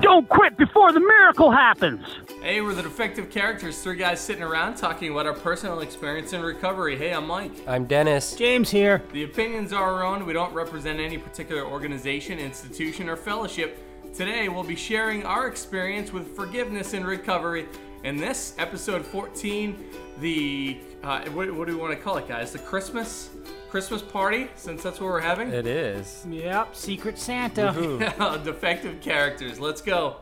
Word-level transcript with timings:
Don't 0.00 0.28
quit 0.28 0.56
before 0.58 0.92
the 0.92 1.00
miracle 1.00 1.50
happens. 1.50 2.06
Hey, 2.42 2.60
we're 2.60 2.74
the 2.74 2.82
defective 2.82 3.30
characters, 3.30 3.82
three 3.82 3.96
guys 3.96 4.20
sitting 4.20 4.42
around 4.42 4.76
talking 4.76 5.10
about 5.10 5.26
our 5.26 5.32
personal 5.32 5.80
experience 5.80 6.34
in 6.34 6.42
recovery. 6.42 6.96
Hey, 6.96 7.12
I'm 7.12 7.26
Mike. 7.26 7.52
I'm 7.66 7.86
Dennis. 7.86 8.34
James 8.34 8.70
here. 8.70 9.02
The 9.12 9.24
opinions 9.24 9.72
are 9.72 9.94
our 9.94 10.04
own. 10.04 10.26
We 10.26 10.34
don't 10.34 10.52
represent 10.52 11.00
any 11.00 11.16
particular 11.16 11.64
organization, 11.64 12.38
institution, 12.38 13.08
or 13.08 13.16
fellowship. 13.16 13.82
Today, 14.12 14.48
we'll 14.48 14.64
be 14.64 14.76
sharing 14.76 15.24
our 15.24 15.48
experience 15.48 16.12
with 16.12 16.36
forgiveness 16.36 16.92
in 16.92 17.04
recovery. 17.04 17.66
In 18.04 18.18
this 18.18 18.54
episode 18.58 19.04
14, 19.04 19.82
the 20.20 20.78
uh, 21.02 21.24
what, 21.30 21.52
what, 21.54 21.66
do 21.66 21.74
we 21.74 21.80
want 21.80 21.96
to 21.96 22.02
call 22.02 22.18
it, 22.18 22.28
guys? 22.28 22.52
The 22.52 22.58
Christmas 22.58 23.30
Christmas 23.68 24.02
party, 24.02 24.48
since 24.54 24.82
that's 24.82 25.00
what 25.00 25.06
we're 25.06 25.20
having. 25.20 25.50
It 25.50 25.66
is. 25.66 26.26
Yep, 26.28 26.74
Secret 26.74 27.18
Santa. 27.18 27.74
yeah, 28.00 28.38
defective 28.42 29.00
characters. 29.00 29.58
Let's 29.58 29.80
go. 29.80 30.16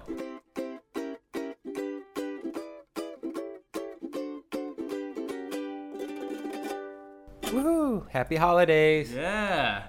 Woohoo! 7.42 8.08
Happy 8.10 8.36
holidays. 8.36 9.12
Yeah. 9.12 9.84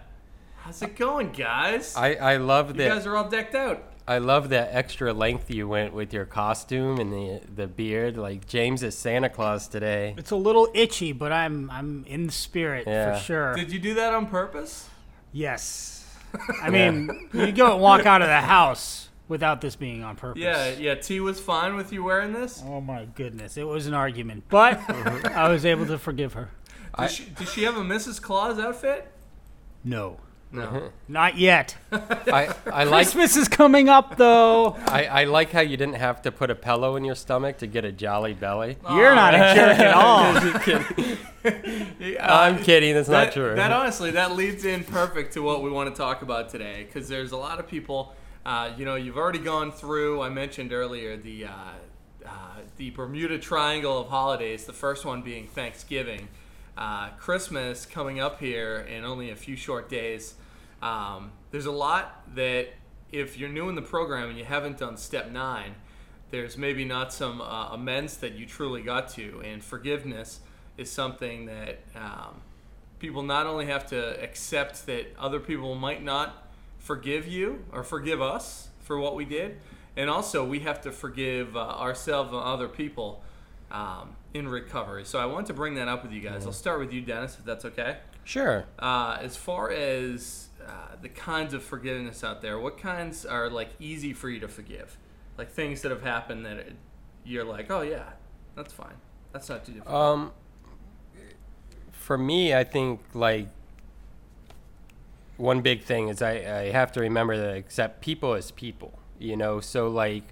How's 0.58 0.82
it 0.82 0.96
going, 0.96 1.32
guys? 1.32 1.96
I, 1.96 2.16
I 2.16 2.38
love 2.38 2.70
you 2.70 2.74
that. 2.74 2.84
You 2.84 2.90
guys 2.90 3.06
are 3.06 3.16
all 3.16 3.30
decked 3.30 3.56
out. 3.56 3.95
I 4.08 4.20
love 4.20 4.50
that 4.50 4.70
extra 4.72 5.14
length 5.14 5.50
you 5.50 5.68
went 5.68 5.94
with 5.94 6.14
your 6.14 6.26
costume 6.26 7.00
and 7.00 7.12
the 7.12 7.42
the 7.56 7.68
beard. 7.68 8.18
Like 8.18 8.46
James 8.48 8.84
is 8.84 8.98
Santa 8.98 9.30
Claus 9.30 9.68
today. 9.68 10.14
It's 10.18 10.32
a 10.32 10.36
little 10.36 10.68
itchy, 10.74 11.12
but 11.12 11.32
I'm 11.32 11.70
I'm 11.72 12.06
in 12.08 12.28
the 12.28 12.32
spirit 12.32 12.86
Yeah. 12.88 13.16
for 13.18 13.24
sure. 13.24 13.56
Did 13.56 13.72
you 13.72 13.80
do 13.80 13.96
that 13.96 14.14
on 14.14 14.28
purpose? 14.28 14.90
Yes. 15.32 16.06
I 16.62 16.70
mean, 16.70 17.30
you 17.34 17.52
go 17.52 17.74
and 17.74 17.82
walk 17.82 18.06
out 18.06 18.22
of 18.22 18.28
the 18.28 18.42
house 18.42 19.10
without 19.28 19.62
this 19.62 19.76
being 19.76 20.04
on 20.04 20.16
purpose. 20.16 20.42
Yeah, 20.42 20.70
yeah. 20.78 20.96
T 20.96 21.20
was 21.20 21.40
fine 21.40 21.76
with 21.76 21.92
you 21.92 22.04
wearing 22.04 22.34
this. 22.34 22.62
Oh 22.66 22.82
my 22.82 23.06
goodness, 23.06 23.58
it 23.58 23.64
was 23.66 23.88
an 23.88 23.94
argument, 23.94 24.44
but 24.50 24.80
I 25.32 25.50
was 25.50 25.66
able 25.66 25.86
to 25.88 25.98
forgive 25.98 26.34
her. 26.34 26.50
Does, 26.98 27.12
she, 27.12 27.26
does 27.26 27.52
she 27.52 27.64
have 27.64 27.76
a 27.76 27.82
Mrs. 27.82 28.22
Claus 28.22 28.58
outfit? 28.60 29.12
No. 29.84 30.18
No. 30.56 30.92
Not 31.08 31.38
yet. 31.38 31.78
I, 31.92 32.54
I 32.72 32.84
like 32.86 33.06
Christmas 33.06 33.36
is 33.36 33.48
coming 33.48 33.90
up 33.90 34.18
though. 34.18 34.76
I, 34.88 35.06
I 35.06 35.24
like 35.26 35.52
how 35.52 35.62
you 35.62 35.78
didn't 35.78 35.96
have 35.96 36.22
to 36.24 36.32
put 36.32 36.50
a 36.50 36.56
pillow 36.56 36.96
in 36.96 37.06
your 37.06 37.16
stomach 37.16 37.58
to 37.60 37.68
get 37.68 37.86
a 37.86 37.92
jolly 37.92 38.34
belly. 38.34 38.78
You're 38.90 39.16
not 39.16 39.36
a 39.36 39.38
jerk 39.38 39.80
at 39.80 39.94
all. 39.96 40.36
I'm 42.22 42.64
kidding. 42.64 42.94
That's 42.94 43.08
that, 43.08 43.26
not 43.26 43.34
true. 43.34 43.56
That 43.56 43.72
honestly, 43.72 44.12
that 44.12 44.36
leads 44.36 44.66
in 44.66 44.84
perfect 44.84 45.34
to 45.34 45.42
what 45.42 45.62
we 45.62 45.70
want 45.70 45.94
to 45.94 45.96
talk 45.96 46.22
about 46.22 46.50
today, 46.50 46.86
because 46.86 47.08
there's 47.08 47.32
a 47.32 47.38
lot 47.38 47.60
of 47.60 47.68
people. 47.68 48.14
Uh, 48.46 48.72
you 48.78 48.86
know, 48.86 48.96
you've 48.96 49.18
already 49.18 49.40
gone 49.40 49.72
through. 49.72 50.22
I 50.22 50.30
mentioned 50.30 50.72
earlier 50.72 51.18
the 51.18 51.46
uh, 51.46 51.52
uh, 52.26 52.30
the 52.78 52.90
Bermuda 52.92 53.40
Triangle 53.40 54.00
of 54.00 54.08
holidays. 54.08 54.66
The 54.66 54.74
first 54.74 55.06
one 55.06 55.22
being 55.22 55.48
Thanksgiving, 55.48 56.28
uh, 56.78 57.10
Christmas 57.18 57.86
coming 57.86 58.20
up 58.20 58.40
here 58.40 58.86
in 58.90 59.04
only 59.04 59.30
a 59.32 59.36
few 59.36 59.56
short 59.56 59.90
days. 59.90 60.36
Um, 60.86 61.32
there's 61.50 61.66
a 61.66 61.72
lot 61.72 62.22
that 62.36 62.68
if 63.12 63.40
you're 63.40 63.50
new 63.50 63.70
in 63.70 63.76
the 63.76 63.82
program 63.82 64.30
and 64.30 64.38
you 64.38 64.46
haven't 64.46 64.78
done 64.78 64.98
step 64.98 65.32
nine, 65.32 65.74
there's 66.30 66.58
maybe 66.58 66.86
not 66.86 67.12
some 67.12 67.42
uh, 67.42 67.70
amends 67.70 68.18
that 68.18 68.34
you 68.34 68.46
truly 68.46 68.84
got 68.84 69.10
to, 69.10 69.42
and 69.44 69.64
forgiveness 69.64 70.42
is 70.78 70.92
something 70.92 71.48
that 71.48 71.80
um, 71.96 72.42
people 73.00 73.24
not 73.24 73.48
only 73.48 73.66
have 73.66 73.88
to 73.88 74.22
accept 74.22 74.86
that 74.86 75.08
other 75.18 75.40
people 75.40 75.74
might 75.74 76.04
not 76.04 76.50
forgive 76.78 77.28
you 77.28 77.66
or 77.72 77.84
forgive 77.84 78.22
us 78.22 78.70
for 78.82 79.00
what 79.00 79.16
we 79.16 79.26
did, 79.26 79.58
and 79.98 80.08
also 80.08 80.46
we 80.46 80.60
have 80.60 80.82
to 80.82 80.92
forgive 80.92 81.58
uh, 81.58 81.62
ourselves 81.62 82.32
and 82.32 82.42
other 82.42 82.68
people 82.68 83.24
um, 83.72 84.16
in 84.36 84.48
recovery. 84.48 85.06
So 85.06 85.18
I 85.18 85.26
want 85.26 85.48
to 85.48 85.54
bring 85.54 85.76
that 85.76 85.88
up 85.88 86.04
with 86.04 86.12
you 86.12 86.22
guys. 86.22 86.46
I'll 86.46 86.54
start 86.54 86.80
with 86.80 86.94
you, 86.94 87.02
Dennis, 87.02 87.38
if 87.40 87.46
that's 87.46 87.66
okay. 87.66 87.98
Sure. 88.24 88.66
Uh, 88.78 89.18
as 89.22 89.36
far 89.36 89.72
as 89.72 90.50
uh, 90.68 90.96
the 91.02 91.10
kinds 91.10 91.54
of 91.54 91.64
forgiveness 91.64 92.24
out 92.24 92.42
there, 92.42 92.60
what 92.60 92.78
kinds 92.78 93.26
are 93.26 93.50
like 93.50 93.70
easy 93.80 94.14
for 94.14 94.30
you 94.30 94.40
to 94.40 94.48
forgive? 94.48 94.98
Like 95.38 95.52
things 95.52 95.82
that 95.82 95.92
have 95.92 96.04
happened 96.04 96.46
that 96.46 96.58
it, 96.58 96.76
you're 97.24 97.44
like, 97.44 97.70
oh 97.70 97.82
yeah, 97.82 98.12
that's 98.56 98.74
fine. 98.74 98.96
That's 99.32 99.50
not 99.50 99.66
too 99.66 99.74
difficult. 99.74 99.96
Um, 99.96 100.32
for 101.92 102.18
me, 102.18 102.54
I 102.54 102.64
think 102.64 103.02
like 103.14 103.50
one 105.38 105.62
big 105.62 105.84
thing 105.84 106.08
is 106.08 106.22
I, 106.22 106.32
I 106.32 106.72
have 106.72 106.92
to 106.94 107.02
remember 107.02 107.36
to 107.36 107.54
accept 107.56 108.02
people 108.02 108.34
as 108.34 108.52
people. 108.52 109.00
You 109.20 109.38
know, 109.38 109.60
so 109.60 109.88
like, 109.88 110.24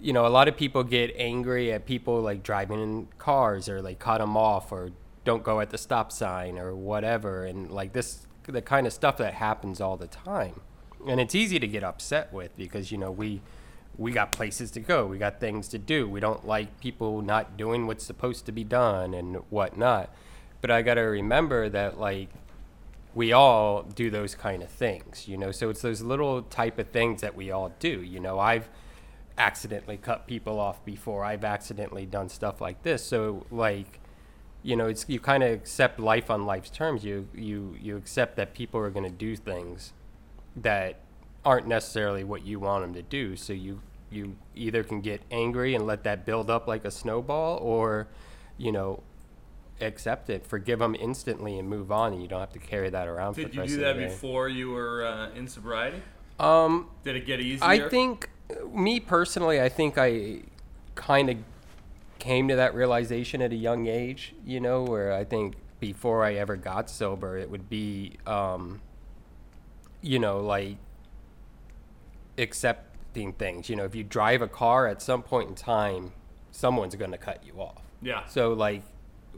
you 0.00 0.12
know, 0.12 0.26
a 0.26 0.28
lot 0.28 0.48
of 0.48 0.56
people 0.56 0.82
get 0.82 1.14
angry 1.16 1.72
at 1.72 1.86
people 1.86 2.20
like 2.20 2.42
driving 2.42 2.80
in 2.80 3.08
cars 3.18 3.68
or 3.68 3.80
like 3.80 3.98
cut 3.98 4.18
them 4.18 4.36
off 4.36 4.72
or 4.72 4.90
don't 5.24 5.42
go 5.42 5.60
at 5.60 5.70
the 5.70 5.78
stop 5.78 6.12
sign 6.12 6.58
or 6.58 6.74
whatever, 6.74 7.44
and 7.44 7.70
like 7.70 7.92
this 7.92 8.26
the 8.46 8.62
kind 8.62 8.86
of 8.86 8.92
stuff 8.92 9.16
that 9.18 9.34
happens 9.34 9.80
all 9.80 9.96
the 9.96 10.06
time, 10.06 10.60
and 11.06 11.20
it's 11.20 11.34
easy 11.34 11.58
to 11.58 11.66
get 11.66 11.82
upset 11.82 12.32
with 12.32 12.56
because 12.56 12.92
you 12.92 12.98
know 12.98 13.10
we 13.10 13.40
we 13.96 14.10
got 14.12 14.32
places 14.32 14.70
to 14.72 14.80
go, 14.80 15.06
we 15.06 15.18
got 15.18 15.40
things 15.40 15.68
to 15.68 15.78
do, 15.78 16.08
we 16.08 16.20
don't 16.20 16.46
like 16.46 16.80
people 16.80 17.22
not 17.22 17.56
doing 17.56 17.86
what's 17.86 18.04
supposed 18.04 18.44
to 18.46 18.52
be 18.52 18.64
done 18.64 19.14
and 19.14 19.36
whatnot. 19.50 20.10
But 20.60 20.70
I 20.70 20.82
got 20.82 20.94
to 20.94 21.02
remember 21.02 21.68
that 21.68 21.98
like 21.98 22.30
we 23.14 23.32
all 23.32 23.82
do 23.82 24.10
those 24.10 24.34
kind 24.34 24.62
of 24.62 24.68
things, 24.68 25.28
you 25.28 25.36
know. 25.36 25.52
So 25.52 25.70
it's 25.70 25.82
those 25.82 26.02
little 26.02 26.42
type 26.42 26.78
of 26.78 26.88
things 26.88 27.20
that 27.20 27.36
we 27.36 27.50
all 27.50 27.72
do. 27.78 28.02
You 28.02 28.18
know, 28.18 28.38
I've 28.38 28.68
accidentally 29.38 29.96
cut 29.96 30.26
people 30.26 30.58
off 30.58 30.84
before. 30.84 31.24
I've 31.24 31.44
accidentally 31.44 32.06
done 32.06 32.28
stuff 32.28 32.60
like 32.60 32.82
this. 32.82 33.04
So 33.04 33.46
like, 33.50 34.00
you 34.64 34.76
know, 34.76 34.86
it's 34.86 35.04
you 35.08 35.20
kind 35.20 35.42
of 35.42 35.52
accept 35.52 36.00
life 36.00 36.30
on 36.30 36.46
life's 36.46 36.70
terms. 36.70 37.04
You 37.04 37.28
you 37.34 37.76
you 37.80 37.96
accept 37.96 38.36
that 38.36 38.54
people 38.54 38.80
are 38.80 38.90
going 38.90 39.04
to 39.04 39.16
do 39.16 39.36
things 39.36 39.92
that 40.56 40.96
aren't 41.44 41.66
necessarily 41.66 42.24
what 42.24 42.44
you 42.46 42.58
want 42.58 42.82
them 42.82 42.94
to 42.94 43.02
do. 43.02 43.36
So 43.36 43.52
you 43.52 43.80
you 44.10 44.36
either 44.54 44.82
can 44.82 45.02
get 45.02 45.20
angry 45.30 45.74
and 45.74 45.86
let 45.86 46.02
that 46.04 46.24
build 46.24 46.48
up 46.48 46.66
like 46.66 46.86
a 46.86 46.90
snowball, 46.90 47.58
or 47.58 48.08
you 48.56 48.72
know 48.72 49.02
accept 49.82 50.30
it, 50.30 50.46
forgive 50.46 50.78
them 50.78 50.94
instantly, 50.94 51.58
and 51.58 51.68
move 51.68 51.92
on. 51.92 52.14
And 52.14 52.22
you 52.22 52.28
don't 52.28 52.40
have 52.40 52.52
to 52.54 52.58
carry 52.58 52.88
that 52.88 53.06
around. 53.06 53.34
Did 53.34 53.42
for 53.42 53.48
the 53.48 53.54
you 53.54 53.60
rest 53.60 53.74
do 53.74 53.80
that 53.82 53.98
before 53.98 54.48
you 54.48 54.70
were 54.70 55.04
uh, 55.04 55.30
in 55.32 55.46
sobriety? 55.46 56.02
Um, 56.40 56.88
Did 57.04 57.16
it 57.16 57.26
get 57.26 57.40
easier? 57.40 57.68
I 57.68 57.88
think, 57.88 58.30
me 58.72 58.98
personally, 58.98 59.60
I 59.60 59.68
think 59.68 59.98
I 59.98 60.40
kind 60.94 61.30
of 61.30 61.36
came 62.24 62.48
to 62.48 62.56
that 62.56 62.74
realization 62.74 63.42
at 63.42 63.52
a 63.52 63.56
young 63.56 63.86
age. 63.86 64.34
You 64.44 64.58
know, 64.58 64.82
where 64.82 65.12
I 65.12 65.24
think 65.24 65.56
before 65.78 66.24
I 66.24 66.34
ever 66.34 66.56
got 66.56 66.88
sober, 66.88 67.36
it 67.36 67.50
would 67.50 67.68
be, 67.68 68.16
um, 68.26 68.80
you 70.00 70.18
know, 70.18 70.40
like 70.40 70.78
accepting 72.38 73.34
things. 73.34 73.68
You 73.68 73.76
know, 73.76 73.84
if 73.84 73.94
you 73.94 74.02
drive 74.02 74.40
a 74.40 74.48
car 74.48 74.86
at 74.86 75.02
some 75.02 75.22
point 75.22 75.50
in 75.50 75.54
time, 75.54 76.12
someone's 76.50 76.94
going 76.94 77.10
to 77.10 77.18
cut 77.18 77.44
you 77.44 77.60
off. 77.60 77.82
Yeah. 78.00 78.24
So 78.26 78.54
like, 78.54 78.82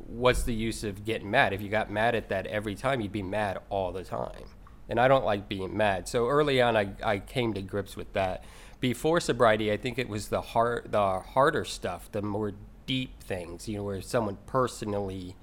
what's 0.07 0.45
the 0.45 0.55
use 0.55 0.85
of 0.85 1.05
getting 1.05 1.31
mad? 1.31 1.53
If 1.53 1.61
you 1.61 1.69
got 1.69 1.91
mad 1.91 2.15
at 2.15 2.29
that 2.29 2.47
every 2.47 2.77
time, 2.77 3.01
you'd 3.01 3.13
be 3.13 3.23
mad 3.23 3.59
all 3.69 3.91
the 3.91 4.05
time. 4.05 4.45
And 4.89 5.01
I 5.01 5.09
don't 5.09 5.25
like 5.25 5.49
being 5.49 5.77
mad. 5.77 6.07
So 6.07 6.29
early 6.29 6.63
on, 6.63 6.77
I, 6.77 6.91
I 7.03 7.19
came 7.19 7.55
to 7.55 7.63
grips 7.63 7.97
with 7.97 8.13
that. 8.13 8.45
Before 8.79 9.19
sobriety, 9.19 9.73
I 9.73 9.77
think 9.77 9.99
it 9.99 10.09
was 10.09 10.29
the 10.29 10.41
hard, 10.41 10.93
the 10.93 11.21
harder 11.21 11.65
stuff, 11.65 12.13
the 12.13 12.23
more 12.23 12.53
deep 12.87 13.23
things. 13.23 13.69
You 13.69 13.79
know, 13.79 13.85
where 13.85 14.01
someone 14.01 14.39
personally, 14.47 15.37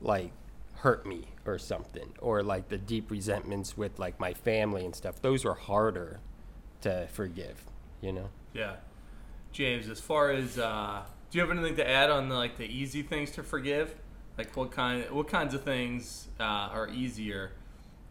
like, 0.00 0.32
hurt 0.76 1.04
me 1.04 1.28
or 1.44 1.58
something, 1.58 2.12
or 2.20 2.42
like 2.42 2.68
the 2.68 2.78
deep 2.78 3.10
resentments 3.10 3.76
with 3.76 3.98
like 3.98 4.18
my 4.18 4.32
family 4.32 4.84
and 4.84 4.94
stuff. 4.94 5.20
Those 5.20 5.44
were 5.44 5.54
harder 5.54 6.20
to 6.82 7.08
forgive. 7.12 7.64
You 8.00 8.12
know. 8.12 8.28
Yeah. 8.54 8.76
James, 9.52 9.88
as 9.88 10.00
far 10.00 10.30
as 10.30 10.58
uh, 10.58 11.02
do 11.30 11.38
you 11.38 11.42
have 11.42 11.50
anything 11.50 11.76
to 11.76 11.88
add 11.88 12.10
on 12.10 12.28
the, 12.28 12.34
like 12.34 12.56
the 12.56 12.66
easy 12.66 13.02
things 13.02 13.30
to 13.32 13.42
forgive? 13.42 13.94
Like 14.38 14.56
what 14.56 14.70
kind 14.70 15.04
what 15.10 15.28
kinds 15.28 15.54
of 15.54 15.62
things 15.62 16.28
uh, 16.38 16.70
are 16.72 16.88
easier 16.88 17.52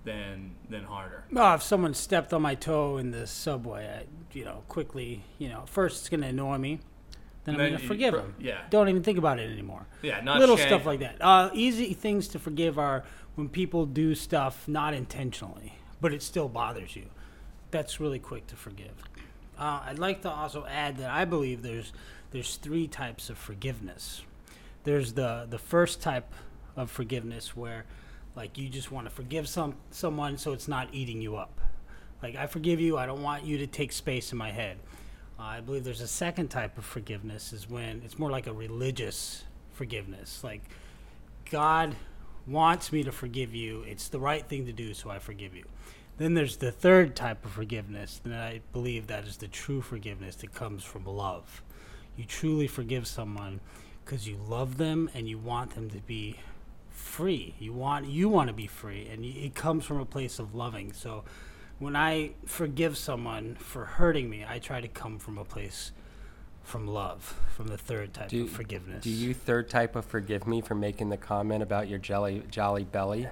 than 0.03 0.55
than 0.69 0.83
harder. 0.83 1.25
Well, 1.31 1.55
if 1.55 1.63
someone 1.63 1.93
stepped 1.93 2.33
on 2.33 2.41
my 2.41 2.55
toe 2.55 2.97
in 2.97 3.11
the 3.11 3.27
subway, 3.27 3.87
I, 3.87 4.37
you 4.37 4.45
know, 4.45 4.63
quickly, 4.67 5.23
you 5.37 5.49
know, 5.49 5.63
first 5.65 6.01
it's 6.01 6.09
going 6.09 6.21
to 6.21 6.27
annoy 6.27 6.57
me. 6.57 6.79
Then 7.57 7.65
I'm 7.65 7.69
going 7.71 7.81
to 7.81 7.87
forgive 7.87 8.13
for- 8.13 8.21
them. 8.21 8.35
yeah. 8.39 8.61
Don't 8.69 8.89
even 8.89 9.03
think 9.03 9.17
about 9.17 9.39
it 9.39 9.51
anymore. 9.51 9.85
Yeah, 10.01 10.21
not 10.21 10.39
little 10.39 10.57
shame. 10.57 10.67
stuff 10.67 10.85
like 10.85 10.99
that. 10.99 11.17
Uh, 11.21 11.49
easy 11.53 11.93
things 11.93 12.27
to 12.29 12.39
forgive 12.39 12.77
are 12.79 13.03
when 13.35 13.49
people 13.49 13.85
do 13.85 14.15
stuff 14.15 14.67
not 14.67 14.93
intentionally, 14.93 15.73
but 16.01 16.13
it 16.13 16.21
still 16.23 16.49
bothers 16.49 16.95
you. 16.95 17.05
That's 17.71 17.99
really 17.99 18.19
quick 18.19 18.47
to 18.47 18.55
forgive. 18.55 19.03
Uh, 19.57 19.81
I'd 19.85 19.99
like 19.99 20.21
to 20.23 20.29
also 20.31 20.65
add 20.65 20.97
that 20.97 21.09
I 21.11 21.25
believe 21.25 21.61
there's 21.61 21.91
there's 22.31 22.55
three 22.57 22.87
types 22.87 23.29
of 23.29 23.37
forgiveness. 23.37 24.21
There's 24.83 25.13
the 25.13 25.45
the 25.49 25.59
first 25.59 26.01
type 26.01 26.33
of 26.75 26.89
forgiveness 26.89 27.55
where 27.55 27.85
like 28.35 28.57
you 28.57 28.69
just 28.69 28.91
want 28.91 29.05
to 29.07 29.11
forgive 29.11 29.47
some 29.49 29.75
someone 29.91 30.37
so 30.37 30.53
it's 30.53 30.67
not 30.67 30.87
eating 30.93 31.21
you 31.21 31.35
up. 31.35 31.59
Like 32.23 32.35
I 32.35 32.47
forgive 32.47 32.79
you, 32.79 32.97
I 32.97 33.05
don't 33.05 33.21
want 33.21 33.43
you 33.45 33.57
to 33.59 33.67
take 33.67 33.91
space 33.91 34.31
in 34.31 34.37
my 34.37 34.51
head. 34.51 34.77
I 35.39 35.61
believe 35.61 35.83
there's 35.83 36.01
a 36.01 36.07
second 36.07 36.49
type 36.49 36.77
of 36.77 36.85
forgiveness 36.85 37.53
is 37.53 37.69
when 37.69 38.01
it's 38.03 38.19
more 38.19 38.29
like 38.29 38.47
a 38.47 38.53
religious 38.53 39.43
forgiveness. 39.73 40.43
Like 40.43 40.61
God 41.49 41.95
wants 42.45 42.91
me 42.91 43.03
to 43.03 43.11
forgive 43.11 43.55
you. 43.55 43.83
It's 43.83 44.09
the 44.09 44.19
right 44.19 44.45
thing 44.45 44.65
to 44.65 44.73
do, 44.73 44.93
so 44.93 45.09
I 45.09 45.19
forgive 45.19 45.55
you. 45.55 45.65
Then 46.17 46.33
there's 46.33 46.57
the 46.57 46.71
third 46.71 47.15
type 47.15 47.45
of 47.45 47.51
forgiveness, 47.51 48.19
and 48.25 48.35
I 48.35 48.59
believe 48.73 49.07
that 49.07 49.25
is 49.25 49.37
the 49.37 49.47
true 49.47 49.81
forgiveness 49.81 50.35
that 50.37 50.53
comes 50.53 50.83
from 50.83 51.05
love. 51.05 51.63
You 52.17 52.25
truly 52.25 52.67
forgive 52.67 53.07
someone 53.07 53.61
because 54.03 54.27
you 54.27 54.35
love 54.35 54.77
them 54.77 55.09
and 55.13 55.29
you 55.29 55.37
want 55.37 55.75
them 55.75 55.89
to 55.91 55.99
be 55.99 56.35
free. 56.89 57.55
You 57.59 57.71
want 57.71 58.07
you 58.07 58.27
want 58.27 58.49
to 58.49 58.53
be 58.53 58.67
free, 58.67 59.07
and 59.07 59.23
it 59.23 59.55
comes 59.55 59.85
from 59.85 60.01
a 60.01 60.05
place 60.05 60.39
of 60.39 60.53
loving. 60.53 60.91
So, 60.91 61.23
when 61.79 61.95
I 61.95 62.31
forgive 62.45 62.97
someone 62.97 63.55
for 63.55 63.85
hurting 63.85 64.29
me, 64.29 64.45
I 64.47 64.59
try 64.59 64.81
to 64.81 64.87
come 64.87 65.17
from 65.17 65.37
a 65.37 65.45
place 65.45 65.91
from 66.63 66.85
love, 66.85 67.35
from 67.55 67.67
the 67.67 67.77
third 67.77 68.13
type 68.13 68.29
Do, 68.29 68.43
of 68.43 68.51
forgiveness. 68.51 69.03
do 69.03 69.09
you 69.09 69.33
third 69.33 69.69
type 69.69 69.95
of 69.95 70.05
forgive 70.05 70.45
me 70.45 70.61
for 70.61 70.75
making 70.75 71.09
the 71.09 71.17
comment 71.17 71.63
about 71.63 71.87
your 71.87 71.97
jelly 71.97 72.43
jolly 72.51 72.83
belly? 72.83 73.27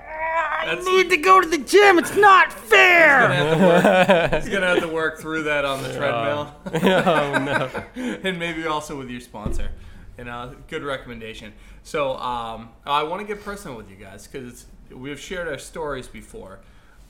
I 0.59 0.75
need 0.75 1.09
to 1.11 1.17
go 1.17 1.39
to 1.39 1.47
the 1.47 1.59
gym. 1.59 1.99
It's 1.99 2.15
not 2.15 2.51
fair. 2.51 3.29
He's 3.29 3.37
gonna 3.37 3.45
have 3.45 3.59
to 3.59 3.63
work, 3.63 4.45
gonna 4.51 4.65
have 4.65 4.79
to 4.79 4.87
work 4.87 5.19
through 5.19 5.43
that 5.43 5.65
on 5.65 5.83
the 5.83 5.93
treadmill. 5.93 6.55
oh 7.05 7.37
no. 7.37 7.69
and 8.23 8.39
maybe 8.39 8.65
also 8.65 8.97
with 8.97 9.09
your 9.09 9.21
sponsor. 9.21 9.69
You 10.17 10.23
know, 10.23 10.55
good 10.67 10.83
recommendation. 10.83 11.53
So 11.83 12.17
um, 12.17 12.69
I 12.87 13.03
want 13.03 13.21
to 13.21 13.27
get 13.27 13.43
personal 13.45 13.77
with 13.77 13.89
you 13.89 13.97
guys 13.97 14.25
because 14.25 14.65
we've 14.89 15.19
shared 15.19 15.47
our 15.47 15.59
stories 15.59 16.07
before, 16.07 16.59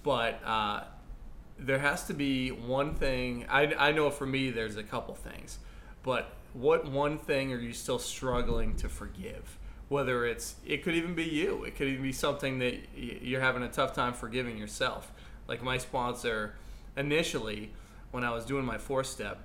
but 0.03 0.41
uh, 0.43 0.83
there 1.59 1.79
has 1.79 2.05
to 2.05 2.13
be 2.13 2.49
one 2.49 2.95
thing. 2.95 3.45
I, 3.49 3.73
I 3.77 3.91
know 3.91 4.09
for 4.09 4.25
me, 4.25 4.51
there's 4.51 4.77
a 4.77 4.83
couple 4.83 5.15
things, 5.15 5.59
but 6.03 6.33
what 6.53 6.89
one 6.89 7.17
thing 7.17 7.53
are 7.53 7.59
you 7.59 7.73
still 7.73 7.99
struggling 7.99 8.75
to 8.77 8.89
forgive? 8.89 9.57
Whether 9.89 10.25
it's, 10.25 10.55
it 10.65 10.83
could 10.83 10.95
even 10.95 11.15
be 11.15 11.23
you. 11.23 11.63
It 11.63 11.75
could 11.75 11.87
even 11.87 12.03
be 12.03 12.11
something 12.11 12.59
that 12.59 12.75
you're 12.95 13.41
having 13.41 13.63
a 13.63 13.69
tough 13.69 13.93
time 13.93 14.13
forgiving 14.13 14.57
yourself. 14.57 15.11
Like 15.47 15.63
my 15.63 15.77
sponsor, 15.77 16.55
initially, 16.95 17.71
when 18.11 18.23
I 18.23 18.31
was 18.31 18.45
doing 18.45 18.65
my 18.65 18.77
four 18.77 19.03
step, 19.03 19.39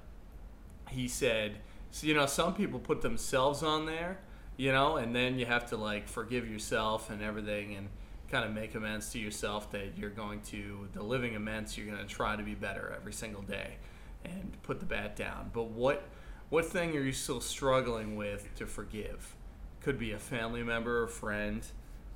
he 0.88 1.08
said, 1.08 1.58
so, 1.90 2.06
you 2.06 2.14
know, 2.14 2.26
some 2.26 2.54
people 2.54 2.78
put 2.78 3.02
themselves 3.02 3.62
on 3.62 3.86
there, 3.86 4.18
you 4.56 4.72
know, 4.72 4.96
and 4.96 5.14
then 5.14 5.38
you 5.38 5.46
have 5.46 5.66
to 5.66 5.76
like 5.76 6.08
forgive 6.08 6.50
yourself 6.50 7.10
and 7.10 7.22
everything 7.22 7.74
and 7.76 7.88
kind 8.32 8.46
of 8.46 8.52
make 8.52 8.74
amends 8.74 9.10
to 9.10 9.18
yourself 9.18 9.70
that 9.70 9.96
you're 9.96 10.10
going 10.10 10.40
to, 10.40 10.88
the 10.94 11.02
living 11.02 11.36
amends, 11.36 11.76
you're 11.76 11.86
going 11.86 11.98
to 11.98 12.06
try 12.06 12.34
to 12.34 12.42
be 12.42 12.54
better 12.54 12.94
every 12.96 13.12
single 13.12 13.42
day 13.42 13.74
and 14.24 14.56
put 14.62 14.80
the 14.80 14.86
bat 14.86 15.14
down. 15.14 15.50
But 15.52 15.64
what, 15.64 16.02
what 16.48 16.64
thing 16.64 16.96
are 16.96 17.02
you 17.02 17.12
still 17.12 17.42
struggling 17.42 18.16
with 18.16 18.52
to 18.56 18.66
forgive? 18.66 19.36
Could 19.82 19.98
be 19.98 20.12
a 20.12 20.18
family 20.18 20.62
member, 20.62 21.04
a 21.04 21.08
friend, 21.08 21.62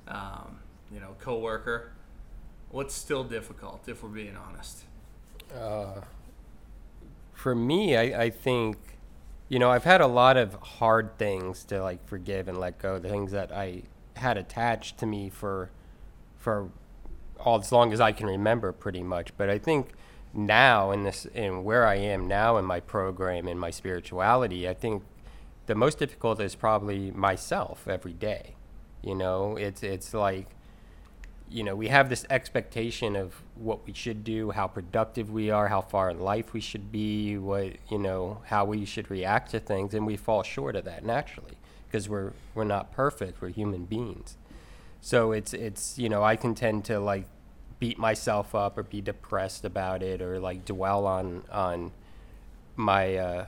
um, 0.07 0.57
you 0.91 0.99
know, 0.99 1.15
coworker. 1.19 1.91
What's 2.71 2.95
still 2.95 3.23
difficult, 3.23 3.87
if 3.87 4.01
we're 4.01 4.09
being 4.09 4.35
honest? 4.35 4.85
Uh, 5.55 6.01
for 7.33 7.53
me, 7.53 7.95
I, 7.95 8.23
I 8.23 8.29
think, 8.31 8.77
you 9.49 9.59
know, 9.59 9.69
I've 9.69 9.83
had 9.83 10.01
a 10.01 10.07
lot 10.07 10.35
of 10.35 10.55
hard 10.55 11.17
things 11.19 11.63
to 11.65 11.81
like 11.81 12.05
forgive 12.07 12.47
and 12.47 12.59
let 12.59 12.79
go. 12.79 12.97
The 12.97 13.09
things 13.09 13.31
that 13.33 13.51
I 13.51 13.83
had 14.15 14.37
attached 14.37 14.97
to 14.97 15.05
me 15.05 15.29
for, 15.29 15.69
for 16.47 16.69
all 17.41 17.59
as 17.59 17.73
long 17.73 17.91
as 17.91 17.99
I 17.99 18.13
can 18.13 18.25
remember, 18.25 18.71
pretty 18.71 19.03
much. 19.03 19.35
But 19.35 19.49
I 19.49 19.57
think 19.57 19.89
now 20.33 20.91
in 20.91 21.03
this, 21.03 21.25
in 21.25 21.65
where 21.65 21.85
I 21.85 21.95
am 21.95 22.25
now 22.25 22.55
in 22.55 22.63
my 22.63 22.79
program 22.79 23.49
in 23.49 23.59
my 23.59 23.69
spirituality, 23.69 24.65
I 24.65 24.73
think 24.73 25.03
the 25.65 25.75
most 25.75 25.99
difficult 25.99 26.39
is 26.39 26.55
probably 26.55 27.11
myself 27.11 27.85
every 27.85 28.13
day. 28.13 28.55
You 29.03 29.13
know, 29.13 29.57
it's 29.57 29.83
it's 29.83 30.13
like 30.13 30.47
you 31.49 31.65
know, 31.65 31.75
we 31.75 31.89
have 31.89 32.07
this 32.07 32.25
expectation 32.29 33.17
of 33.17 33.41
what 33.55 33.85
we 33.85 33.91
should 33.91 34.23
do, 34.23 34.51
how 34.51 34.67
productive 34.67 35.29
we 35.29 35.51
are, 35.51 35.67
how 35.67 35.81
far 35.81 36.09
in 36.09 36.21
life 36.21 36.53
we 36.53 36.61
should 36.61 36.93
be, 36.93 37.37
what 37.37 37.73
you 37.91 37.97
know, 37.97 38.41
how 38.45 38.63
we 38.63 38.85
should 38.85 39.11
react 39.11 39.51
to 39.51 39.59
things, 39.59 39.93
and 39.93 40.07
we 40.07 40.15
fall 40.15 40.43
short 40.43 40.77
of 40.77 40.85
that 40.85 41.03
naturally 41.03 41.57
because 41.87 42.07
we're 42.07 42.31
we're 42.55 42.63
not 42.63 42.93
perfect. 42.93 43.41
We're 43.41 43.49
human 43.49 43.83
beings. 43.83 44.37
So 45.01 45.31
it's 45.31 45.53
it's 45.53 45.97
you 45.97 46.09
know, 46.09 46.23
I 46.23 46.35
can 46.35 46.55
tend 46.55 46.85
to 46.85 46.99
like 46.99 47.25
beat 47.79 47.97
myself 47.97 48.55
up 48.55 48.77
or 48.77 48.83
be 48.83 49.01
depressed 49.01 49.63
about 49.63 50.01
it 50.01 50.21
or 50.21 50.39
like 50.39 50.65
dwell 50.65 51.05
on 51.05 51.43
on 51.51 51.91
my 52.75 53.15
uh, 53.15 53.45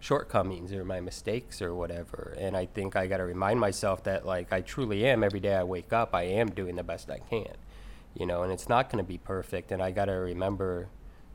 shortcomings 0.00 0.72
or 0.72 0.84
my 0.84 1.00
mistakes 1.00 1.62
or 1.62 1.74
whatever. 1.74 2.34
And 2.38 2.56
I 2.56 2.66
think 2.66 2.96
I 2.96 3.06
got 3.06 3.18
to 3.18 3.24
remind 3.24 3.60
myself 3.60 4.02
that 4.04 4.26
like 4.26 4.52
I 4.52 4.60
truly 4.60 5.06
am 5.06 5.22
every 5.22 5.40
day 5.40 5.54
I 5.54 5.64
wake 5.64 5.92
up, 5.92 6.14
I 6.14 6.24
am 6.24 6.50
doing 6.50 6.76
the 6.76 6.82
best 6.82 7.10
I 7.10 7.18
can, 7.18 7.54
you 8.14 8.26
know, 8.26 8.42
and 8.42 8.52
it's 8.52 8.68
not 8.68 8.90
going 8.90 9.02
to 9.02 9.08
be 9.08 9.18
perfect. 9.18 9.70
And 9.70 9.82
I 9.82 9.90
got 9.90 10.06
to 10.06 10.12
remember 10.12 10.88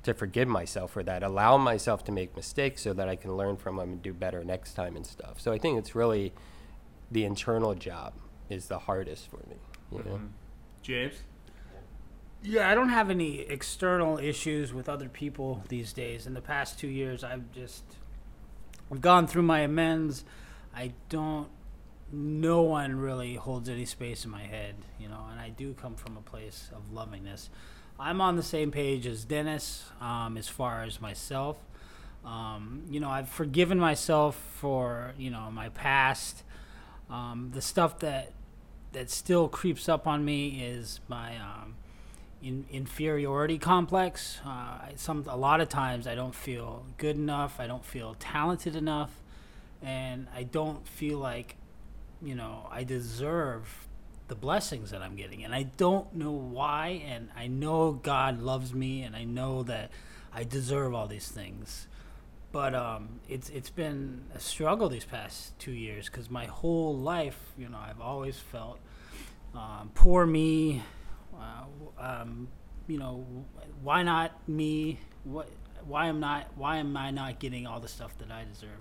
to 0.03 0.13
forgive 0.13 0.47
myself 0.47 0.91
for 0.91 1.03
that, 1.03 1.23
allow 1.23 1.57
myself 1.57 2.03
to 2.05 2.11
make 2.11 2.35
mistakes 2.35 2.81
so 2.81 2.93
that 2.93 3.09
I 3.09 3.15
can 3.15 3.35
learn 3.35 3.57
from 3.57 3.77
them 3.77 3.89
and 3.93 4.01
do 4.01 4.13
better 4.13 4.43
next 4.43 4.73
time 4.73 4.95
and 4.95 5.05
stuff. 5.05 5.39
So 5.39 5.51
I 5.51 5.57
think 5.57 5.79
it's 5.79 5.95
really 5.95 6.33
the 7.09 7.25
internal 7.25 7.73
job 7.73 8.13
is 8.49 8.67
the 8.67 8.79
hardest 8.79 9.29
for 9.29 9.37
me, 9.49 9.55
you 9.91 10.03
know. 10.03 10.19
James? 10.81 11.15
Yeah, 12.43 12.69
I 12.69 12.75
don't 12.75 12.89
have 12.89 13.09
any 13.09 13.41
external 13.41 14.19
issues 14.19 14.73
with 14.73 14.87
other 14.87 15.09
people 15.09 15.63
these 15.69 15.91
days. 15.91 16.27
In 16.27 16.33
the 16.33 16.41
past 16.41 16.79
two 16.79 16.87
years, 16.87 17.23
I've 17.23 17.51
just 17.51 17.83
I've 18.91 19.01
gone 19.01 19.27
through 19.27 19.43
my 19.43 19.61
amends. 19.61 20.23
I 20.75 20.93
don't. 21.09 21.49
No 22.11 22.61
one 22.61 22.95
really 22.95 23.35
holds 23.35 23.67
any 23.67 23.85
space 23.85 24.23
in 24.23 24.31
my 24.31 24.43
head, 24.43 24.75
you 24.97 25.09
know, 25.09 25.25
and 25.29 25.41
I 25.41 25.49
do 25.49 25.73
come 25.73 25.95
from 25.95 26.15
a 26.15 26.21
place 26.21 26.69
of 26.73 26.93
lovingness. 26.93 27.49
I'm 27.99 28.21
on 28.21 28.37
the 28.37 28.43
same 28.43 28.71
page 28.71 29.07
as 29.07 29.25
Dennis 29.25 29.85
um, 29.99 30.37
as 30.37 30.47
far 30.47 30.83
as 30.83 31.01
myself. 31.01 31.57
Um, 32.23 32.83
you 32.89 32.99
know, 32.99 33.09
I've 33.09 33.29
forgiven 33.29 33.79
myself 33.79 34.35
for 34.59 35.13
you 35.17 35.31
know 35.31 35.49
my 35.51 35.69
past. 35.69 36.43
Um, 37.09 37.51
the 37.53 37.61
stuff 37.61 37.99
that 37.99 38.31
that 38.97 39.11
still 39.11 39.47
creeps 39.47 39.87
up 39.87 40.07
on 40.07 40.25
me 40.25 40.59
is 40.59 40.99
my 41.07 41.37
um, 41.37 41.75
in, 42.41 42.65
inferiority 42.71 43.59
complex. 43.59 44.39
Uh, 44.43 44.79
some 44.95 45.23
a 45.27 45.37
lot 45.37 45.61
of 45.61 45.69
times 45.69 46.07
I 46.07 46.15
don't 46.15 46.33
feel 46.33 46.83
good 46.97 47.15
enough. 47.15 47.59
I 47.59 47.67
don't 47.67 47.85
feel 47.85 48.15
talented 48.19 48.75
enough, 48.75 49.11
and 49.83 50.25
I 50.35 50.41
don't 50.41 50.87
feel 50.87 51.19
like 51.19 51.57
you 52.23 52.33
know 52.33 52.67
I 52.71 52.83
deserve 52.83 53.87
the 54.29 54.35
blessings 54.35 54.89
that 54.89 55.03
I'm 55.03 55.15
getting, 55.15 55.43
and 55.43 55.53
I 55.53 55.63
don't 55.63 56.15
know 56.15 56.31
why. 56.31 57.03
And 57.07 57.29
I 57.37 57.45
know 57.45 57.91
God 57.91 58.41
loves 58.41 58.73
me, 58.73 59.03
and 59.03 59.15
I 59.15 59.25
know 59.25 59.61
that 59.63 59.91
I 60.33 60.43
deserve 60.43 60.95
all 60.95 61.05
these 61.05 61.27
things. 61.27 61.87
But 62.51 62.73
um, 62.73 63.19
it's 63.29 63.49
it's 63.49 63.69
been 63.69 64.23
a 64.33 64.39
struggle 64.39 64.89
these 64.89 65.05
past 65.05 65.59
two 65.59 65.73
years 65.73 66.07
because 66.07 66.31
my 66.31 66.45
whole 66.45 66.97
life, 66.97 67.37
you 67.59 67.69
know, 67.69 67.77
I've 67.77 68.01
always 68.01 68.39
felt 68.39 68.79
um, 69.57 69.91
poor 69.95 70.25
me. 70.25 70.83
Uh, 71.35 71.63
um, 71.99 72.47
you 72.87 72.97
know, 72.97 73.25
why 73.81 74.03
not 74.03 74.47
me? 74.47 74.99
What? 75.23 75.49
Why 75.85 76.07
am 76.07 76.19
not? 76.19 76.47
Why 76.55 76.77
am 76.77 76.95
I 76.95 77.11
not 77.11 77.39
getting 77.39 77.65
all 77.65 77.79
the 77.79 77.87
stuff 77.87 78.17
that 78.19 78.31
I 78.31 78.43
deserve? 78.43 78.79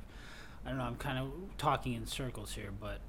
I 0.65 0.69
don't 0.69 0.79
know. 0.79 0.85
I'm 0.85 0.97
kind 0.97 1.19
of 1.19 1.33
talking 1.57 1.95
in 1.95 2.07
circles 2.07 2.53
here, 2.53 2.71
but 2.79 3.01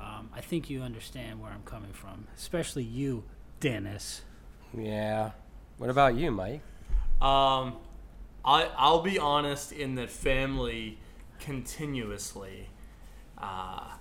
um, 0.00 0.30
I 0.34 0.40
think 0.40 0.70
you 0.70 0.82
understand 0.82 1.40
where 1.40 1.50
I'm 1.50 1.62
coming 1.62 1.92
from, 1.92 2.26
especially 2.36 2.84
you, 2.84 3.24
Dennis. 3.60 4.22
Yeah. 4.76 5.32
What 5.76 5.90
about 5.90 6.16
you, 6.16 6.30
Mike? 6.30 6.62
Um, 7.20 7.76
I 8.44 8.70
I'll 8.76 9.02
be 9.02 9.18
honest 9.18 9.70
in 9.72 9.94
that 9.96 10.10
family 10.10 10.98
continuously. 11.38 12.68
Uh, 13.36 13.92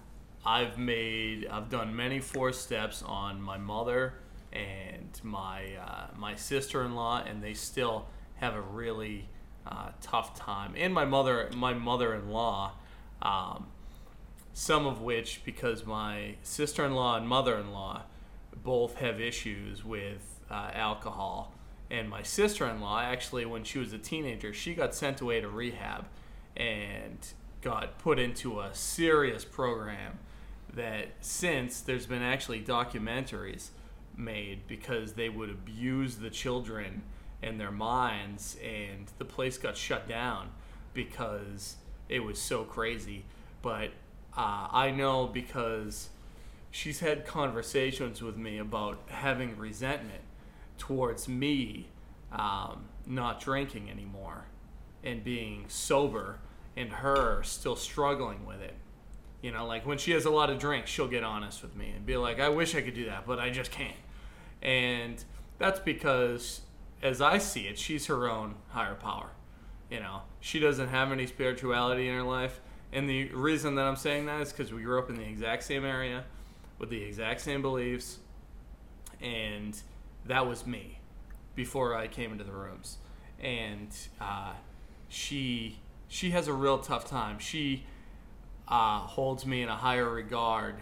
I've 0.48 0.78
made 0.78 1.46
I've 1.52 1.70
done 1.70 1.94
many 1.94 2.22
four 2.22 2.54
steps 2.54 3.04
on 3.04 3.42
my 3.42 3.58
mother, 3.58 4.14
and 4.54 5.20
my 5.22 5.76
uh, 5.76 6.08
my 6.16 6.36
sister-in-law, 6.36 7.26
and 7.26 7.44
they 7.44 7.54
still 7.54 8.08
have 8.36 8.56
a 8.56 8.62
really 8.62 9.28
uh, 9.70 9.90
tough 10.02 10.40
time. 10.40 10.74
And 10.78 10.94
my 10.94 11.04
mother, 11.04 11.50
my 11.54 11.74
mother-in-law, 11.74 12.72
um, 13.22 13.68
some 14.54 14.88
of 14.88 15.02
which 15.02 15.42
because 15.44 15.86
my 15.86 16.36
sister-in-law 16.44 17.18
and 17.18 17.28
mother-in-law 17.28 18.04
both 18.64 18.96
have 19.00 19.20
issues 19.20 19.84
with 19.84 20.40
uh, 20.50 20.72
alcohol. 20.74 21.54
And 21.92 22.10
my 22.10 22.24
sister-in-law, 22.24 23.02
actually, 23.02 23.46
when 23.46 23.66
she 23.66 23.80
was 23.80 23.92
a 23.92 23.98
teenager, 23.98 24.54
she 24.54 24.76
got 24.76 24.96
sent 24.96 25.20
away 25.20 25.42
to 25.42 25.50
rehab 25.50 26.06
and 26.56 27.18
got 27.62 28.00
put 28.00 28.18
into 28.18 28.62
a 28.62 28.74
serious 28.74 29.44
program 29.44 30.20
that 30.78 31.10
since 31.22 31.82
there's 31.82 32.06
been 32.06 32.24
actually 32.24 32.62
documentaries 32.62 33.70
made 34.16 34.66
because 34.68 35.14
they 35.14 35.30
would 35.30 35.50
abuse 35.50 36.16
the 36.16 36.30
children 36.30 37.04
and 37.44 37.60
their 37.60 37.72
minds 37.72 38.58
and 38.64 39.12
the 39.20 39.26
place 39.26 39.58
got 39.58 39.78
shut 39.78 40.08
down 40.08 40.50
because 40.94 41.76
it 42.10 42.22
was 42.22 42.40
so 42.40 42.64
crazy. 42.64 43.26
But 43.62 43.92
uh, 44.38 44.68
i 44.72 44.92
know 44.92 45.26
because 45.26 46.10
she's 46.70 47.00
had 47.00 47.26
conversations 47.26 48.22
with 48.22 48.38
me 48.38 48.60
about 48.60 49.00
having 49.08 49.58
resentment 49.58 50.22
towards 50.78 51.28
me 51.28 51.88
um, 52.32 52.86
not 53.06 53.42
drinking 53.42 53.90
anymore 53.90 54.46
and 55.04 55.24
being 55.24 55.66
sober 55.68 56.40
and 56.76 56.90
her 56.92 57.42
still 57.42 57.76
struggling 57.76 58.46
with 58.46 58.62
it 58.62 58.76
you 59.42 59.52
know, 59.52 59.66
like 59.66 59.86
when 59.86 59.98
she 59.98 60.12
has 60.12 60.26
a 60.26 60.30
lot 60.30 60.50
of 60.50 60.60
drinks, 60.60 60.90
she'll 60.90 61.08
get 61.08 61.24
honest 61.24 61.62
with 61.62 61.76
me 61.76 61.92
and 61.96 62.06
be 62.06 62.18
like, 62.18 62.40
I 62.40 62.50
wish 62.50 62.76
I 62.76 62.82
could 62.82 62.96
do 62.96 63.06
that, 63.06 63.26
but 63.28 63.40
I 63.40 63.50
just 63.50 63.72
can't. 63.72 63.94
And 64.62 65.24
that's 65.60 65.80
because, 65.80 66.62
as 67.02 67.22
I 67.22 67.38
see 67.38 67.68
it, 67.68 67.78
she's 67.78 68.08
her 68.08 68.30
own 68.30 68.56
higher 68.70 68.96
power. 68.96 69.30
You 69.92 70.00
know, 70.00 70.22
she 70.40 70.60
doesn't 70.60 70.90
have 70.90 71.12
any 71.12 71.28
spirituality 71.28 72.08
in 72.08 72.16
her 72.16 72.24
life. 72.24 72.60
And 72.92 73.10
the 73.10 73.30
reason 73.30 73.76
that 73.76 73.86
I'm 73.86 73.96
saying 73.96 74.26
that 74.26 74.42
is 74.42 74.52
because 74.52 74.74
we 74.74 74.82
grew 74.82 75.00
up 75.00 75.10
in 75.10 75.18
the 75.18 75.24
exact 75.28 75.64
same 75.64 75.86
area 75.86 76.24
with 76.80 76.90
the 76.90 77.04
exact 77.04 77.42
same 77.42 77.62
beliefs. 77.62 78.20
And 79.22 79.80
that 80.26 80.48
was 80.48 80.66
me 80.66 81.00
before 81.56 81.96
I 81.96 82.08
came 82.08 82.32
into 82.32 82.44
the 82.44 82.52
rooms. 82.52 82.98
And 83.40 83.90
uh, 84.20 84.54
she 85.10 85.80
she 86.08 86.32
has 86.32 86.48
a 86.48 86.54
real 86.54 86.80
tough 86.80 87.06
time. 87.06 87.40
She 87.40 87.86
uh, 88.68 89.00
holds 89.00 89.46
me 89.46 89.62
in 89.62 89.70
a 89.70 89.76
higher 89.76 90.10
regard 90.10 90.76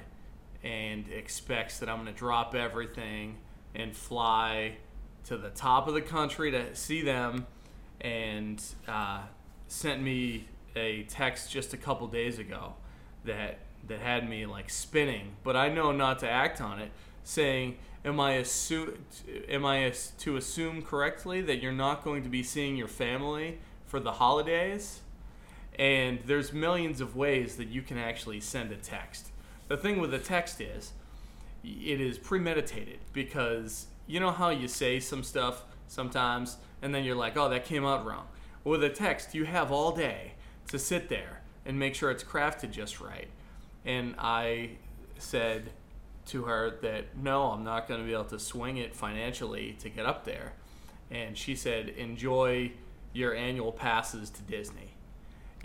and 0.63 1.07
expects 1.09 1.79
that 1.79 1.89
I'm 1.89 2.01
going 2.01 2.11
to 2.11 2.17
drop 2.17 2.55
everything 2.55 3.37
and 3.73 3.95
fly 3.95 4.77
to 5.25 5.37
the 5.37 5.49
top 5.49 5.87
of 5.87 5.93
the 5.93 6.01
country 6.01 6.51
to 6.51 6.75
see 6.75 7.01
them. 7.01 7.47
And 8.01 8.61
uh, 8.87 9.21
sent 9.67 10.01
me 10.01 10.47
a 10.75 11.03
text 11.03 11.51
just 11.51 11.73
a 11.73 11.77
couple 11.77 12.07
days 12.07 12.39
ago 12.39 12.73
that 13.23 13.59
that 13.87 13.99
had 13.99 14.27
me 14.27 14.45
like 14.45 14.69
spinning. 14.69 15.35
But 15.43 15.55
I 15.55 15.69
know 15.69 15.91
not 15.91 16.19
to 16.19 16.29
act 16.29 16.59
on 16.59 16.79
it 16.79 16.91
saying 17.23 17.77
am 18.03 18.19
I 18.19 18.33
assu- 18.33 18.97
am 19.47 19.65
I 19.65 19.91
to 20.19 20.37
assume 20.37 20.81
correctly 20.81 21.41
that 21.41 21.61
you're 21.61 21.71
not 21.71 22.03
going 22.03 22.23
to 22.23 22.29
be 22.29 22.43
seeing 22.43 22.75
your 22.75 22.87
family 22.87 23.59
for 23.85 23.99
the 23.99 24.13
holidays 24.13 25.01
and 25.77 26.19
there's 26.25 26.53
millions 26.53 27.01
of 27.01 27.15
ways 27.15 27.57
that 27.57 27.67
you 27.67 27.81
can 27.81 27.97
actually 27.97 28.39
send 28.39 28.71
a 28.71 28.77
text. 28.77 29.27
The 29.67 29.77
thing 29.77 29.99
with 29.99 30.13
a 30.13 30.19
text 30.19 30.61
is, 30.61 30.93
it 31.63 31.99
is 31.99 32.17
premeditated 32.17 32.99
because 33.11 33.87
you 34.07 34.19
know 34.19 34.31
how 34.31 34.49
you 34.49 34.67
say 34.67 34.99
some 34.99 35.23
stuff 35.23 35.63
sometimes, 35.87 36.57
and 36.81 36.93
then 36.93 37.03
you're 37.03 37.15
like, 37.15 37.35
oh, 37.35 37.49
that 37.49 37.65
came 37.65 37.85
out 37.85 38.05
wrong. 38.05 38.27
With 38.63 38.83
a 38.83 38.89
text, 38.89 39.33
you 39.33 39.45
have 39.45 39.71
all 39.71 39.91
day 39.91 40.33
to 40.67 40.79
sit 40.79 41.09
there 41.09 41.41
and 41.65 41.77
make 41.77 41.95
sure 41.95 42.11
it's 42.11 42.23
crafted 42.23 42.71
just 42.71 43.01
right. 43.01 43.27
And 43.83 44.15
I 44.17 44.71
said 45.17 45.71
to 46.27 46.43
her 46.43 46.77
that 46.81 47.17
no, 47.17 47.51
I'm 47.51 47.63
not 47.63 47.87
going 47.87 47.99
to 47.99 48.05
be 48.05 48.13
able 48.13 48.25
to 48.25 48.39
swing 48.39 48.77
it 48.77 48.95
financially 48.95 49.75
to 49.79 49.89
get 49.89 50.05
up 50.05 50.25
there. 50.25 50.53
And 51.11 51.37
she 51.37 51.55
said, 51.55 51.89
enjoy 51.89 52.71
your 53.13 53.35
annual 53.35 53.71
passes 53.71 54.29
to 54.31 54.41
Disney 54.41 54.94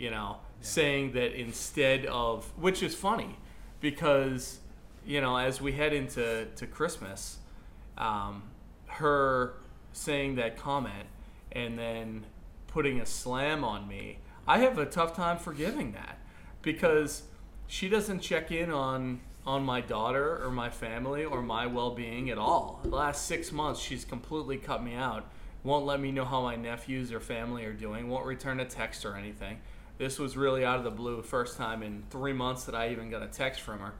you 0.00 0.10
know, 0.10 0.38
saying 0.62 1.12
that 1.12 1.38
instead 1.38 2.06
of, 2.06 2.46
which 2.56 2.82
is 2.82 2.94
funny 2.94 3.36
because, 3.80 4.60
you 5.06 5.20
know, 5.20 5.36
as 5.36 5.60
we 5.60 5.72
head 5.72 5.92
into 5.92 6.46
to 6.56 6.66
Christmas, 6.66 7.38
um, 7.98 8.42
her 8.86 9.54
saying 9.92 10.36
that 10.36 10.56
comment 10.56 11.06
and 11.52 11.78
then 11.78 12.24
putting 12.66 12.98
a 12.98 13.06
slam 13.06 13.62
on 13.62 13.86
me, 13.86 14.18
I 14.48 14.58
have 14.58 14.78
a 14.78 14.86
tough 14.86 15.14
time 15.14 15.36
forgiving 15.36 15.92
that 15.92 16.18
because 16.62 17.24
she 17.66 17.88
doesn't 17.88 18.20
check 18.20 18.50
in 18.50 18.70
on 18.70 19.20
on 19.46 19.64
my 19.64 19.80
daughter 19.80 20.44
or 20.44 20.50
my 20.50 20.68
family 20.68 21.24
or 21.24 21.40
my 21.40 21.66
well-being 21.66 22.28
at 22.28 22.36
all. 22.36 22.78
The 22.82 22.90
last 22.90 23.26
6 23.26 23.52
months 23.52 23.80
she's 23.80 24.04
completely 24.04 24.58
cut 24.58 24.82
me 24.84 24.94
out. 24.94 25.24
Won't 25.62 25.86
let 25.86 25.98
me 25.98 26.12
know 26.12 26.26
how 26.26 26.42
my 26.42 26.56
nephews 26.56 27.10
or 27.10 27.20
family 27.20 27.64
are 27.64 27.72
doing, 27.72 28.08
won't 28.08 28.26
return 28.26 28.60
a 28.60 28.66
text 28.66 29.04
or 29.04 29.16
anything 29.16 29.58
this 30.00 30.18
was 30.18 30.34
really 30.34 30.64
out 30.64 30.78
of 30.78 30.84
the 30.84 30.90
blue 30.90 31.20
first 31.20 31.58
time 31.58 31.82
in 31.82 32.02
three 32.08 32.32
months 32.32 32.64
that 32.64 32.74
i 32.74 32.88
even 32.88 33.10
got 33.10 33.22
a 33.22 33.26
text 33.26 33.60
from 33.60 33.80
her. 33.80 33.92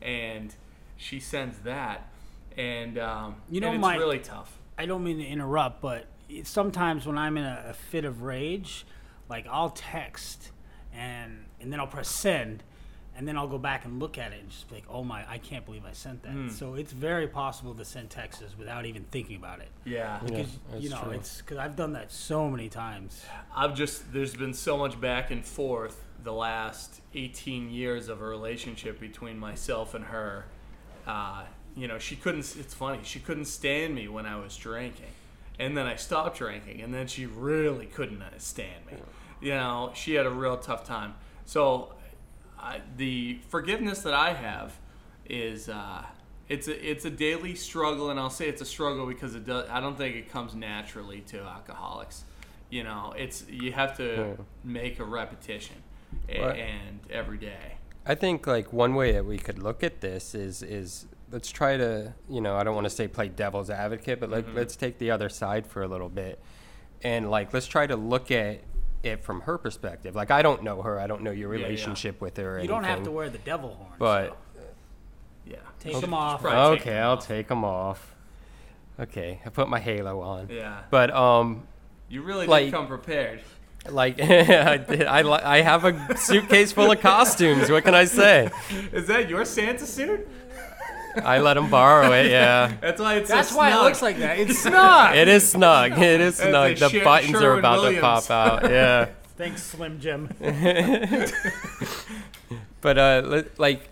And 0.00 0.54
she 0.96 1.18
sends 1.18 1.58
that. 1.60 2.08
And 2.56 2.96
um, 2.96 3.34
You 3.50 3.60
know, 3.60 3.66
and 3.66 3.76
it's 3.76 3.82
my- 3.82 3.96
really 3.96 4.20
tough. 4.20 4.56
I 4.78 4.86
don't 4.86 5.02
mean 5.02 5.18
to 5.18 5.26
interrupt, 5.26 5.80
but 5.82 6.06
sometimes 6.44 7.04
when 7.06 7.18
I'm 7.18 7.36
in 7.36 7.42
a, 7.44 7.64
a 7.70 7.72
fit 7.74 8.04
of 8.04 8.22
rage, 8.22 8.86
like 9.28 9.48
I'll 9.50 9.70
text 9.70 10.52
and 10.94 11.44
and 11.60 11.72
then 11.72 11.80
I'll 11.80 11.88
press 11.88 12.08
send, 12.08 12.62
and 13.18 13.26
then 13.26 13.36
I'll 13.36 13.48
go 13.48 13.58
back 13.58 13.84
and 13.84 13.98
look 13.98 14.16
at 14.16 14.32
it 14.32 14.40
and 14.40 14.48
just 14.48 14.68
be 14.68 14.76
like, 14.76 14.84
oh 14.88 15.02
my, 15.02 15.28
I 15.28 15.38
can't 15.38 15.66
believe 15.66 15.84
I 15.84 15.92
sent 15.92 16.22
that. 16.22 16.30
Hmm. 16.30 16.48
So 16.50 16.74
it's 16.74 16.92
very 16.92 17.26
possible 17.26 17.74
to 17.74 17.84
send 17.84 18.10
texts 18.10 18.44
without 18.56 18.86
even 18.86 19.02
thinking 19.10 19.34
about 19.34 19.58
it. 19.58 19.68
Yeah. 19.84 20.20
because 20.24 20.56
Yeah, 20.72 20.78
you 20.78 20.88
know 20.88 21.00
true. 21.02 21.10
it's 21.12 21.38
because 21.38 21.58
I've 21.58 21.74
done 21.74 21.94
that 21.94 22.12
so 22.12 22.48
many 22.48 22.68
times. 22.68 23.24
I've 23.54 23.74
just 23.74 24.12
there's 24.12 24.36
been 24.36 24.54
so 24.54 24.78
much 24.78 25.00
back 25.00 25.32
and 25.32 25.44
forth 25.44 26.04
the 26.22 26.32
last 26.32 27.00
18 27.12 27.70
years 27.70 28.08
of 28.08 28.22
a 28.22 28.24
relationship 28.24 29.00
between 29.00 29.36
myself 29.36 29.94
and 29.94 30.04
her. 30.06 30.46
Uh, 31.04 31.42
you 31.74 31.88
know, 31.88 31.98
she 31.98 32.14
couldn't. 32.14 32.54
It's 32.56 32.74
funny. 32.74 33.00
She 33.02 33.18
couldn't 33.18 33.46
stand 33.46 33.96
me 33.96 34.06
when 34.06 34.26
I 34.26 34.36
was 34.36 34.56
drinking, 34.56 35.06
and 35.58 35.76
then 35.76 35.86
I 35.86 35.96
stopped 35.96 36.38
drinking, 36.38 36.82
and 36.82 36.94
then 36.94 37.08
she 37.08 37.26
really 37.26 37.86
couldn't 37.86 38.22
uh, 38.22 38.30
stand 38.38 38.86
me. 38.86 38.94
You 39.40 39.54
know, 39.54 39.90
she 39.94 40.14
had 40.14 40.26
a 40.26 40.30
real 40.30 40.56
tough 40.56 40.84
time. 40.84 41.14
So, 41.44 41.94
I, 42.58 42.80
the 42.96 43.38
forgiveness 43.48 44.00
that 44.02 44.14
I 44.14 44.32
have 44.32 44.78
is 45.26 45.68
uh, 45.68 46.04
it's 46.48 46.68
a 46.68 46.90
it's 46.90 47.04
a 47.04 47.10
daily 47.10 47.54
struggle, 47.54 48.10
and 48.10 48.18
I'll 48.18 48.30
say 48.30 48.48
it's 48.48 48.62
a 48.62 48.66
struggle 48.66 49.06
because 49.06 49.34
it 49.34 49.46
does. 49.46 49.68
I 49.70 49.80
don't 49.80 49.96
think 49.96 50.16
it 50.16 50.30
comes 50.30 50.54
naturally 50.54 51.20
to 51.28 51.40
alcoholics. 51.40 52.24
You 52.70 52.84
know, 52.84 53.14
it's 53.16 53.46
you 53.48 53.72
have 53.72 53.96
to 53.98 54.34
Hmm. 54.36 54.42
make 54.64 54.98
a 54.98 55.04
repetition, 55.04 55.76
and 56.28 57.00
every 57.10 57.38
day. 57.38 57.76
I 58.06 58.14
think 58.14 58.46
like 58.46 58.72
one 58.72 58.94
way 58.94 59.12
that 59.12 59.24
we 59.24 59.36
could 59.38 59.58
look 59.58 59.82
at 59.82 60.00
this 60.00 60.34
is 60.34 60.62
is 60.62 61.06
let's 61.30 61.50
try 61.50 61.76
to 61.76 62.14
you 62.28 62.40
know 62.40 62.56
I 62.56 62.64
don't 62.64 62.74
want 62.74 62.86
to 62.86 62.90
say 62.90 63.06
play 63.08 63.28
devil's 63.28 63.70
advocate, 63.70 64.18
but 64.20 64.30
like 64.30 64.46
Mhm. 64.46 64.54
let's 64.54 64.76
take 64.76 64.98
the 64.98 65.10
other 65.10 65.28
side 65.28 65.66
for 65.66 65.82
a 65.82 65.88
little 65.88 66.08
bit, 66.08 66.40
and 67.02 67.30
like 67.30 67.52
let's 67.52 67.66
try 67.66 67.86
to 67.86 67.96
look 67.96 68.30
at 68.30 68.60
it 69.02 69.22
from 69.24 69.42
her 69.42 69.58
perspective. 69.58 70.14
Like 70.14 70.30
I 70.30 70.42
don't 70.42 70.62
know 70.62 70.82
her, 70.82 70.98
I 70.98 71.06
don't 71.06 71.22
know 71.22 71.30
your 71.30 71.54
Yeah, 71.54 71.60
yeah. 71.60 71.66
relationship 71.66 72.20
with 72.20 72.36
her. 72.36 72.56
Or 72.56 72.60
You 72.60 72.68
don't 72.68 72.84
have 72.84 73.02
to 73.04 73.10
wear 73.10 73.28
the 73.30 73.38
devil 73.38 73.70
horns. 73.74 73.94
but 73.98 74.36
yeah, 75.46 75.56
Take 75.80 76.00
them 76.00 76.14
off. 76.14 76.42
Probably 76.42 76.78
take 76.78 76.86
Okay, 76.88 76.98
I'll 76.98 77.16
take 77.18 77.48
them 77.48 77.64
off. 77.64 78.14
Okay, 79.00 79.40
I 79.46 79.48
put 79.50 79.68
my 79.68 79.78
halo 79.78 80.20
on. 80.20 80.48
Yeah. 80.50 80.80
but 80.90 81.10
um, 81.14 81.66
You 82.08 82.22
really 82.22 82.46
like, 82.46 82.66
did 82.66 82.72
come 82.74 82.86
prepared. 82.88 83.40
Like 83.88 84.20
I 84.20 84.76
did, 84.78 85.02
I 85.06 85.20
I 85.58 85.60
have 85.62 85.84
a 85.84 86.16
suitcase 86.16 86.72
full 86.72 86.90
of 86.90 87.00
costumes. 87.00 87.70
What 87.70 87.84
can 87.84 87.94
I 87.94 88.04
say? 88.06 88.50
Is 88.92 89.06
that 89.06 89.28
your 89.28 89.44
Santa 89.44 89.86
suit? 89.86 90.28
I 91.24 91.38
let 91.40 91.56
him 91.56 91.70
borrow 91.70 92.12
it. 92.12 92.30
Yeah. 92.30 92.72
That's 92.80 93.00
why 93.00 93.16
it's 93.16 93.28
That's 93.28 93.50
so 93.50 93.56
why 93.56 93.70
it 93.70 93.82
looks 93.82 94.02
like 94.02 94.18
that. 94.18 94.38
It's 94.38 94.58
snug. 94.58 95.16
It 95.16 95.28
is 95.28 95.48
snug. 95.50 95.92
It 95.98 96.20
is 96.20 96.38
That's 96.38 96.50
snug. 96.50 96.76
The 96.76 96.88
Sher- 96.88 97.04
buttons 97.04 97.34
are 97.42 97.58
about 97.58 97.78
Williams. 97.80 97.96
to 97.96 98.00
pop 98.02 98.30
out. 98.30 98.70
Yeah. 98.70 99.08
Thanks, 99.36 99.62
Slim 99.62 100.00
Jim. 100.00 100.28
but 102.80 102.98
uh, 102.98 103.42
like, 103.58 103.88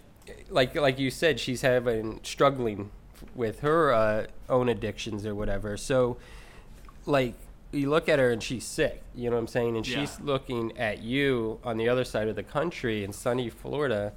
like, 0.50 0.75
like 0.75 0.99
you 0.99 1.11
said, 1.11 1.38
she's 1.40 1.62
having 1.62 2.21
struggling 2.23 2.90
with 3.35 3.61
her 3.61 3.92
uh, 3.92 4.26
own 4.49 4.68
addictions 4.68 5.26
or 5.26 5.35
whatever. 5.35 5.76
So, 5.76 6.16
like, 7.04 7.35
you 7.73 7.90
look 7.90 8.09
at 8.09 8.18
her 8.18 8.30
and 8.30 8.42
she's 8.42 8.64
sick. 8.64 9.02
You 9.14 9.30
know 9.30 9.37
what 9.37 9.40
I'm 9.42 9.47
saying? 9.49 9.76
And 9.76 9.87
Yeah. 9.87 10.00
she's 10.00 10.21
looking 10.21 10.76
at 10.78 11.02
you 11.02 11.59
on 11.64 11.76
the 11.76 11.88
other 11.88 12.04
side 12.04 12.28
of 12.28 12.37
the 12.37 12.42
country 12.42 13.04
in 13.04 13.12
sunny 13.12 13.50
Florida, 13.50 14.12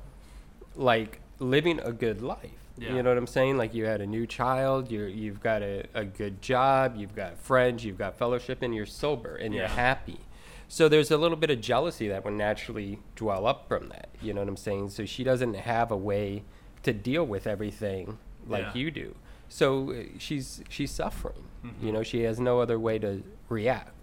like 0.75 1.19
living 1.39 1.79
a 1.79 1.91
good 1.91 2.21
life. 2.21 2.51
Yeah. 2.79 2.93
You 2.95 3.03
know 3.03 3.09
what 3.09 3.17
I'm 3.17 3.27
saying? 3.27 3.57
Like 3.57 3.73
you 3.73 3.85
had 3.85 4.01
a 4.01 4.07
new 4.07 4.25
child, 4.25 4.89
you're, 4.91 5.07
you've 5.07 5.41
got 5.41 5.61
a, 5.61 5.85
a 5.93 6.05
good 6.05 6.41
job, 6.41 6.95
you've 6.97 7.15
got 7.15 7.37
friends, 7.37 7.83
you've 7.83 7.97
got 7.97 8.17
fellowship, 8.17 8.61
and 8.61 8.73
you're 8.73 8.85
sober 8.85 9.35
and 9.35 9.53
you're 9.53 9.67
happy. 9.67 10.19
So 10.67 10.87
there's 10.87 11.11
a 11.11 11.17
little 11.17 11.37
bit 11.37 11.49
of 11.49 11.61
jealousy 11.61 12.07
that 12.09 12.23
would 12.23 12.33
naturally 12.35 12.99
dwell 13.15 13.47
up 13.47 13.67
from 13.67 13.89
that. 13.89 14.09
You 14.21 14.33
know 14.33 14.41
what 14.41 14.47
I'm 14.49 14.57
saying? 14.57 14.91
So 14.91 15.05
she 15.05 15.23
doesn't 15.23 15.55
have 15.55 15.91
a 15.91 15.97
way 15.97 16.43
to 16.83 16.93
deal 16.93 17.25
with 17.25 17.47
everything 17.47 18.17
like 18.47 18.63
Yeah. 18.63 18.73
you 18.75 18.91
do. 18.91 19.15
So 19.49 19.91
uh, 19.91 20.03
she's 20.19 20.61
she's 20.69 20.91
suffering. 20.91 21.43
Mm-hmm. 21.65 21.85
You 21.87 21.91
know, 21.91 22.03
she 22.03 22.21
has 22.21 22.39
no 22.39 22.59
other 22.59 22.77
way 22.79 22.99
to 22.99 23.23
react. 23.49 23.93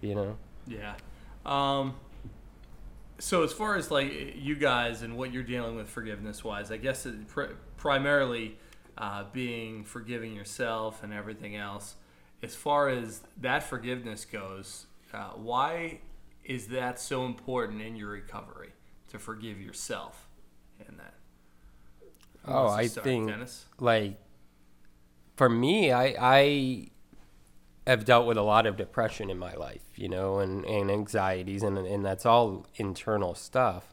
You 0.00 0.14
know. 0.16 0.36
Yeah. 0.66 0.94
Um, 1.46 1.94
so 3.20 3.42
as 3.44 3.52
far 3.52 3.76
as 3.76 3.90
like 3.90 4.34
you 4.36 4.56
guys 4.56 5.02
and 5.02 5.16
what 5.16 5.32
you're 5.32 5.42
dealing 5.44 5.76
with 5.76 5.88
forgiveness 5.88 6.42
wise, 6.42 6.72
I 6.72 6.76
guess 6.78 7.06
it 7.06 7.28
pr- 7.28 7.54
primarily 7.76 8.58
uh, 8.98 9.24
being 9.32 9.84
forgiving 9.84 10.34
yourself 10.34 11.02
and 11.04 11.12
everything 11.12 11.54
else. 11.56 11.96
As 12.42 12.54
far 12.56 12.88
as 12.88 13.20
that 13.40 13.62
forgiveness 13.62 14.24
goes, 14.24 14.86
uh, 15.12 15.30
why 15.36 16.00
is 16.44 16.68
that 16.68 16.98
so 16.98 17.26
important 17.26 17.82
in 17.82 17.94
your 17.96 18.08
recovery 18.10 18.70
to 19.08 19.18
forgive 19.18 19.60
yourself 19.60 20.26
and 20.86 20.98
that? 20.98 21.14
Who 22.46 22.52
Oh, 22.52 22.68
I 22.68 22.86
start? 22.86 23.04
think 23.04 23.28
Dennis? 23.28 23.66
like 23.78 24.18
for 25.36 25.48
me, 25.48 25.92
I 25.92 26.14
I 26.18 26.88
have 27.86 28.04
dealt 28.04 28.26
with 28.26 28.36
a 28.36 28.42
lot 28.42 28.66
of 28.66 28.76
depression 28.76 29.30
in 29.30 29.38
my 29.38 29.54
life, 29.54 29.82
you 29.96 30.08
know, 30.08 30.38
and, 30.38 30.64
and 30.64 30.90
anxieties, 30.90 31.62
and 31.62 31.78
and 31.78 32.04
that's 32.04 32.26
all 32.26 32.66
internal 32.76 33.34
stuff. 33.34 33.92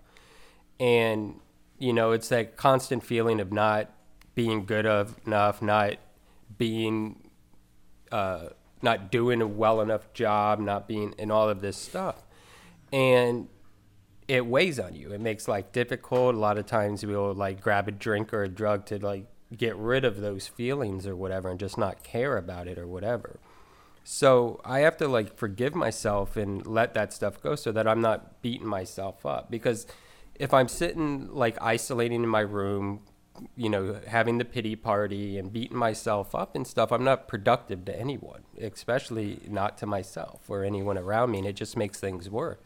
And 0.80 1.40
you 1.80 1.94
know, 1.94 2.12
it's 2.12 2.30
that 2.30 2.58
constant 2.58 3.04
feeling 3.04 3.40
of 3.40 3.52
not 3.52 3.92
being 4.36 4.66
good 4.66 4.86
enough, 5.26 5.62
not 5.62 5.96
being, 6.58 7.30
uh, 8.12 8.50
not 8.82 9.12
doing 9.12 9.42
a 9.42 9.48
well 9.48 9.82
enough 9.82 10.14
job, 10.14 10.60
not 10.60 10.88
being, 10.88 11.14
and 11.18 11.32
all 11.32 11.50
of 11.50 11.62
this 11.62 11.78
stuff, 11.78 12.24
and 12.92 13.48
it 14.28 14.46
weighs 14.46 14.80
on 14.80 14.96
you. 14.96 15.14
It 15.14 15.22
makes 15.22 15.48
life 15.48 15.72
difficult. 15.72 16.36
A 16.36 16.38
lot 16.38 16.58
of 16.58 16.66
times 16.66 17.06
we'll 17.06 17.34
like 17.34 17.62
grab 17.62 17.88
a 17.88 17.92
drink 17.92 18.34
or 18.34 18.44
a 18.44 18.50
drug 18.50 18.86
to 18.88 19.00
like 19.04 19.26
get 19.56 19.76
rid 19.78 20.04
of 20.04 20.20
those 20.20 20.48
feelings 20.48 21.08
or 21.08 21.16
whatever 21.16 21.50
and 21.50 21.60
just 21.60 21.78
not 21.78 22.04
care 22.04 22.38
about 22.38 22.68
it 22.68 22.78
or 22.78 22.86
whatever. 22.86 23.40
So 24.10 24.62
I 24.64 24.80
have 24.80 24.96
to 24.98 25.08
like 25.10 25.36
forgive 25.36 25.76
myself 25.76 26.38
and 26.38 26.66
let 26.66 26.94
that 26.94 27.12
stuff 27.12 27.44
go 27.44 27.56
so 27.56 27.74
that 27.74 27.90
I'm 27.90 28.00
not 28.00 28.42
beating 28.42 28.66
myself 28.66 29.26
up 29.26 29.52
because 29.52 29.86
if 30.36 30.54
I'm 30.54 30.70
sitting 30.70 31.28
like 31.34 31.62
isolating 31.62 32.24
in 32.24 32.30
my 32.30 32.40
room, 32.40 33.02
you 33.58 33.68
know, 33.68 34.00
having 34.08 34.38
the 34.38 34.46
pity 34.46 34.78
party 34.78 35.38
and 35.38 35.52
beating 35.52 35.76
myself 35.76 36.34
up 36.34 36.56
and 36.56 36.66
stuff, 36.66 36.94
I'm 36.94 37.04
not 37.04 37.28
productive 37.28 37.84
to 37.84 38.00
anyone, 38.00 38.44
especially 38.62 39.42
not 39.46 39.78
to 39.80 39.86
myself 39.86 40.40
or 40.48 40.64
anyone 40.64 40.98
around 40.98 41.32
me, 41.32 41.40
and 41.40 41.48
it 41.48 41.58
just 41.58 41.76
makes 41.76 42.00
things 42.00 42.30
worse. 42.30 42.60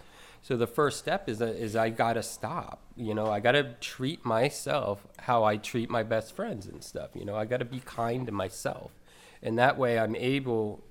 So 0.43 0.55
the 0.55 0.67
first 0.67 0.99
step 0.99 1.27
is 1.27 1.41
uh, 1.41 1.45
is 1.45 1.75
I 1.75 1.89
gotta 1.89 2.21
stop. 2.21 2.83
You 2.95 3.15
know, 3.15 3.31
I 3.31 3.39
gotta 3.39 3.77
treat 3.81 4.23
myself 4.23 5.07
how 5.17 5.43
I 5.43 5.57
treat 5.57 5.89
my 5.89 6.03
best 6.03 6.35
friends 6.35 6.67
and 6.67 6.83
stuff. 6.83 7.09
You 7.15 7.25
know, 7.25 7.35
I 7.35 7.45
gotta 7.45 7.65
be 7.65 7.79
kind 7.79 8.27
to 8.27 8.31
myself, 8.31 8.91
and 9.41 9.57
that 9.57 9.79
way 9.79 9.97
I'm 9.97 10.15
able 10.15 10.83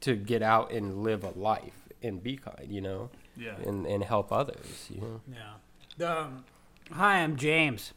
to 0.00 0.14
get 0.16 0.42
out 0.42 0.70
and 0.72 1.02
live 1.02 1.24
a 1.24 1.30
life 1.30 1.88
and 2.02 2.22
be 2.22 2.36
kind. 2.36 2.66
You 2.68 2.80
know, 2.80 3.10
Yeah. 3.36 3.54
and 3.66 3.86
and 3.86 4.02
help 4.04 4.32
others. 4.32 4.86
You 4.90 5.00
know. 5.00 5.20
Yeah. 5.98 6.14
Um, 6.18 6.44
hi, 6.92 7.18
I'm 7.22 7.36
James. 7.36 7.92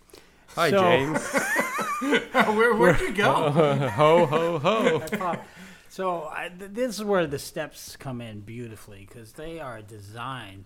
Hi, 0.55 0.69
So- 0.69 0.81
James. 0.81 1.19
Where 2.01 2.73
where'd 2.75 2.99
you 2.99 3.13
go? 3.13 3.51
ho 3.51 4.25
ho 4.25 4.59
ho. 4.59 5.35
So 5.89 6.21
I, 6.33 6.47
th- 6.47 6.71
this 6.71 6.95
is 6.99 7.03
where 7.03 7.27
the 7.27 7.37
steps 7.37 7.97
come 7.97 8.21
in 8.21 8.39
beautifully 8.39 9.05
because 9.05 9.33
they 9.33 9.59
are 9.59 9.81
designed 9.81 10.63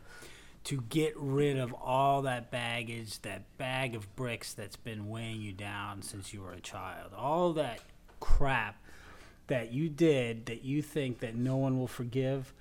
to 0.65 0.81
get 0.81 1.13
rid 1.17 1.57
of 1.57 1.73
all 1.73 2.21
that 2.21 2.51
baggage, 2.51 3.19
that 3.23 3.57
bag 3.57 3.95
of 3.95 4.15
bricks 4.15 4.53
that's 4.53 4.75
been 4.75 5.09
weighing 5.09 5.41
you 5.41 5.51
down 5.51 6.03
since 6.03 6.31
you 6.31 6.41
were 6.41 6.51
a 6.51 6.59
child. 6.59 7.11
All 7.17 7.53
that 7.53 7.79
crap 8.19 8.75
that 9.47 9.71
you 9.71 9.89
did 9.89 10.45
that 10.47 10.63
you 10.63 10.81
think 10.81 11.19
that 11.19 11.35
no 11.35 11.55
one 11.55 11.79
will 11.79 11.87
forgive. 11.87 12.53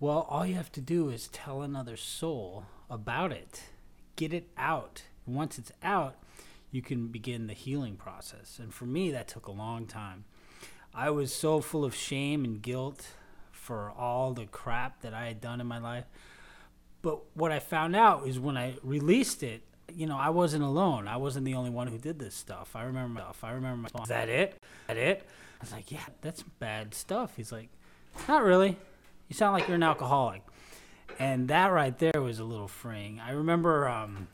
Well, 0.00 0.26
all 0.28 0.46
you 0.46 0.54
have 0.54 0.72
to 0.72 0.80
do 0.80 1.08
is 1.08 1.28
tell 1.28 1.62
another 1.62 1.96
soul 1.96 2.66
about 2.90 3.32
it. 3.32 3.64
Get 4.16 4.32
it 4.32 4.48
out. 4.56 5.02
Once 5.26 5.58
it's 5.58 5.72
out, 5.82 6.16
you 6.70 6.82
can 6.82 7.08
begin 7.08 7.46
the 7.46 7.54
healing 7.54 7.96
process. 7.96 8.58
And 8.58 8.72
for 8.72 8.84
me, 8.84 9.10
that 9.10 9.28
took 9.28 9.46
a 9.46 9.52
long 9.52 9.86
time. 9.86 10.24
I 10.94 11.10
was 11.10 11.34
so 11.34 11.60
full 11.60 11.84
of 11.84 11.94
shame 11.94 12.44
and 12.44 12.60
guilt 12.60 13.08
for 13.52 13.92
all 13.96 14.32
the 14.32 14.46
crap 14.46 15.02
that 15.02 15.14
I 15.14 15.26
had 15.26 15.40
done 15.40 15.60
in 15.60 15.66
my 15.66 15.78
life. 15.78 16.04
But 17.02 17.20
what 17.34 17.52
I 17.52 17.58
found 17.58 17.94
out 17.94 18.26
is 18.26 18.40
when 18.40 18.56
I 18.56 18.74
released 18.82 19.42
it, 19.42 19.62
you 19.94 20.06
know, 20.06 20.18
I 20.18 20.30
wasn't 20.30 20.64
alone. 20.64 21.08
I 21.08 21.16
wasn't 21.16 21.44
the 21.44 21.54
only 21.54 21.70
one 21.70 21.86
who 21.86 21.98
did 21.98 22.18
this 22.18 22.34
stuff. 22.34 22.74
I 22.74 22.82
remember 22.82 23.14
myself. 23.14 23.42
I 23.44 23.52
remember 23.52 23.88
my 23.94 24.02
Is 24.02 24.08
that 24.08 24.28
it? 24.28 24.50
Is 24.50 24.58
that 24.88 24.96
it? 24.96 25.26
I 25.60 25.64
was 25.64 25.72
like, 25.72 25.90
yeah, 25.90 26.04
that's 26.20 26.42
bad 26.42 26.94
stuff. 26.94 27.32
He's 27.36 27.50
like, 27.50 27.68
not 28.28 28.44
really. 28.44 28.76
You 29.28 29.34
sound 29.34 29.54
like 29.54 29.66
you're 29.66 29.74
an 29.74 29.82
alcoholic. 29.82 30.42
And 31.18 31.48
that 31.48 31.72
right 31.72 31.96
there 31.98 32.22
was 32.22 32.38
a 32.38 32.44
little 32.44 32.68
freeing. 32.68 33.20
I 33.20 33.32
remember 33.32 33.88
um, 33.88 34.28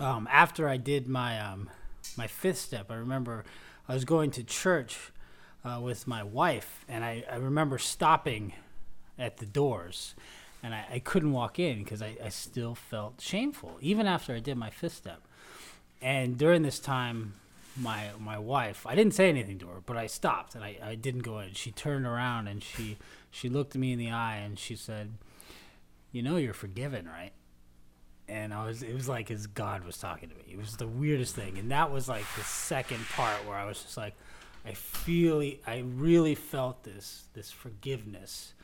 um, 0.00 0.28
after 0.30 0.68
I 0.68 0.76
did 0.76 1.06
my 1.06 1.40
um, 1.40 1.70
my 2.16 2.26
fifth 2.26 2.58
step, 2.58 2.90
I 2.90 2.96
remember 2.96 3.44
I 3.88 3.94
was 3.94 4.04
going 4.04 4.32
to 4.32 4.42
church 4.42 5.12
uh, 5.64 5.80
with 5.80 6.06
my 6.06 6.22
wife, 6.22 6.84
and 6.88 7.04
I, 7.04 7.24
I 7.30 7.36
remember 7.36 7.78
stopping 7.78 8.52
at 9.18 9.36
the 9.38 9.46
doors, 9.46 10.14
and 10.62 10.74
I, 10.74 10.84
I 10.94 10.98
couldn't 10.98 11.32
walk 11.32 11.58
in 11.58 11.84
because 11.84 12.02
I, 12.02 12.16
I 12.24 12.28
still 12.30 12.74
felt 12.74 13.20
shameful, 13.20 13.78
even 13.80 14.06
after 14.06 14.34
I 14.34 14.40
did 14.40 14.56
my 14.56 14.70
fifth 14.70 14.94
step. 14.94 15.22
And 16.02 16.36
during 16.36 16.62
this 16.62 16.78
time, 16.78 17.34
my 17.78 18.10
my 18.18 18.38
wife, 18.38 18.86
I 18.86 18.94
didn't 18.94 19.14
say 19.14 19.28
anything 19.28 19.58
to 19.60 19.66
her, 19.68 19.80
but 19.84 19.96
I 19.96 20.06
stopped 20.06 20.54
and 20.54 20.64
I, 20.64 20.76
I 20.82 20.94
didn't 20.94 21.22
go 21.22 21.38
in. 21.40 21.52
She 21.54 21.70
turned 21.70 22.06
around 22.06 22.48
and 22.48 22.62
she 22.62 22.96
she 23.30 23.48
looked 23.48 23.74
me 23.74 23.92
in 23.92 23.98
the 23.98 24.10
eye 24.10 24.36
and 24.36 24.58
she 24.58 24.76
said, 24.76 25.12
"You 26.12 26.22
know 26.22 26.36
you're 26.36 26.54
forgiven, 26.54 27.06
right?" 27.06 27.32
and 28.28 28.52
I 28.52 28.66
was 28.66 28.82
it 28.82 28.94
was 28.94 29.08
like 29.08 29.30
as 29.30 29.46
God 29.46 29.84
was 29.84 29.98
talking 29.98 30.28
to 30.28 30.34
me. 30.34 30.42
It 30.52 30.58
was 30.58 30.76
the 30.76 30.86
weirdest 30.86 31.34
thing, 31.34 31.58
and 31.58 31.70
that 31.70 31.90
was 31.90 32.08
like 32.08 32.24
the 32.36 32.42
second 32.42 33.04
part 33.10 33.46
where 33.46 33.56
I 33.56 33.64
was 33.64 33.82
just 33.82 33.96
like, 33.96 34.14
I 34.64 34.72
feel 34.72 35.40
I 35.66 35.78
really 35.78 36.34
felt 36.34 36.84
this 36.84 37.24
this 37.34 37.50
forgiveness, 37.50 38.54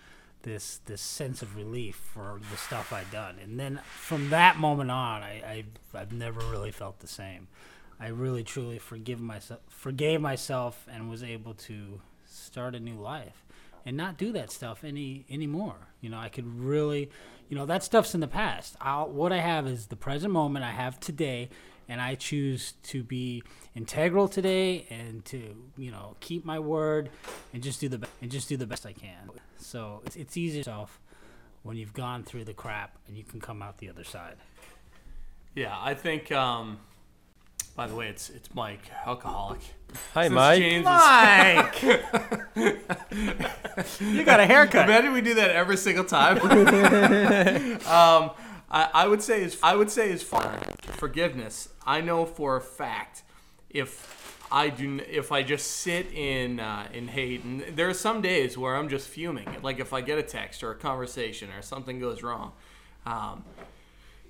this 0.42 0.80
this 0.86 1.00
sense 1.00 1.42
of 1.42 1.56
relief 1.56 1.96
for 1.96 2.40
the 2.50 2.56
stuff 2.56 2.92
I'd 2.92 3.10
done, 3.10 3.36
and 3.42 3.58
then 3.58 3.80
from 3.86 4.30
that 4.30 4.56
moment 4.58 4.90
on, 4.90 5.22
I, 5.22 5.64
I 5.94 5.98
I've 5.98 6.12
never 6.12 6.40
really 6.40 6.72
felt 6.72 6.98
the 7.00 7.08
same. 7.08 7.48
I 8.02 8.08
really 8.08 8.42
truly 8.42 8.80
forgive 8.80 9.20
myself, 9.20 9.60
forgave 9.68 10.20
myself, 10.20 10.88
and 10.92 11.08
was 11.08 11.22
able 11.22 11.54
to 11.54 12.00
start 12.24 12.74
a 12.74 12.80
new 12.80 12.96
life 12.96 13.44
and 13.86 13.96
not 13.96 14.18
do 14.18 14.32
that 14.32 14.50
stuff 14.50 14.82
any 14.82 15.24
anymore. 15.30 15.76
You 16.00 16.10
know, 16.10 16.18
I 16.18 16.28
could 16.28 16.58
really, 16.58 17.10
you 17.48 17.56
know, 17.56 17.64
that 17.66 17.84
stuff's 17.84 18.12
in 18.12 18.20
the 18.20 18.26
past. 18.26 18.74
I'll, 18.80 19.08
what 19.08 19.30
I 19.30 19.38
have 19.38 19.68
is 19.68 19.86
the 19.86 19.94
present 19.94 20.32
moment 20.32 20.64
I 20.64 20.72
have 20.72 20.98
today, 20.98 21.48
and 21.88 22.00
I 22.00 22.16
choose 22.16 22.72
to 22.84 23.04
be 23.04 23.44
integral 23.76 24.26
today 24.26 24.84
and 24.90 25.24
to, 25.26 25.54
you 25.78 25.92
know, 25.92 26.16
keep 26.18 26.44
my 26.44 26.58
word 26.58 27.08
and 27.54 27.62
just 27.62 27.80
do 27.80 27.88
the 27.88 27.98
be- 27.98 28.08
and 28.20 28.32
just 28.32 28.48
do 28.48 28.56
the 28.56 28.66
best 28.66 28.84
I 28.84 28.94
can. 28.94 29.30
So 29.58 30.02
it's 30.06 30.16
it's 30.16 30.36
easy 30.36 30.58
yourself 30.58 30.98
when 31.62 31.76
you've 31.76 31.94
gone 31.94 32.24
through 32.24 32.46
the 32.46 32.54
crap 32.54 32.98
and 33.06 33.16
you 33.16 33.22
can 33.22 33.40
come 33.40 33.62
out 33.62 33.78
the 33.78 33.88
other 33.88 34.02
side. 34.02 34.38
Yeah, 35.54 35.76
I 35.78 35.94
think. 35.94 36.32
Um, 36.32 36.80
by 37.74 37.86
the 37.86 37.94
way, 37.94 38.08
it's 38.08 38.30
it's 38.30 38.54
Mike, 38.54 38.90
alcoholic. 39.06 39.60
Hi, 40.14 40.24
Since 40.24 40.34
Mike. 40.34 40.58
James 40.58 40.84
Mike! 40.84 41.82
you 44.00 44.24
got 44.24 44.40
a 44.40 44.46
haircut. 44.46 44.88
Imagine 44.88 45.12
we 45.12 45.20
do 45.20 45.34
that 45.34 45.50
every 45.50 45.76
single 45.76 46.04
time. 46.04 46.38
um, 47.86 48.30
I, 48.70 48.88
I 48.94 49.06
would 49.06 49.22
say 49.22 49.42
is 49.42 49.58
I 49.62 49.76
would 49.76 49.90
say 49.90 50.10
is 50.10 50.22
far 50.22 50.58
forgiveness. 50.82 51.68
I 51.86 52.00
know 52.00 52.26
for 52.26 52.56
a 52.56 52.60
fact 52.60 53.22
if 53.70 54.46
I 54.50 54.68
do 54.68 55.00
if 55.08 55.32
I 55.32 55.42
just 55.42 55.70
sit 55.70 56.12
in 56.12 56.60
uh, 56.60 56.88
in 56.92 57.08
hate, 57.08 57.44
and 57.44 57.62
there 57.74 57.88
are 57.88 57.94
some 57.94 58.20
days 58.20 58.58
where 58.58 58.76
I'm 58.76 58.88
just 58.88 59.08
fuming. 59.08 59.48
Like 59.62 59.80
if 59.80 59.92
I 59.92 60.00
get 60.02 60.18
a 60.18 60.22
text 60.22 60.62
or 60.62 60.72
a 60.72 60.76
conversation 60.76 61.50
or 61.50 61.62
something 61.62 61.98
goes 61.98 62.22
wrong. 62.22 62.52
Um, 63.06 63.44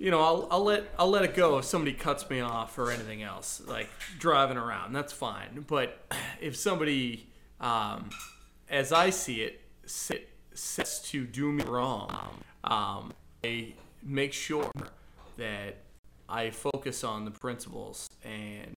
you 0.03 0.11
know, 0.11 0.21
I'll, 0.21 0.49
I'll 0.51 0.65
let 0.65 0.93
I'll 0.99 1.11
let 1.11 1.23
it 1.23 1.37
go 1.37 1.59
if 1.59 1.65
somebody 1.65 1.93
cuts 1.93 2.29
me 2.29 2.41
off 2.41 2.77
or 2.77 2.91
anything 2.91 3.23
else, 3.23 3.63
like 3.65 3.89
driving 4.19 4.57
around. 4.57 4.95
That's 4.95 5.13
fine. 5.13 5.65
But 5.69 6.05
if 6.41 6.57
somebody, 6.57 7.29
um, 7.61 8.11
as 8.69 8.93
I 8.93 9.11
see 9.11 9.43
it, 9.43 9.61
sit, 9.87 10.29
sets 10.55 10.99
to 11.13 11.25
do 11.25 11.53
me 11.53 11.63
wrong, 11.63 12.43
um, 12.65 13.13
I 13.45 13.75
make 14.03 14.33
sure 14.33 14.73
that 15.37 15.77
I 16.29 16.51
focus 16.51 17.05
on 17.05 17.25
the 17.25 17.31
principles 17.31 18.11
and 18.25 18.75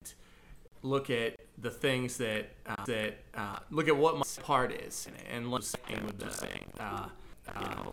look 0.84 1.10
at 1.10 1.40
the 1.58 1.72
things 1.72 2.18
that 2.18 2.50
uh, 2.66 2.84
that 2.84 3.18
uh, 3.34 3.58
look 3.72 3.88
at 3.88 3.96
what 3.96 4.16
my 4.16 4.24
part 4.44 4.70
is 4.70 5.08
and 5.28 5.50
look 5.50 5.64
with 6.04 6.18
the 6.20 6.48
uh, 6.78 7.08
uh, 7.52 7.84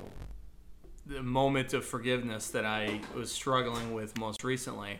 the 1.06 1.22
moment 1.22 1.74
of 1.74 1.86
forgiveness 1.86 2.48
that 2.50 2.66
I 2.66 3.02
was 3.16 3.32
struggling 3.32 3.94
with 3.94 4.18
most 4.18 4.44
recently. 4.44 5.00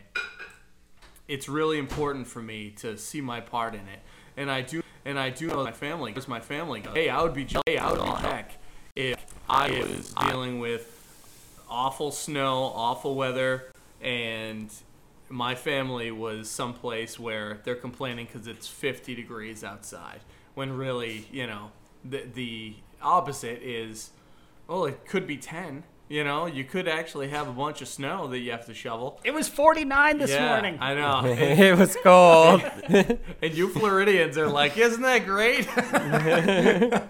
It's 1.26 1.48
really 1.48 1.78
important 1.78 2.26
for 2.26 2.42
me 2.42 2.70
to 2.78 2.98
see 2.98 3.20
my 3.20 3.40
part 3.40 3.74
in 3.74 3.80
it, 3.80 4.00
and 4.36 4.50
I 4.50 4.62
do 4.62 4.82
and 5.06 5.18
I 5.18 5.30
do 5.30 5.48
know 5.48 5.64
my 5.64 5.72
family 5.72 6.10
because 6.10 6.28
my 6.28 6.40
family 6.40 6.80
goes, 6.80 6.94
hey, 6.94 7.08
I 7.08 7.22
would 7.22 7.34
be 7.34 7.46
hey, 7.66 7.78
I 7.78 7.90
would 7.90 8.02
be 8.02 8.28
heck 8.28 8.58
if 8.96 9.24
I 9.48 9.70
was 9.70 10.14
dealing 10.14 10.58
with 10.60 10.90
awful 11.68 12.10
snow, 12.10 12.64
awful 12.74 13.14
weather, 13.14 13.72
and 14.00 14.70
my 15.28 15.54
family 15.54 16.10
was 16.10 16.50
someplace 16.50 17.18
where 17.18 17.60
they're 17.64 17.74
complaining 17.74 18.26
because 18.26 18.46
it's 18.46 18.68
50 18.68 19.14
degrees 19.14 19.64
outside, 19.64 20.20
when 20.54 20.76
really, 20.76 21.26
you 21.32 21.46
know, 21.46 21.72
the 22.04 22.24
the 22.32 22.76
opposite 23.02 23.62
is, 23.62 24.10
well, 24.68 24.84
it 24.84 25.06
could 25.06 25.26
be 25.26 25.36
10. 25.36 25.84
You 26.08 26.22
know, 26.22 26.44
you 26.44 26.64
could 26.64 26.86
actually 26.86 27.28
have 27.28 27.48
a 27.48 27.52
bunch 27.52 27.80
of 27.80 27.88
snow 27.88 28.28
that 28.28 28.38
you 28.38 28.50
have 28.50 28.66
to 28.66 28.74
shovel. 28.74 29.20
It 29.24 29.32
was 29.32 29.48
49 29.48 30.18
this 30.18 30.30
yeah, 30.30 30.48
morning. 30.48 30.76
I 30.78 30.94
know. 30.94 31.22
it 31.32 31.78
was 31.78 31.96
cold. 32.02 32.62
and 33.42 33.54
you 33.54 33.70
Floridians 33.70 34.36
are 34.36 34.48
like, 34.48 34.76
isn't 34.76 35.00
that 35.00 35.24
great? 35.24 35.66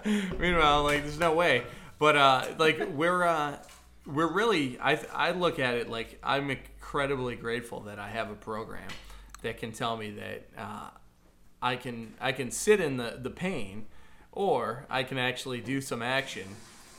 Meanwhile, 0.39 0.83
like, 0.83 1.03
there's 1.03 1.19
no 1.19 1.33
way. 1.33 1.63
But 1.99 2.15
uh, 2.15 2.45
like, 2.57 2.87
we're 2.93 3.23
uh, 3.23 3.57
we're 4.05 4.31
really. 4.31 4.79
I 4.79 4.99
I 5.13 5.31
look 5.31 5.59
at 5.59 5.75
it 5.75 5.89
like 5.89 6.17
I'm 6.23 6.49
incredibly 6.49 7.35
grateful 7.35 7.81
that 7.81 7.99
I 7.99 8.07
have 8.07 8.31
a 8.31 8.35
program 8.35 8.87
that 9.41 9.57
can 9.57 9.73
tell 9.73 9.97
me 9.97 10.11
that 10.11 10.47
uh, 10.57 10.89
I 11.61 11.75
can 11.75 12.13
I 12.21 12.31
can 12.31 12.49
sit 12.49 12.79
in 12.79 12.95
the 12.95 13.19
the 13.21 13.29
pain, 13.29 13.87
or 14.31 14.85
I 14.89 15.03
can 15.03 15.17
actually 15.17 15.59
do 15.59 15.81
some 15.81 16.01
action 16.01 16.47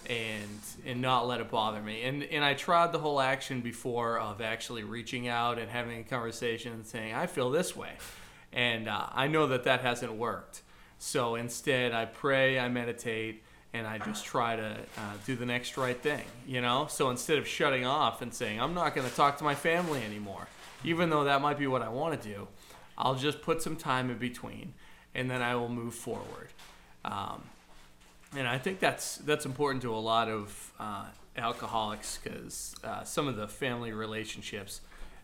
and 0.08 0.60
and 0.84 1.00
not 1.00 1.26
let 1.26 1.40
it 1.40 1.50
bother 1.50 1.80
me. 1.80 2.02
And 2.02 2.22
and 2.24 2.44
I 2.44 2.54
tried 2.54 2.92
the 2.92 2.98
whole 2.98 3.20
action 3.20 3.60
before 3.60 4.18
of 4.18 4.40
actually 4.40 4.84
reaching 4.84 5.28
out 5.28 5.58
and 5.58 5.70
having 5.70 5.98
a 5.98 6.04
conversation 6.04 6.72
and 6.72 6.86
saying 6.86 7.14
I 7.14 7.26
feel 7.26 7.50
this 7.50 7.76
way, 7.76 7.92
and 8.52 8.88
uh, 8.88 9.06
I 9.12 9.26
know 9.26 9.46
that 9.48 9.64
that 9.64 9.80
hasn't 9.80 10.12
worked. 10.12 10.62
So 10.98 11.34
instead, 11.34 11.92
I 11.92 12.06
pray, 12.06 12.58
I 12.58 12.68
meditate, 12.68 13.42
and 13.74 13.86
I 13.86 13.98
just 13.98 14.24
try 14.24 14.56
to 14.56 14.76
uh, 14.96 15.12
do 15.26 15.36
the 15.36 15.46
next 15.46 15.76
right 15.76 16.00
thing. 16.00 16.24
You 16.46 16.60
know. 16.60 16.86
So 16.88 17.10
instead 17.10 17.38
of 17.38 17.46
shutting 17.46 17.84
off 17.84 18.22
and 18.22 18.32
saying 18.32 18.60
I'm 18.60 18.74
not 18.74 18.94
going 18.94 19.08
to 19.08 19.14
talk 19.14 19.38
to 19.38 19.44
my 19.44 19.54
family 19.54 20.02
anymore, 20.02 20.46
even 20.84 21.10
though 21.10 21.24
that 21.24 21.42
might 21.42 21.58
be 21.58 21.66
what 21.66 21.82
I 21.82 21.88
want 21.88 22.20
to 22.20 22.28
do, 22.28 22.48
I'll 22.96 23.16
just 23.16 23.42
put 23.42 23.60
some 23.60 23.76
time 23.76 24.10
in 24.10 24.18
between, 24.18 24.74
and 25.14 25.30
then 25.30 25.42
I 25.42 25.56
will 25.56 25.68
move 25.68 25.94
forward. 25.94 26.48
Um, 27.04 27.42
and 28.36 28.46
I 28.46 28.58
think 28.58 28.80
that's 28.80 29.16
that's 29.18 29.46
important 29.46 29.82
to 29.82 29.94
a 29.94 29.96
lot 29.96 30.28
of 30.28 30.72
uh, 30.78 31.06
alcoholics 31.36 32.18
because 32.22 32.74
uh, 32.84 33.02
some 33.02 33.28
of 33.28 33.36
the 33.36 33.48
family 33.48 33.92
relationships, 33.92 34.80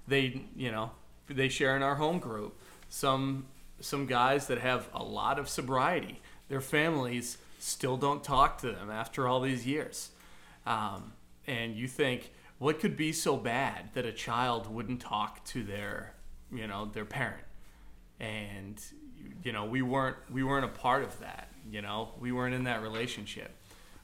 they 0.08 0.42
you 0.56 0.70
know 0.70 0.90
they 1.28 1.48
share 1.48 1.76
in 1.76 1.82
our 1.82 1.96
home 1.96 2.18
group. 2.18 2.58
Some 2.88 3.46
some 3.80 4.06
guys 4.06 4.46
that 4.46 4.58
have 4.58 4.88
a 4.94 5.02
lot 5.02 5.38
of 5.38 5.48
sobriety, 5.48 6.20
their 6.48 6.60
families 6.60 7.38
still 7.58 7.96
don't 7.96 8.24
talk 8.24 8.58
to 8.58 8.72
them 8.72 8.90
after 8.90 9.28
all 9.28 9.40
these 9.40 9.66
years, 9.66 10.10
um, 10.66 11.12
and 11.46 11.76
you 11.76 11.88
think 11.88 12.32
what 12.58 12.80
could 12.80 12.96
be 12.96 13.12
so 13.12 13.36
bad 13.36 13.90
that 13.94 14.06
a 14.06 14.12
child 14.12 14.72
wouldn't 14.72 15.00
talk 15.00 15.44
to 15.44 15.62
their 15.62 16.14
you 16.50 16.66
know 16.66 16.86
their 16.86 17.04
parent, 17.04 17.44
and 18.18 18.82
you 19.44 19.52
know 19.52 19.66
we 19.66 19.82
weren't 19.82 20.16
we 20.30 20.42
weren't 20.42 20.64
a 20.64 20.68
part 20.68 21.02
of 21.02 21.18
that 21.20 21.51
you 21.70 21.82
know, 21.82 22.10
we 22.20 22.32
weren't 22.32 22.54
in 22.54 22.64
that 22.64 22.82
relationship. 22.82 23.50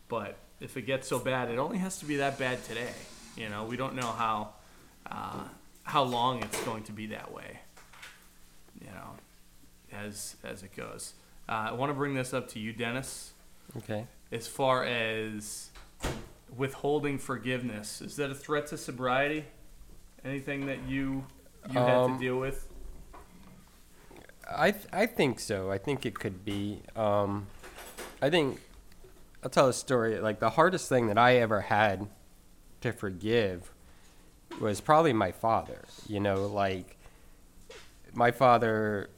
But 0.09 0.37
if 0.61 0.77
it 0.77 0.83
gets 0.83 1.07
so 1.09 1.19
bad, 1.19 1.51
it 1.51 1.59
only 1.59 1.79
has 1.79 1.99
to 2.01 2.07
be 2.07 2.17
that 2.17 2.39
bad 2.39 2.63
today. 2.65 2.93
You 3.37 3.49
know, 3.49 3.65
we 3.65 3.77
don't 3.77 3.95
know 3.95 4.07
how 4.07 4.55
uh, 5.11 5.45
how 5.85 6.03
long 6.03 6.43
it's 6.43 6.63
going 6.65 6.83
to 6.85 6.93
be 6.93 7.07
that 7.09 7.33
way. 7.33 7.61
You 8.81 8.91
know, 8.91 9.11
as 9.93 10.37
as 10.45 10.63
it 10.63 10.75
goes. 10.77 11.15
Uh, 11.49 11.69
I 11.71 11.73
want 11.73 11.91
to 11.91 11.95
bring 11.95 12.15
this 12.15 12.35
up 12.35 12.49
to 12.51 12.59
you, 12.59 12.73
Dennis. 12.73 13.33
Okay. 13.79 14.07
As 14.31 14.47
far 14.47 14.85
as 14.85 15.71
withholding 16.57 17.19
forgiveness, 17.19 18.01
is 18.01 18.17
that 18.17 18.31
a 18.31 18.35
threat 18.35 18.67
to 18.69 18.77
sobriety? 18.79 19.45
Anything 20.25 20.67
that 20.67 20.87
you 20.87 21.25
you 21.71 21.79
had 21.79 21.89
Um, 21.97 22.15
to 22.15 22.19
deal 22.23 22.39
with? 22.39 22.68
I 24.51 24.71
th- 24.71 24.87
I 24.93 25.07
think 25.07 25.41
so. 25.41 25.71
I 25.71 25.79
think 25.79 26.07
it 26.07 26.19
could 26.19 26.45
be. 26.45 26.83
Um, 26.97 27.47
I 28.23 28.31
think 28.31 28.61
I'll 29.43 29.51
tell 29.51 29.69
a 29.69 29.73
story. 29.73 30.19
Like 30.21 30.41
the 30.41 30.51
hardest 30.51 30.89
thing 30.89 31.07
that 31.09 31.19
I 31.19 31.37
ever 31.37 31.63
had 31.63 32.09
to 32.81 32.93
forgive 32.93 33.73
was 34.61 34.81
probably 34.81 35.13
my 35.13 35.33
father. 35.33 35.83
You 36.07 36.21
know, 36.21 36.47
like 36.47 36.97
my 38.15 38.31
father 38.31 39.11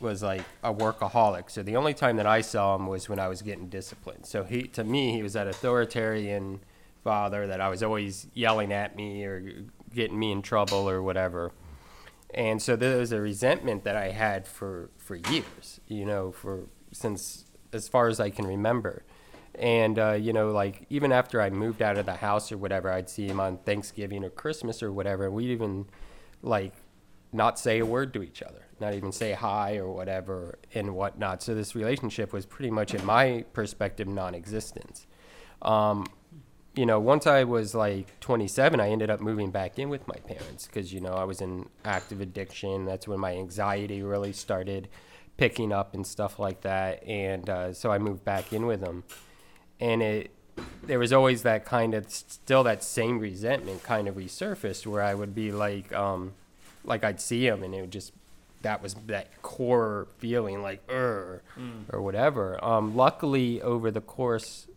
was 0.00 0.22
like 0.22 0.42
a 0.62 0.74
workaholic. 0.74 1.50
So 1.50 1.62
the 1.62 1.76
only 1.76 1.94
time 1.94 2.16
that 2.16 2.26
I 2.26 2.40
saw 2.40 2.74
him 2.76 2.86
was 2.86 3.08
when 3.08 3.18
I 3.18 3.28
was 3.28 3.40
getting 3.42 3.68
disciplined. 3.68 4.26
So 4.26 4.44
he 4.44 4.64
to 4.64 4.84
me 4.84 5.12
he 5.12 5.22
was 5.22 5.32
that 5.32 5.46
authoritarian 5.46 6.60
father 7.04 7.46
that 7.46 7.60
I 7.60 7.68
was 7.68 7.82
always 7.82 8.26
yelling 8.34 8.72
at 8.72 8.96
me 8.96 9.24
or 9.24 9.64
getting 9.94 10.18
me 10.18 10.32
in 10.32 10.42
trouble 10.42 10.88
or 10.88 11.02
whatever 11.02 11.52
and 12.34 12.60
so 12.62 12.76
there 12.76 12.98
was 12.98 13.12
a 13.12 13.20
resentment 13.20 13.84
that 13.84 13.96
I 13.96 14.10
had 14.10 14.46
for 14.46 14.90
for 14.96 15.16
years, 15.16 15.80
you 15.86 16.04
know, 16.04 16.32
for 16.32 16.68
since 16.92 17.46
as 17.72 17.88
far 17.88 18.08
as 18.08 18.20
I 18.20 18.30
can 18.30 18.46
remember. 18.46 19.04
And 19.54 19.98
uh, 19.98 20.12
you 20.12 20.32
know, 20.32 20.50
like 20.50 20.86
even 20.88 21.12
after 21.12 21.40
I 21.40 21.50
moved 21.50 21.82
out 21.82 21.98
of 21.98 22.06
the 22.06 22.14
house 22.14 22.50
or 22.50 22.58
whatever, 22.58 22.90
I'd 22.90 23.10
see 23.10 23.26
him 23.26 23.38
on 23.40 23.58
Thanksgiving 23.58 24.24
or 24.24 24.30
Christmas 24.30 24.82
or 24.82 24.92
whatever, 24.92 25.26
and 25.26 25.34
we'd 25.34 25.50
even 25.50 25.86
like 26.42 26.74
not 27.32 27.58
say 27.58 27.78
a 27.78 27.86
word 27.86 28.12
to 28.14 28.22
each 28.22 28.42
other, 28.42 28.66
not 28.80 28.94
even 28.94 29.12
say 29.12 29.32
hi 29.32 29.76
or 29.76 29.90
whatever 29.90 30.58
and 30.74 30.94
whatnot. 30.94 31.42
So 31.42 31.54
this 31.54 31.74
relationship 31.74 32.32
was 32.32 32.44
pretty 32.44 32.70
much, 32.70 32.94
in 32.94 33.04
my 33.04 33.44
perspective, 33.52 34.06
non-existent. 34.06 35.06
Um, 35.62 36.06
you 36.74 36.86
know, 36.86 36.98
once 36.98 37.26
I 37.26 37.44
was 37.44 37.74
like 37.74 38.18
27, 38.20 38.80
I 38.80 38.88
ended 38.88 39.10
up 39.10 39.20
moving 39.20 39.50
back 39.50 39.78
in 39.78 39.90
with 39.90 40.06
my 40.08 40.16
parents 40.26 40.66
because, 40.66 40.92
you 40.92 41.00
know, 41.00 41.12
I 41.12 41.24
was 41.24 41.40
in 41.40 41.68
active 41.84 42.20
addiction. 42.20 42.84
That's 42.86 43.06
when 43.06 43.20
my 43.20 43.32
anxiety 43.36 44.02
really 44.02 44.32
started 44.32 44.88
picking 45.36 45.70
up 45.72 45.92
and 45.94 46.06
stuff 46.06 46.38
like 46.38 46.62
that. 46.62 47.02
And 47.06 47.48
uh, 47.50 47.72
so 47.74 47.90
I 47.92 47.98
moved 47.98 48.24
back 48.24 48.52
in 48.52 48.64
with 48.66 48.80
them. 48.80 49.04
And 49.80 50.02
it, 50.02 50.30
there 50.82 50.98
was 50.98 51.12
always 51.12 51.42
that 51.42 51.64
kind 51.66 51.92
of, 51.94 52.08
still 52.10 52.62
that 52.64 52.82
same 52.82 53.18
resentment 53.18 53.82
kind 53.82 54.08
of 54.08 54.14
resurfaced 54.16 54.86
where 54.86 55.02
I 55.02 55.12
would 55.14 55.34
be 55.34 55.52
like, 55.52 55.92
um, 55.92 56.32
like 56.84 57.04
I'd 57.04 57.20
see 57.20 57.46
him 57.46 57.62
and 57.62 57.74
it 57.74 57.80
would 57.82 57.90
just, 57.92 58.12
that 58.62 58.80
was 58.82 58.94
that 59.08 59.42
core 59.42 60.06
feeling 60.18 60.62
like, 60.62 60.82
er, 60.90 61.42
Mm. 61.58 61.92
or 61.92 62.00
whatever. 62.00 62.62
Um, 62.64 62.96
luckily, 62.96 63.60
over 63.60 63.90
the 63.90 64.00
course 64.00 64.68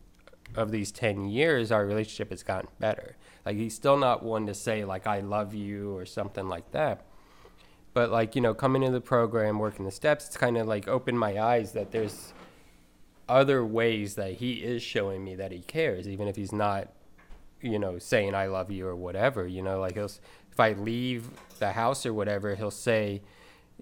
of 0.55 0.71
these 0.71 0.91
10 0.91 1.25
years 1.25 1.71
our 1.71 1.85
relationship 1.85 2.29
has 2.29 2.43
gotten 2.43 2.69
better. 2.79 3.15
Like 3.45 3.57
he's 3.57 3.75
still 3.75 3.97
not 3.97 4.23
one 4.23 4.45
to 4.47 4.53
say 4.53 4.85
like 4.85 5.07
i 5.07 5.19
love 5.19 5.53
you 5.53 5.95
or 5.95 6.05
something 6.05 6.47
like 6.47 6.71
that. 6.71 7.05
But 7.93 8.11
like 8.11 8.35
you 8.35 8.41
know 8.41 8.53
coming 8.53 8.83
into 8.83 8.93
the 8.93 9.01
program 9.01 9.59
working 9.59 9.85
the 9.85 9.91
steps 9.91 10.27
it's 10.27 10.37
kind 10.37 10.57
of 10.57 10.67
like 10.67 10.87
opened 10.87 11.19
my 11.19 11.39
eyes 11.39 11.73
that 11.73 11.91
there's 11.91 12.33
other 13.27 13.65
ways 13.65 14.15
that 14.15 14.33
he 14.33 14.53
is 14.53 14.83
showing 14.83 15.23
me 15.23 15.35
that 15.35 15.51
he 15.51 15.59
cares 15.59 16.07
even 16.07 16.27
if 16.27 16.35
he's 16.35 16.51
not 16.51 16.89
you 17.59 17.79
know 17.79 17.97
saying 17.97 18.35
i 18.35 18.45
love 18.45 18.69
you 18.69 18.85
or 18.85 18.95
whatever 18.95 19.47
you 19.47 19.63
know? 19.63 19.79
Like 19.79 19.95
he'll 19.95 20.05
if 20.05 20.59
i 20.59 20.73
leave 20.73 21.29
the 21.59 21.71
house 21.71 22.05
or 22.05 22.13
whatever 22.13 22.53
he'll 22.55 22.69
say 22.69 23.21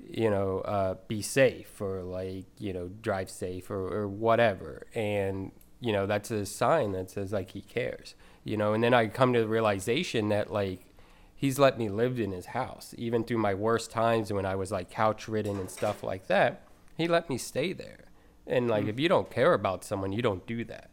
you 0.09 0.29
know 0.29 0.59
uh, 0.59 0.95
be 1.07 1.21
safe 1.21 1.79
or 1.81 2.01
like 2.03 2.45
you 2.57 2.73
know 2.73 2.89
drive 3.01 3.29
safe 3.29 3.69
or, 3.69 3.88
or 3.88 4.07
whatever. 4.07 4.86
And 4.93 5.51
you 5.84 5.91
know 5.91 6.06
that's 6.06 6.32
a 6.32 6.46
sign 6.46 6.93
that 6.93 7.12
says 7.12 7.34
like 7.34 7.52
he 7.52 7.62
cares 7.62 8.15
you 8.43 8.58
know? 8.58 8.74
And 8.74 8.84
then 8.84 8.93
i 8.93 9.08
come 9.08 9.34
to 9.34 9.39
the 9.39 9.48
realization 9.48 10.30
that 10.30 10.52
like 10.52 10.86
he's 11.36 11.60
let 11.60 11.78
me 11.78 11.89
live 11.89 12.19
in 12.19 12.32
his 12.32 12.48
house. 12.48 12.96
Even 12.98 13.24
through 13.24 13.38
my 13.38 13.54
worst 13.54 13.91
times 13.91 14.32
when 14.32 14.46
i 14.46 14.56
was 14.56 14.72
like 14.72 14.89
couch 14.89 15.28
ridden 15.28 15.60
and 15.60 15.69
stuff 15.69 16.04
like 16.04 16.28
that 16.28 16.62
he 16.98 17.08
let 17.08 17.30
me 17.30 17.38
stay 17.38 17.74
there. 17.74 18.06
And 18.46 18.67
like 18.67 18.84
hmm. 18.84 18.89
if 18.89 19.00
you 19.00 19.10
don't 19.10 19.30
care 19.30 19.54
about 19.54 19.84
someone 19.84 20.12
you 20.13 20.22
don't 20.22 20.46
do 20.46 20.63
that 20.65 20.89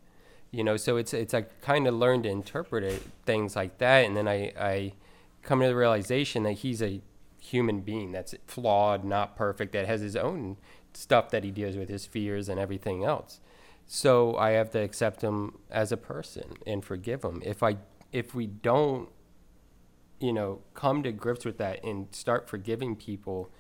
you 0.52 0.64
know? 0.64 0.76
So 0.76 0.96
it's 0.96 1.14
it's 1.14 1.34
i 1.34 1.42
kind 1.62 1.86
of 1.86 1.94
learned 1.94 2.24
to 2.24 2.30
interpret 2.30 2.84
it, 2.84 3.02
things 3.24 3.56
like 3.56 3.78
that. 3.78 4.04
And 4.04 4.16
then 4.16 4.28
i 4.28 4.52
i 4.58 4.92
come 5.42 5.60
to 5.60 5.66
the 5.66 5.76
realization 5.76 6.42
that 6.44 6.52
he's 6.52 6.82
a 6.82 7.00
human 7.38 7.80
being 7.80 8.12
that's 8.12 8.34
flawed 8.46 9.02
not 9.02 9.34
perfect 9.34 9.72
that 9.72 9.86
has 9.86 10.02
his 10.02 10.14
own 10.14 10.58
stuff 10.92 11.30
that 11.30 11.42
he 11.42 11.50
deals 11.50 11.74
with 11.74 11.88
his 11.88 12.04
fears 12.04 12.50
and 12.50 12.60
everything 12.60 13.02
else 13.02 13.40
so 13.92 14.36
i 14.36 14.50
have 14.50 14.70
to 14.70 14.78
accept 14.78 15.20
him 15.20 15.58
as 15.68 15.90
a 15.90 15.96
person 15.96 16.54
and 16.64 16.84
forgive 16.84 17.24
him 17.24 17.42
if 17.44 17.60
i 17.62 17.76
if 18.12 18.34
we 18.34 18.46
don't 18.46 19.08
you 20.20 20.32
know 20.32 20.60
come 20.74 21.02
to 21.02 21.10
grips 21.10 21.44
with 21.44 21.58
that 21.58 21.82
and 21.82 22.06
start 22.14 22.48
forgiving 22.48 22.94
people 22.94 23.50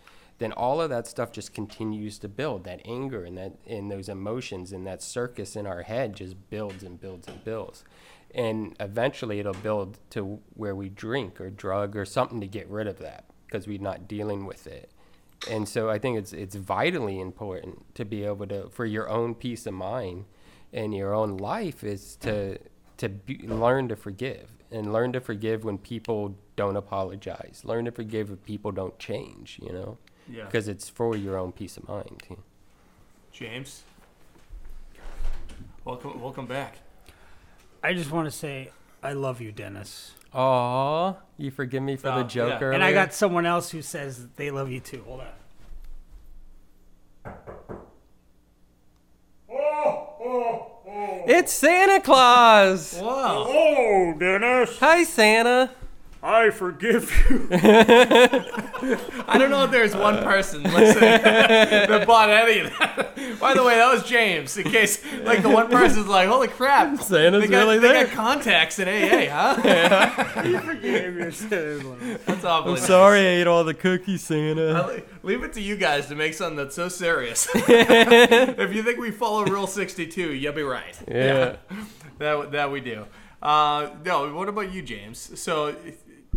then 0.40 0.52
all 0.52 0.80
of 0.80 0.88
that 0.88 1.06
stuff 1.06 1.32
just 1.32 1.52
continues 1.52 2.18
to 2.18 2.26
build. 2.26 2.64
That 2.64 2.80
anger 2.86 3.24
and 3.24 3.36
that 3.36 3.58
and 3.66 3.90
those 3.90 4.08
emotions 4.08 4.72
and 4.72 4.86
that 4.86 5.02
circus 5.02 5.54
in 5.54 5.66
our 5.66 5.82
head 5.82 6.16
just 6.16 6.48
builds 6.48 6.82
and 6.82 6.98
builds 6.98 7.28
and 7.28 7.44
builds. 7.44 7.84
And 8.34 8.74
eventually 8.80 9.38
it'll 9.38 9.52
build 9.52 9.98
to 10.10 10.40
where 10.54 10.74
we 10.74 10.88
drink 10.88 11.42
or 11.42 11.50
drug 11.50 11.94
or 11.94 12.06
something 12.06 12.40
to 12.40 12.46
get 12.46 12.68
rid 12.70 12.86
of 12.86 12.98
that 13.00 13.26
because 13.46 13.66
we're 13.66 13.82
not 13.82 14.08
dealing 14.08 14.46
with 14.46 14.66
it. 14.66 14.90
And 15.48 15.68
so 15.68 15.88
I 15.88 15.98
think 15.98 16.18
it's 16.18 16.32
it's 16.32 16.54
vitally 16.54 17.20
important 17.20 17.94
to 17.94 18.04
be 18.04 18.24
able 18.24 18.46
to 18.48 18.68
for 18.68 18.84
your 18.84 19.08
own 19.08 19.34
peace 19.34 19.66
of 19.66 19.74
mind 19.74 20.24
and 20.72 20.94
your 20.94 21.14
own 21.14 21.36
life 21.36 21.82
is 21.82 22.16
to 22.16 22.58
to 22.98 23.08
be, 23.08 23.38
learn 23.38 23.88
to 23.88 23.96
forgive 23.96 24.50
and 24.70 24.92
learn 24.92 25.12
to 25.12 25.20
forgive 25.20 25.64
when 25.64 25.78
people 25.78 26.36
don't 26.56 26.76
apologize. 26.76 27.62
Learn 27.64 27.86
to 27.86 27.90
forgive 27.90 28.28
when 28.28 28.38
people 28.38 28.70
don't 28.70 28.98
change, 28.98 29.58
you 29.62 29.72
know? 29.72 29.98
Yeah. 30.28 30.44
Because 30.44 30.68
it's 30.68 30.88
for 30.88 31.16
your 31.16 31.36
own 31.36 31.52
peace 31.52 31.76
of 31.76 31.88
mind. 31.88 32.22
James, 33.32 33.82
welcome, 35.84 36.20
welcome 36.20 36.46
back. 36.46 36.76
I 37.82 37.94
just 37.94 38.10
want 38.10 38.26
to 38.26 38.30
say 38.30 38.70
I 39.02 39.14
love 39.14 39.40
you, 39.40 39.50
Dennis. 39.50 40.12
Aw, 40.32 41.14
you 41.38 41.50
forgive 41.50 41.82
me 41.82 41.96
for 41.96 42.08
Oh, 42.10 42.18
the 42.18 42.24
joke 42.24 42.60
yeah. 42.60 42.70
And 42.72 42.84
I 42.84 42.92
got 42.92 43.12
someone 43.12 43.46
else 43.46 43.70
who 43.70 43.82
says 43.82 44.28
they 44.36 44.50
love 44.50 44.70
you 44.70 44.80
too. 44.80 45.02
Hold 45.06 45.20
on. 45.20 45.26
Oh, 49.50 50.14
oh, 50.22 50.72
oh. 50.86 51.24
It's 51.26 51.52
Santa 51.52 52.00
Claus! 52.00 52.98
Wow. 53.00 53.46
Oh, 53.48 54.14
Dennis, 54.18 54.78
Hi, 54.78 55.02
Santa! 55.02 55.70
I 56.22 56.50
forgive 56.50 57.10
you. 57.30 57.48
I 57.52 59.36
don't 59.38 59.48
know 59.50 59.64
if 59.64 59.70
there's 59.70 59.96
one 59.96 60.18
person 60.22 60.62
listening 60.64 61.00
that 61.22 62.06
bought 62.06 62.28
any 62.28 62.60
of 62.60 62.78
that. 62.78 63.16
By 63.40 63.54
the 63.54 63.62
way, 63.64 63.76
that 63.76 63.90
was 63.90 64.02
James. 64.04 64.56
In 64.58 64.70
case, 64.70 65.02
like, 65.22 65.42
the 65.42 65.48
one 65.48 65.68
person's 65.70 66.06
like, 66.08 66.28
"Holy 66.28 66.48
crap, 66.48 67.00
Santa's 67.00 67.42
they 67.44 67.48
got, 67.48 67.60
really 67.60 67.78
they 67.78 67.88
there." 67.88 68.04
got 68.06 68.14
contacts 68.14 68.78
in 68.78 68.86
AA, 68.88 69.30
huh?" 69.30 70.42
You 70.44 70.58
forgave 70.60 71.14
yourself. 71.16 71.98
That's 72.26 72.44
awfully 72.44 72.74
I'm 72.74 72.78
nice. 72.80 72.86
sorry 72.86 73.20
I 73.20 73.30
ate 73.40 73.46
all 73.46 73.64
the 73.64 73.72
cookies, 73.74 74.22
Santa. 74.22 74.72
I'll 74.72 75.00
leave 75.22 75.42
it 75.42 75.54
to 75.54 75.60
you 75.62 75.76
guys 75.76 76.06
to 76.08 76.14
make 76.14 76.34
something 76.34 76.56
that's 76.56 76.74
so 76.76 76.88
serious. 76.90 77.48
if 77.54 78.74
you 78.74 78.82
think 78.82 78.98
we 78.98 79.10
follow 79.10 79.44
Rule 79.46 79.66
62, 79.66 80.34
you'll 80.34 80.52
be 80.52 80.62
right. 80.62 80.98
Yeah. 81.08 81.56
that 82.18 82.52
that 82.52 82.70
we 82.70 82.80
do. 82.80 83.06
Uh, 83.42 83.88
no, 84.04 84.34
what 84.34 84.50
about 84.50 84.70
you, 84.70 84.82
James? 84.82 85.30
So, 85.40 85.74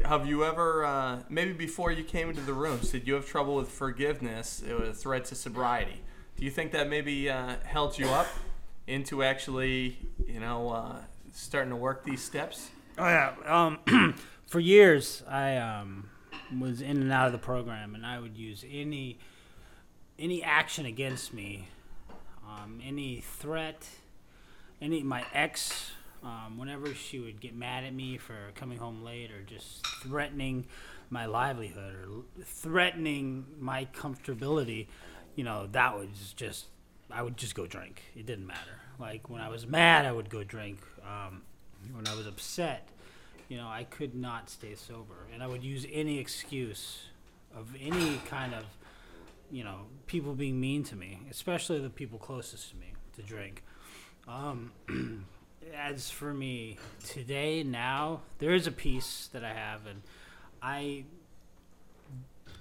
have 0.06 0.26
you 0.26 0.44
ever, 0.44 0.86
uh, 0.86 1.20
maybe 1.30 1.54
before 1.54 1.92
you 1.92 2.04
came 2.04 2.30
into 2.30 2.42
the 2.42 2.54
rooms, 2.54 2.92
did 2.92 3.08
you 3.08 3.14
have 3.14 3.26
trouble 3.26 3.56
with 3.56 3.70
forgiveness, 3.70 4.64
uh, 4.64 4.92
threat 4.94 5.26
to 5.26 5.36
sobriety? 5.36 6.02
Do 6.36 6.46
you 6.46 6.52
think 6.52 6.72
that 6.72 6.90
maybe 6.90 7.30
uh, 7.30 7.56
held 7.64 7.98
you 7.98 8.08
up 8.08 8.28
into 8.88 9.24
actually, 9.24 9.98
you 10.26 10.40
know, 10.40 10.70
uh, 10.70 10.96
starting 11.32 11.70
to 11.70 11.76
work 11.76 12.04
these 12.04 12.24
steps? 12.24 12.70
Oh 12.98 13.06
yeah. 13.06 13.34
Um, 13.46 14.16
for 14.46 14.60
years, 14.60 15.24
I 15.28 15.58
um, 15.58 16.10
was 16.60 16.82
in 16.82 16.98
and 16.98 17.12
out 17.12 17.28
of 17.28 17.32
the 17.32 17.40
program, 17.40 17.96
and 17.96 18.06
I 18.06 18.20
would 18.20 18.38
use 18.38 18.66
any 18.70 19.20
any 20.20 20.44
action 20.44 20.86
against 20.86 21.34
me, 21.34 21.68
um, 22.48 22.80
any 22.86 23.22
threat, 23.22 23.88
any 24.82 25.02
my 25.04 25.26
ex. 25.34 25.92
Um, 26.24 26.58
whenever 26.58 26.94
she 26.94 27.20
would 27.20 27.42
get 27.42 27.54
mad 27.54 27.84
at 27.84 27.94
me 27.94 28.18
for 28.18 28.52
coming 28.56 28.78
home 28.78 29.04
late 29.04 29.30
or 29.32 29.42
just 29.42 29.86
threatening 30.02 30.66
my 31.10 31.26
livelihood 31.26 31.96
or 31.96 32.44
threatening 32.46 33.46
my 33.60 33.86
comfortability, 33.94 34.88
you 35.36 35.44
know, 35.44 35.68
that 35.74 35.98
was 35.98 36.34
just 36.36 36.68
I 37.12 37.22
would 37.22 37.38
just 37.38 37.56
go 37.56 37.68
drink. 37.68 38.02
It 38.16 38.26
didn't 38.26 38.48
matter. 38.48 38.80
Like 39.00 39.30
when 39.30 39.42
I 39.42 39.50
was 39.50 39.68
mad, 39.68 40.06
I 40.06 40.12
would 40.12 40.30
go 40.30 40.44
drink. 40.44 40.80
Um, 41.04 41.42
when 41.92 42.08
I 42.08 42.16
was 42.16 42.26
upset, 42.26 42.88
you 43.50 43.58
know, 43.58 43.68
I 43.68 43.84
could 43.84 44.16
not 44.16 44.50
stay 44.50 44.76
sober, 44.76 45.28
and 45.34 45.44
I 45.44 45.48
would 45.48 45.64
use 45.64 45.86
any 45.92 46.20
excuse 46.20 47.04
of 47.56 47.76
any 47.80 48.22
kind 48.30 48.54
of, 48.54 48.64
you 49.52 49.64
know, 49.64 49.82
people 50.08 50.34
being 50.34 50.60
mean 50.60 50.84
to 50.86 50.96
me, 50.96 51.20
especially 51.30 51.80
the 51.80 51.90
people 51.90 52.18
closest 52.18 52.70
to 52.72 52.78
me, 52.78 52.94
to 53.16 53.22
drink. 53.22 53.64
Um, 54.28 54.72
as 55.74 56.10
for 56.10 56.34
me 56.34 56.78
today, 57.06 57.64
now 57.64 58.22
there 58.40 58.54
is 58.54 58.68
a 58.68 58.72
piece 58.72 59.30
that 59.34 59.44
I 59.44 59.54
have, 59.54 59.86
and 59.86 60.02
I. 60.62 61.06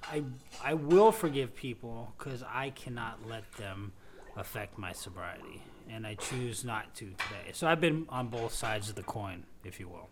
I, 0.04 0.24
I 0.64 0.74
will 0.74 1.12
forgive 1.12 1.54
people 1.54 2.12
because 2.18 2.42
I 2.42 2.70
cannot 2.70 3.20
let 3.28 3.50
them 3.52 3.92
affect 4.36 4.76
my 4.76 4.92
sobriety, 4.92 5.62
and 5.88 6.04
I 6.04 6.14
choose 6.14 6.64
not 6.64 6.92
to 6.96 7.04
today. 7.04 7.52
So 7.52 7.68
I've 7.68 7.80
been 7.80 8.06
on 8.08 8.26
both 8.26 8.52
sides 8.52 8.88
of 8.88 8.96
the 8.96 9.04
coin, 9.04 9.44
if 9.64 9.78
you 9.78 9.88
will. 9.88 10.08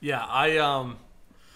Yeah, 0.00 0.22
I 0.24 0.58
um, 0.58 0.98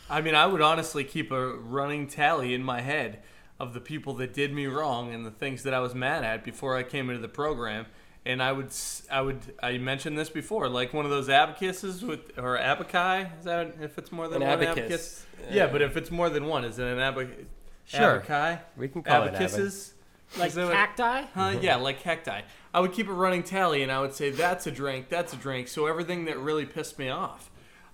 I 0.09 0.21
mean, 0.21 0.35
I 0.35 0.47
would 0.47 0.61
honestly 0.61 1.05
keep 1.05 1.31
a 1.31 1.55
running 1.55 2.07
tally 2.07 2.55
in 2.55 2.63
my 2.63 2.81
head 2.81 3.23
of 3.61 3.75
the 3.75 3.81
people 3.81 4.15
that 4.15 4.35
did 4.35 4.53
me 4.53 4.67
wrong 4.67 5.13
and 5.15 5.25
the 5.25 5.31
things 5.31 5.63
that 5.63 5.75
I 5.75 5.81
was 5.81 5.95
mad 5.95 6.25
at 6.25 6.45
before 6.45 6.77
I 6.77 6.83
came 6.83 7.11
into 7.11 7.23
the 7.23 7.29
program. 7.29 7.87
And 8.25 8.41
I 8.41 8.53
would, 8.53 8.69
I 9.11 9.21
would, 9.21 9.41
I 9.63 9.79
mentioned 9.79 10.17
this 10.17 10.31
before, 10.31 10.69
like 10.69 10.93
one 10.95 11.05
of 11.05 11.11
those 11.11 11.29
abacuses 11.29 12.05
with, 12.05 12.39
or 12.39 12.57
abaci. 12.57 13.37
Is 13.39 13.45
that 13.45 13.75
if 13.81 13.99
it's 13.99 14.13
more 14.13 14.29
than 14.29 14.43
An 14.43 14.49
one 14.49 14.63
abacus. 14.63 14.77
abacus? 14.79 15.27
Yeah, 15.51 15.67
but 15.67 15.83
if 15.83 15.97
it's 15.97 16.11
more 16.13 16.31
than 16.31 16.47
one, 16.47 16.65
is 16.65 16.79
it 16.79 16.87
an 16.87 17.01
abacus? 17.01 17.47
Sure. 17.85 18.21
Abaci? 18.21 18.61
We 18.77 18.87
can 18.89 19.03
call 19.03 19.25
it 19.25 19.35
abacuses. 19.35 19.95
Like 20.39 20.49
Is 20.51 20.55
that 20.55 20.67
what- 20.67 20.75
cacti? 20.75 21.23
Huh? 21.35 21.59
Yeah, 21.61 21.77
like 21.77 22.01
cacti. 22.01 22.43
I 22.73 22.81
would 22.81 22.93
keep 22.93 23.09
a 23.09 23.13
running 23.13 23.43
tally, 23.43 23.83
and 23.83 23.91
I 23.91 24.01
would 24.01 24.15
say 24.15 24.31
that's 24.31 24.67
a 24.67 24.71
drink, 24.71 25.09
that's 25.09 25.33
a 25.33 25.37
drink. 25.37 25.67
So 25.69 25.87
everything 25.87 26.25
that 26.27 26.39
really 26.39 26.65
pissed 26.65 26.99
me 27.01 27.09
off, 27.11 27.51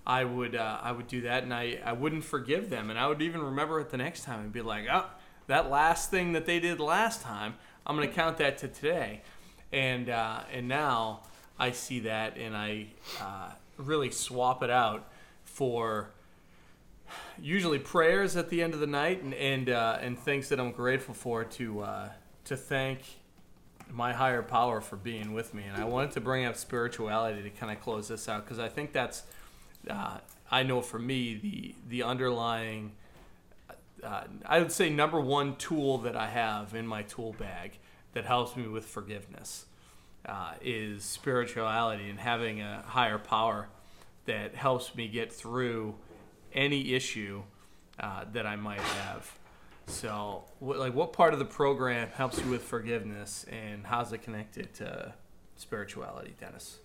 I 0.07 0.23
would 0.25 0.55
uh, 0.55 0.79
I 0.81 0.91
would 0.91 1.07
do 1.07 1.21
that, 1.21 1.43
and 1.43 1.53
I, 1.53 1.79
I 1.83 1.93
wouldn't 1.93 2.23
forgive 2.23 2.69
them, 2.69 2.89
and 2.91 2.97
I 2.99 3.07
would 3.07 3.21
even 3.21 3.41
remember 3.41 3.79
it 3.81 3.89
the 3.89 3.97
next 3.97 4.23
time 4.23 4.39
and 4.41 4.53
be 4.53 4.61
like, 4.61 4.85
oh, 4.91 5.07
that 5.47 5.69
last 5.71 6.11
thing 6.11 6.31
that 6.33 6.45
they 6.45 6.59
did 6.59 6.79
last 6.79 7.21
time, 7.23 7.55
I'm 7.85 7.95
gonna 7.95 8.07
count 8.07 8.37
that 8.37 8.57
to 8.59 8.67
today, 8.69 9.21
and 9.71 10.09
uh, 10.09 10.41
and 10.51 10.67
now 10.67 11.21
I 11.59 11.71
see 11.71 12.01
that, 12.01 12.37
and 12.37 12.55
I 12.55 12.87
uh, 13.21 13.51
really 13.77 14.11
swap 14.11 14.63
it 14.63 14.69
out 14.69 15.09
for 15.43 16.11
usually 17.41 17.79
prayers 17.79 18.35
at 18.35 18.49
the 18.49 18.61
end 18.61 18.73
of 18.73 18.79
the 18.79 18.87
night 18.87 19.23
and 19.23 19.33
and, 19.33 19.69
uh, 19.69 19.97
and 20.01 20.17
things 20.17 20.49
that 20.49 20.59
I'm 20.59 20.71
grateful 20.71 21.13
for 21.13 21.43
to 21.43 21.81
uh, 21.81 22.09
to 22.45 22.57
thank 22.57 23.01
my 23.91 24.13
higher 24.13 24.43
power 24.43 24.81
for 24.81 24.95
being 24.95 25.33
with 25.33 25.53
me. 25.53 25.63
And 25.63 25.81
I 25.81 25.85
wanted 25.85 26.11
to 26.11 26.21
bring 26.21 26.45
up 26.45 26.55
spirituality 26.55 27.41
to 27.41 27.49
kind 27.49 27.71
of 27.71 27.81
close 27.81 28.07
this 28.07 28.29
out 28.29 28.45
because 28.45 28.59
I 28.59 28.69
think 28.69 28.93
that's 28.93 29.23
uh, 29.89 30.17
I 30.51 30.63
know 30.63 30.81
for 30.81 30.99
me 30.99 31.35
the 31.35 31.75
the 31.89 32.03
underlying 32.03 32.93
uh, 34.03 34.23
I 34.45 34.59
would 34.59 34.71
say 34.71 34.89
number 34.89 35.19
one 35.19 35.55
tool 35.57 35.97
that 35.99 36.15
I 36.15 36.27
have 36.27 36.73
in 36.73 36.87
my 36.87 37.03
tool 37.03 37.33
bag 37.33 37.77
that 38.19 38.25
helps 38.25 38.57
me 38.57 38.67
with 38.67 38.83
forgiveness 38.85 39.65
uh, 40.25 40.51
is 40.61 41.05
spirituality 41.05 42.09
and 42.09 42.19
having 42.19 42.59
a 42.59 42.83
higher 42.85 43.17
power 43.17 43.69
that 44.25 44.53
helps 44.53 44.93
me 44.93 45.07
get 45.07 45.31
through 45.31 45.95
any 46.53 46.93
issue 46.95 47.41
uh, 47.97 48.25
that 48.33 48.45
I 48.45 48.57
might 48.57 48.81
have. 48.81 49.31
So, 49.87 50.43
what, 50.59 50.79
like, 50.79 50.93
what 50.93 51.13
part 51.13 51.31
of 51.31 51.39
the 51.39 51.45
program 51.45 52.09
helps 52.09 52.41
you 52.43 52.49
with 52.51 52.61
forgiveness, 52.61 53.45
and 53.49 53.87
how's 53.87 54.11
it 54.11 54.21
connected 54.21 54.73
to 54.75 55.13
spirituality, 55.55 56.35
Dennis? 56.41 56.79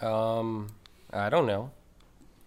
Um, 0.00 0.68
I 1.12 1.28
don't 1.28 1.46
know. 1.46 1.70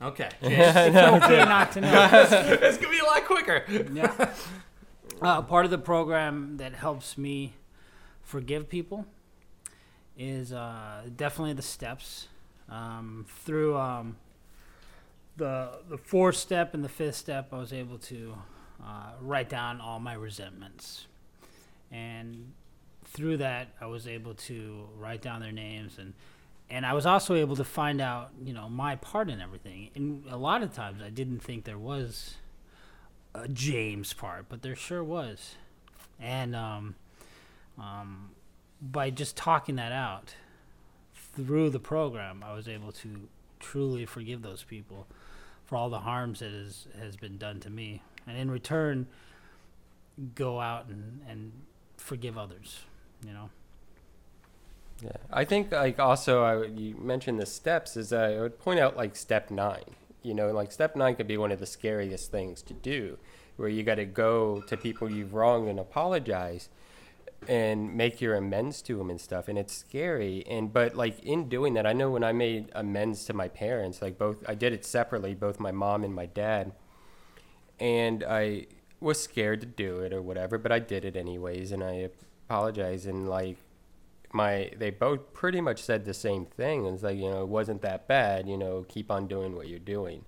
Okay, 0.02 0.30
It's 0.42 0.98
okay 0.98 1.46
not 1.46 1.74
to 1.74 1.82
know. 1.82 2.10
it's 2.12 2.78
gonna 2.78 2.90
be 2.90 2.98
a 2.98 3.06
lot 3.06 3.24
quicker. 3.26 3.66
yeah. 3.94 4.34
Uh, 5.22 5.44
part 5.44 5.66
of 5.66 5.70
the 5.70 5.78
program 5.78 6.58
that 6.58 6.74
helps 6.74 7.16
me 7.16 7.54
forgive 8.24 8.70
people 8.70 9.06
is 10.18 10.54
uh, 10.54 11.04
definitely 11.16 11.54
the 11.54 11.62
steps. 11.62 12.28
Um, 12.70 13.26
through 13.28 13.78
um, 13.78 14.16
the 15.38 15.80
the 15.90 15.98
fourth 15.98 16.38
step 16.38 16.74
and 16.74 16.84
the 16.84 16.90
fifth 16.90 17.16
step, 17.16 17.50
I 17.52 17.58
was 17.58 17.74
able 17.74 17.98
to 18.00 18.38
uh, 18.84 19.12
write 19.22 19.50
down 19.50 19.82
all 19.82 20.00
my 20.00 20.14
resentments, 20.14 21.08
and 21.92 22.54
through 23.06 23.38
that, 23.38 23.70
I 23.82 23.88
was 23.88 24.08
able 24.08 24.36
to 24.36 24.88
write 24.98 25.22
down 25.22 25.42
their 25.42 25.52
names 25.52 25.98
and. 25.98 26.14
And 26.74 26.86
I 26.86 26.94
was 26.94 27.06
also 27.06 27.36
able 27.36 27.58
to 27.58 27.66
find 27.66 28.00
out, 28.00 28.30
you 28.42 28.54
know, 28.54 28.70
my 28.70 28.96
part 28.96 29.30
in 29.30 29.42
everything. 29.42 29.90
And 29.94 30.24
a 30.30 30.38
lot 30.38 30.64
of 30.64 30.74
times, 30.74 31.02
I 31.02 31.10
didn't 31.10 31.40
think 31.40 31.66
there 31.66 31.78
was 31.78 32.36
a 33.36 33.50
James 33.50 34.14
part, 34.14 34.46
but 34.48 34.62
there 34.62 34.74
sure 34.74 35.04
was. 35.04 35.56
And 36.18 36.56
um, 36.56 36.96
um, 37.80 38.30
by 38.82 39.10
just 39.10 39.36
talking 39.36 39.76
that 39.76 39.92
out 39.92 40.36
through 41.14 41.70
the 41.70 41.80
program, 41.80 42.44
I 42.46 42.54
was 42.54 42.68
able 42.68 42.92
to 42.94 43.28
truly 43.60 44.06
forgive 44.06 44.42
those 44.42 44.64
people 44.64 45.08
for 45.66 45.76
all 45.76 45.90
the 45.90 46.00
harms 46.00 46.40
that 46.40 46.52
has, 46.52 46.88
has 47.00 47.16
been 47.16 47.38
done 47.38 47.60
to 47.62 47.70
me. 47.70 48.02
And 48.28 48.38
in 48.38 48.52
return, 48.52 49.08
go 50.36 50.60
out 50.60 50.88
and, 50.88 51.22
and 51.28 51.52
forgive 51.98 52.38
others. 52.38 52.80
You 53.26 53.34
know. 53.34 53.50
Yeah, 55.04 55.18
I 55.32 55.46
think 55.46 55.72
like 55.72 56.00
also 56.00 56.44
I 56.44 56.66
you 56.66 56.96
mentioned 56.96 57.40
the 57.40 57.46
steps 57.46 57.98
is 57.98 58.14
I 58.14 58.40
would 58.40 58.60
point 58.60 58.80
out 58.80 58.96
like 58.96 59.16
step 59.16 59.50
nine. 59.50 59.96
You 60.22 60.36
know, 60.36 60.52
like 60.52 60.72
step 60.72 60.96
nine 60.96 61.16
could 61.16 61.28
be 61.28 61.38
one 61.38 61.52
of 61.52 61.60
the 61.60 61.66
scariest 61.66 62.32
things 62.32 62.62
to 62.64 62.74
do, 62.74 63.18
where 63.58 63.70
you 63.70 63.82
got 63.82 63.96
to 63.96 64.06
go 64.06 64.62
to 64.68 64.78
people 64.78 65.10
you've 65.10 65.34
wronged 65.34 65.68
and 65.68 65.80
apologize, 65.80 66.70
and 67.48 67.96
make 67.96 68.22
your 68.22 68.36
amends 68.36 68.82
to 68.84 68.98
them 68.98 69.10
and 69.10 69.20
stuff. 69.20 69.48
And 69.48 69.58
it's 69.58 69.76
scary. 69.76 70.46
And 70.48 70.72
but 70.72 70.96
like 70.96 71.20
in 71.24 71.50
doing 71.50 71.74
that, 71.74 71.86
I 71.86 71.94
know 71.94 72.10
when 72.10 72.24
I 72.24 72.32
made 72.32 72.72
amends 72.74 73.26
to 73.26 73.34
my 73.34 73.48
parents, 73.48 74.02
like 74.02 74.18
both 74.18 74.44
I 74.48 74.56
did 74.56 74.74
it 74.74 74.86
separately, 74.86 75.34
both 75.34 75.60
my 75.60 75.72
mom 75.72 76.04
and 76.04 76.14
my 76.14 76.26
dad, 76.26 76.74
and 77.80 78.24
I 78.24 78.68
was 79.00 79.22
scared 79.22 79.62
to 79.62 79.68
do 79.68 80.00
it 80.00 80.14
or 80.14 80.22
whatever, 80.22 80.58
but 80.58 80.72
I 80.72 80.80
did 80.80 81.04
it 81.04 81.16
anyways, 81.16 81.72
and 81.72 81.84
I 81.84 82.10
apologize 82.48 83.06
and 83.06 83.28
like 83.30 83.58
my 84.34 84.72
they 84.78 84.90
both 84.92 85.34
pretty 85.34 85.62
much 85.62 85.82
said 85.82 86.06
the 86.06 86.14
same 86.14 86.46
thing. 86.46 86.86
It's 86.86 87.04
like 87.04 87.18
you 87.18 87.30
know 87.30 87.42
it 87.42 87.48
wasn't 87.48 87.82
that 87.82 88.08
bad. 88.08 88.48
You 88.48 88.58
know, 88.58 88.86
keep 88.88 89.12
on 89.12 89.28
doing 89.28 89.56
what 89.56 89.68
you're 89.68 89.80
doing, 89.80 90.26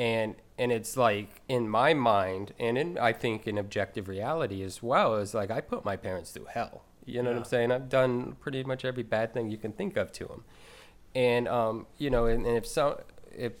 and 0.00 0.34
and 0.58 0.72
it's 0.72 0.96
like 0.96 1.42
in 1.46 1.68
my 1.68 1.92
mind, 1.92 2.54
and 2.58 2.78
in 2.78 2.96
I 2.98 3.12
think 3.12 3.46
in 3.46 3.58
objective 3.58 4.08
reality 4.08 4.62
as 4.62 4.82
well, 4.82 5.16
is 5.16 5.34
like 5.34 5.50
I 5.50 5.60
put 5.60 5.84
my 5.84 5.96
parents 5.96 6.30
through 6.30 6.46
hell. 6.46 6.84
You 7.04 7.22
know 7.22 7.30
what 7.30 7.36
I'm 7.36 7.44
saying? 7.44 7.70
I've 7.70 7.90
done 7.90 8.36
pretty 8.40 8.64
much 8.64 8.84
every 8.84 9.02
bad 9.02 9.34
thing 9.34 9.50
you 9.50 9.58
can 9.58 9.72
think 9.72 9.98
of 9.98 10.10
to 10.12 10.24
them, 10.24 10.44
and 11.14 11.46
um, 11.48 11.86
you 11.98 12.08
know, 12.08 12.24
and, 12.24 12.46
and 12.46 12.56
if 12.56 12.66
so, 12.66 13.02
if 13.36 13.52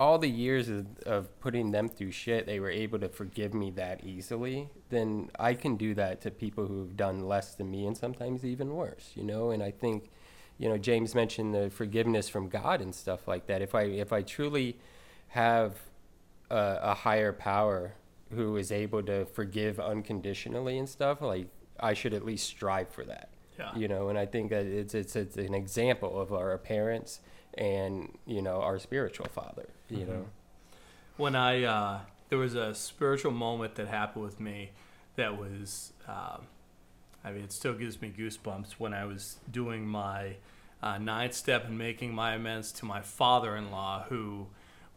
all 0.00 0.18
the 0.18 0.30
years 0.30 0.70
of, 0.70 0.86
of 1.04 1.38
putting 1.38 1.70
them 1.70 1.86
through 1.86 2.12
shit, 2.12 2.46
they 2.46 2.58
were 2.58 2.70
able 2.70 2.98
to 2.98 3.08
forgive 3.10 3.52
me 3.52 3.70
that 3.72 4.02
easily, 4.02 4.70
then 4.88 5.30
I 5.38 5.52
can 5.52 5.76
do 5.76 5.94
that 5.94 6.22
to 6.22 6.30
people 6.30 6.66
who've 6.66 6.96
done 6.96 7.28
less 7.28 7.54
than 7.54 7.70
me 7.70 7.86
and 7.86 7.96
sometimes 7.96 8.44
even 8.44 8.74
worse, 8.74 9.12
you 9.14 9.22
know? 9.22 9.50
And 9.50 9.62
I 9.62 9.70
think, 9.70 10.10
you 10.58 10.68
know, 10.68 10.76
James 10.76 11.14
mentioned 11.14 11.54
the 11.54 11.70
forgiveness 11.70 12.28
from 12.28 12.48
God 12.48 12.80
and 12.80 12.92
stuff 12.92 13.28
like 13.28 13.46
that. 13.46 13.62
If 13.62 13.76
I, 13.76 13.82
if 13.82 14.12
I 14.12 14.22
truly 14.22 14.76
have 15.32 15.74
a, 16.50 16.78
a 16.82 16.94
higher 16.94 17.32
power 17.32 17.94
who 18.34 18.56
is 18.56 18.72
able 18.72 19.02
to 19.02 19.26
forgive 19.26 19.78
unconditionally 19.78 20.78
and 20.78 20.88
stuff, 20.88 21.20
like 21.20 21.48
I 21.78 21.92
should 21.94 22.14
at 22.14 22.24
least 22.24 22.46
strive 22.46 22.88
for 22.88 23.04
that. 23.04 23.28
Yeah. 23.58 23.74
You 23.76 23.88
know, 23.88 24.08
and 24.08 24.18
I 24.18 24.24
think 24.26 24.50
that 24.50 24.64
it's, 24.64 24.94
it's, 24.94 25.14
it's 25.16 25.36
an 25.36 25.54
example 25.54 26.18
of 26.20 26.32
our 26.32 26.56
parents 26.58 27.20
and 27.58 28.16
you 28.26 28.40
know 28.40 28.62
our 28.62 28.78
spiritual 28.78 29.26
father 29.26 29.68
you 29.90 30.06
Mhm. 30.06 30.08
know 30.08 30.24
when 31.18 31.36
I 31.36 31.64
uh, 31.64 32.00
there 32.30 32.38
was 32.38 32.54
a 32.54 32.74
spiritual 32.74 33.30
moment 33.32 33.74
that 33.74 33.88
happened 33.88 34.24
with 34.24 34.40
me 34.40 34.70
that 35.16 35.36
was 35.36 35.92
um, 36.08 36.46
I 37.22 37.30
mean 37.30 37.44
it 37.44 37.52
still 37.52 37.74
gives 37.74 38.00
me 38.00 38.10
goosebumps 38.16 38.72
when 38.78 38.94
I 38.94 39.04
was 39.04 39.36
doing 39.50 39.86
my 39.86 40.36
uh, 40.82 40.96
ninth 40.96 41.34
step 41.34 41.66
and 41.66 41.76
making 41.76 42.14
my 42.14 42.32
amends 42.32 42.72
to 42.72 42.86
my 42.86 43.02
father-in-law 43.02 44.06
who 44.08 44.46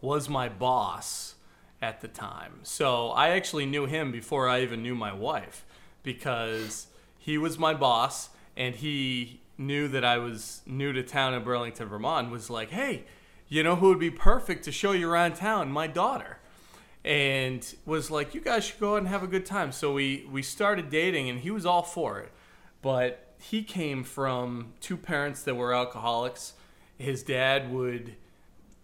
was 0.01 0.29
my 0.29 0.49
boss 0.49 1.35
at 1.81 2.01
the 2.01 2.07
time. 2.07 2.59
So 2.63 3.09
I 3.09 3.29
actually 3.29 3.65
knew 3.65 3.85
him 3.85 4.11
before 4.11 4.47
I 4.47 4.61
even 4.61 4.81
knew 4.81 4.95
my 4.95 5.13
wife 5.13 5.65
because 6.03 6.87
he 7.17 7.37
was 7.37 7.57
my 7.57 7.73
boss 7.73 8.29
and 8.55 8.75
he 8.75 9.41
knew 9.57 9.87
that 9.87 10.03
I 10.03 10.17
was 10.17 10.61
new 10.65 10.93
to 10.93 11.03
town 11.03 11.33
in 11.33 11.43
Burlington, 11.43 11.87
Vermont, 11.87 12.31
was 12.31 12.49
like, 12.49 12.71
hey, 12.71 13.03
you 13.47 13.63
know 13.63 13.75
who 13.75 13.89
would 13.89 13.99
be 13.99 14.11
perfect 14.11 14.63
to 14.65 14.71
show 14.71 14.91
you 14.91 15.09
around 15.09 15.35
town? 15.35 15.71
My 15.71 15.87
daughter. 15.87 16.37
And 17.03 17.75
was 17.85 18.09
like, 18.09 18.33
you 18.33 18.41
guys 18.41 18.65
should 18.65 18.79
go 18.79 18.93
out 18.93 18.99
and 18.99 19.07
have 19.07 19.21
a 19.21 19.27
good 19.27 19.45
time. 19.45 19.71
So 19.71 19.93
we, 19.93 20.27
we 20.31 20.41
started 20.41 20.89
dating 20.89 21.29
and 21.29 21.39
he 21.39 21.51
was 21.51 21.65
all 21.65 21.83
for 21.83 22.19
it. 22.19 22.31
But 22.81 23.35
he 23.39 23.63
came 23.63 24.03
from 24.03 24.73
two 24.81 24.97
parents 24.97 25.43
that 25.43 25.55
were 25.55 25.73
alcoholics. 25.73 26.53
His 26.97 27.21
dad 27.21 27.71
would 27.71 28.15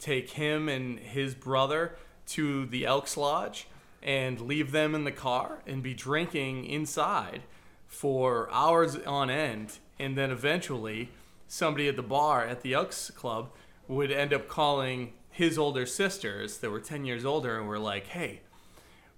take 0.02 0.32
him 0.32 0.68
and 0.68 1.00
his 1.00 1.36
brother 1.36 1.96
to 2.26 2.66
the 2.66 2.86
Elks 2.86 3.16
Lodge 3.16 3.68
and 4.02 4.42
leave 4.42 4.72
them 4.72 4.96
in 4.96 5.04
the 5.04 5.12
car 5.12 5.60
and 5.68 5.84
be 5.84 5.94
drinking 5.94 6.66
inside 6.66 7.44
for 7.88 8.52
hours 8.52 8.96
on 8.98 9.30
end. 9.30 9.78
And 10.00 10.18
then 10.18 10.32
eventually, 10.32 11.10
somebody 11.48 11.88
at 11.88 11.96
the 11.96 12.02
bar 12.02 12.46
at 12.46 12.62
the 12.62 12.74
Elks 12.74 13.12
Club 13.12 13.52
would 13.88 14.12
end 14.12 14.34
up 14.34 14.48
calling 14.48 15.14
his 15.30 15.58
older 15.58 15.86
sisters 15.86 16.58
that 16.58 16.70
were 16.70 16.80
10 16.80 17.06
years 17.06 17.26
older 17.26 17.58
and 17.58 17.68
were 17.68 17.80
like, 17.80 18.08
hey, 18.08 18.42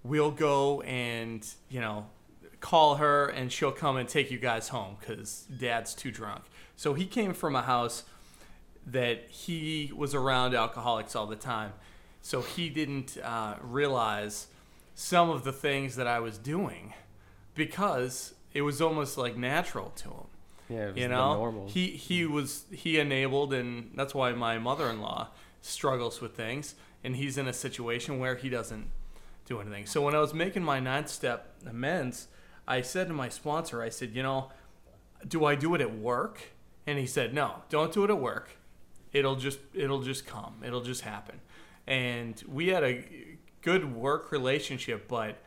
we'll 0.04 0.32
go 0.32 0.82
and, 0.82 1.48
you 1.70 1.80
know, 1.80 2.08
call 2.60 2.96
her 2.96 3.28
and 3.28 3.52
she'll 3.52 3.72
come 3.72 3.98
and 3.98 4.08
take 4.08 4.32
you 4.32 4.38
guys 4.38 4.70
home 4.70 4.98
because 5.00 5.46
dad's 5.58 5.94
too 5.94 6.12
drunk. 6.12 6.44
So 6.76 6.94
he 6.94 7.06
came 7.06 7.34
from 7.34 7.56
a 7.56 7.62
house 7.62 8.04
that 8.86 9.30
he 9.30 9.92
was 9.96 10.14
around 10.14 10.56
alcoholics 10.56 11.16
all 11.16 11.28
the 11.28 11.36
time. 11.36 11.74
So 12.22 12.42
he 12.42 12.70
didn't 12.70 13.18
uh, 13.18 13.56
realize 13.62 14.48
some 14.96 15.30
of 15.30 15.44
the 15.44 15.52
things 15.52 15.96
that 15.96 16.08
I 16.08 16.20
was 16.20 16.38
doing 16.38 16.94
because 17.56 18.34
it 18.54 18.62
was 18.62 18.82
almost 18.82 19.18
like 19.18 19.36
natural 19.36 19.92
to 19.98 20.10
him. 20.10 20.28
Yeah, 20.70 20.78
it 20.86 20.88
was 20.94 20.98
you 20.98 21.08
know, 21.10 21.34
normal. 21.36 21.68
he 21.68 21.88
he 21.88 22.26
was 22.26 22.66
he 22.72 23.00
enabled, 23.00 23.54
and 23.54 23.92
that's 23.96 24.16
why 24.16 24.32
my 24.32 24.58
mother-in-law 24.58 25.28
struggles 25.62 26.22
with 26.22 26.36
things, 26.36 26.76
and 27.04 27.16
he's 27.16 27.38
in 27.38 27.48
a 27.48 27.54
situation 27.54 28.20
where 28.20 28.36
he 28.36 28.50
doesn't 28.50 28.90
do 29.46 29.60
anything. 29.60 29.86
So 29.86 30.02
when 30.02 30.16
I 30.16 30.20
was 30.20 30.34
making 30.34 30.64
my 30.64 30.80
ninth 30.80 31.10
step 31.10 31.56
amends, 31.68 32.28
I 32.68 32.82
said 32.82 33.08
to 33.08 33.14
my 33.14 33.30
sponsor, 33.30 33.82
I 33.82 33.90
said, 33.90 34.12
you 34.14 34.24
know, 34.24 34.52
do 35.28 35.46
I 35.46 35.56
do 35.56 35.76
it 35.76 35.82
at 35.82 35.98
work? 35.98 36.42
And 36.88 36.98
he 36.98 37.06
said, 37.06 37.34
no, 37.34 37.64
don't 37.70 37.94
do 37.94 38.04
it 38.04 38.10
at 38.10 38.20
work. 38.20 38.58
It'll 39.14 39.36
just 39.36 39.60
it'll 39.74 40.02
just 40.02 40.26
come. 40.26 40.56
It'll 40.66 40.82
just 40.82 41.02
happen. 41.02 41.40
And 41.88 42.42
we 42.48 42.68
had 42.68 42.84
a 42.84 43.06
good 43.62 43.94
work 43.96 44.32
relationship, 44.32 45.08
but 45.08 45.38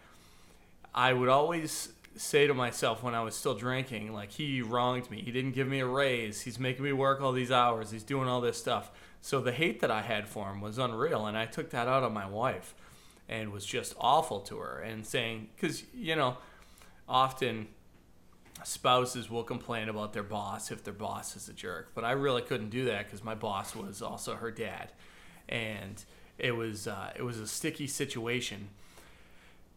I 0.95 1.13
would 1.13 1.29
always 1.29 1.93
say 2.17 2.47
to 2.47 2.55
myself 2.55 3.03
when 3.03 3.15
I 3.15 3.23
was 3.23 3.35
still 3.35 3.55
drinking, 3.55 4.13
like 4.13 4.33
he 4.33 4.63
wronged 4.63 5.11
me. 5.11 5.21
He 5.21 5.31
didn't 5.31 5.53
give 5.53 5.69
me 5.69 5.81
a 5.81 5.87
raise. 5.87 6.43
He's 6.43 6.59
making 6.59 6.85
me 6.85 6.93
work 6.93 7.21
all 7.21 7.33
these 7.33 7.51
hours. 7.51 7.91
He's 7.91 8.03
doing 8.03 8.29
all 8.29 8.41
this 8.41 8.57
stuff. 8.57 8.91
So 9.21 9.41
the 9.41 9.53
hate 9.53 9.81
that 9.81 9.91
I 9.91 10.03
had 10.03 10.29
for 10.29 10.51
him 10.51 10.61
was 10.61 10.79
unreal, 10.79 11.27
and 11.27 11.37
I 11.37 11.47
took 11.47 11.71
that 11.71 11.89
out 11.89 12.03
on 12.03 12.13
my 12.13 12.27
wife, 12.27 12.75
and 13.29 13.53
was 13.53 13.67
just 13.67 13.95
awful 14.01 14.41
to 14.41 14.59
her, 14.59 14.81
and 14.81 15.05
saying, 15.05 15.49
because 15.57 15.83
you 15.93 16.15
know, 16.17 16.39
often 17.09 17.69
spouses 18.65 19.31
will 19.31 19.45
complain 19.45 19.89
about 19.89 20.13
their 20.13 20.23
boss 20.23 20.71
if 20.71 20.83
their 20.83 20.95
boss 20.95 21.37
is 21.37 21.49
a 21.49 21.53
jerk, 21.53 21.93
but 21.95 22.05
I 22.05 22.13
really 22.13 22.43
couldn't 22.43 22.71
do 22.71 22.87
that 22.87 23.05
because 23.05 23.23
my 23.23 23.35
boss 23.35 23.75
was 23.77 24.03
also 24.03 24.35
her 24.35 24.51
dad, 24.51 24.93
and 25.49 26.03
it 26.39 26.53
was 26.53 26.87
uh, 26.87 27.13
it 27.17 27.23
was 27.23 27.39
a 27.39 27.47
sticky 27.47 27.87
situation, 27.87 28.69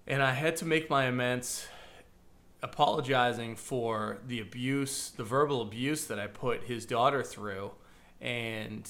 and 0.07 0.23
I 0.23 0.33
had 0.33 0.55
to 0.57 0.65
make 0.65 0.89
my 0.89 1.05
amends 1.05 1.67
apologizing 2.61 3.55
for 3.55 4.17
the 4.27 4.39
abuse, 4.39 5.11
the 5.15 5.23
verbal 5.23 5.61
abuse 5.61 6.05
that 6.07 6.19
I 6.19 6.27
put 6.27 6.63
his 6.63 6.85
daughter 6.85 7.23
through. 7.23 7.71
And 8.19 8.89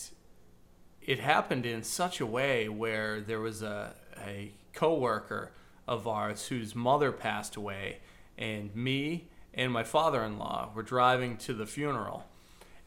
it 1.02 1.20
happened 1.20 1.66
in 1.66 1.84
such 1.84 2.20
a 2.20 2.26
way 2.26 2.68
where 2.68 3.22
there 3.22 3.40
was 3.40 3.62
a, 3.62 3.94
a 4.26 4.52
coworker 4.74 5.52
of 5.88 6.08
ours 6.08 6.48
whose 6.48 6.76
mother 6.76 7.12
passed 7.12 7.56
away, 7.56 8.00
and 8.38 8.76
me 8.76 9.28
and 9.54 9.72
my 9.72 9.84
father 9.84 10.24
in 10.24 10.38
law 10.38 10.70
were 10.74 10.84
driving 10.84 11.38
to 11.38 11.54
the 11.54 11.66
funeral. 11.66 12.26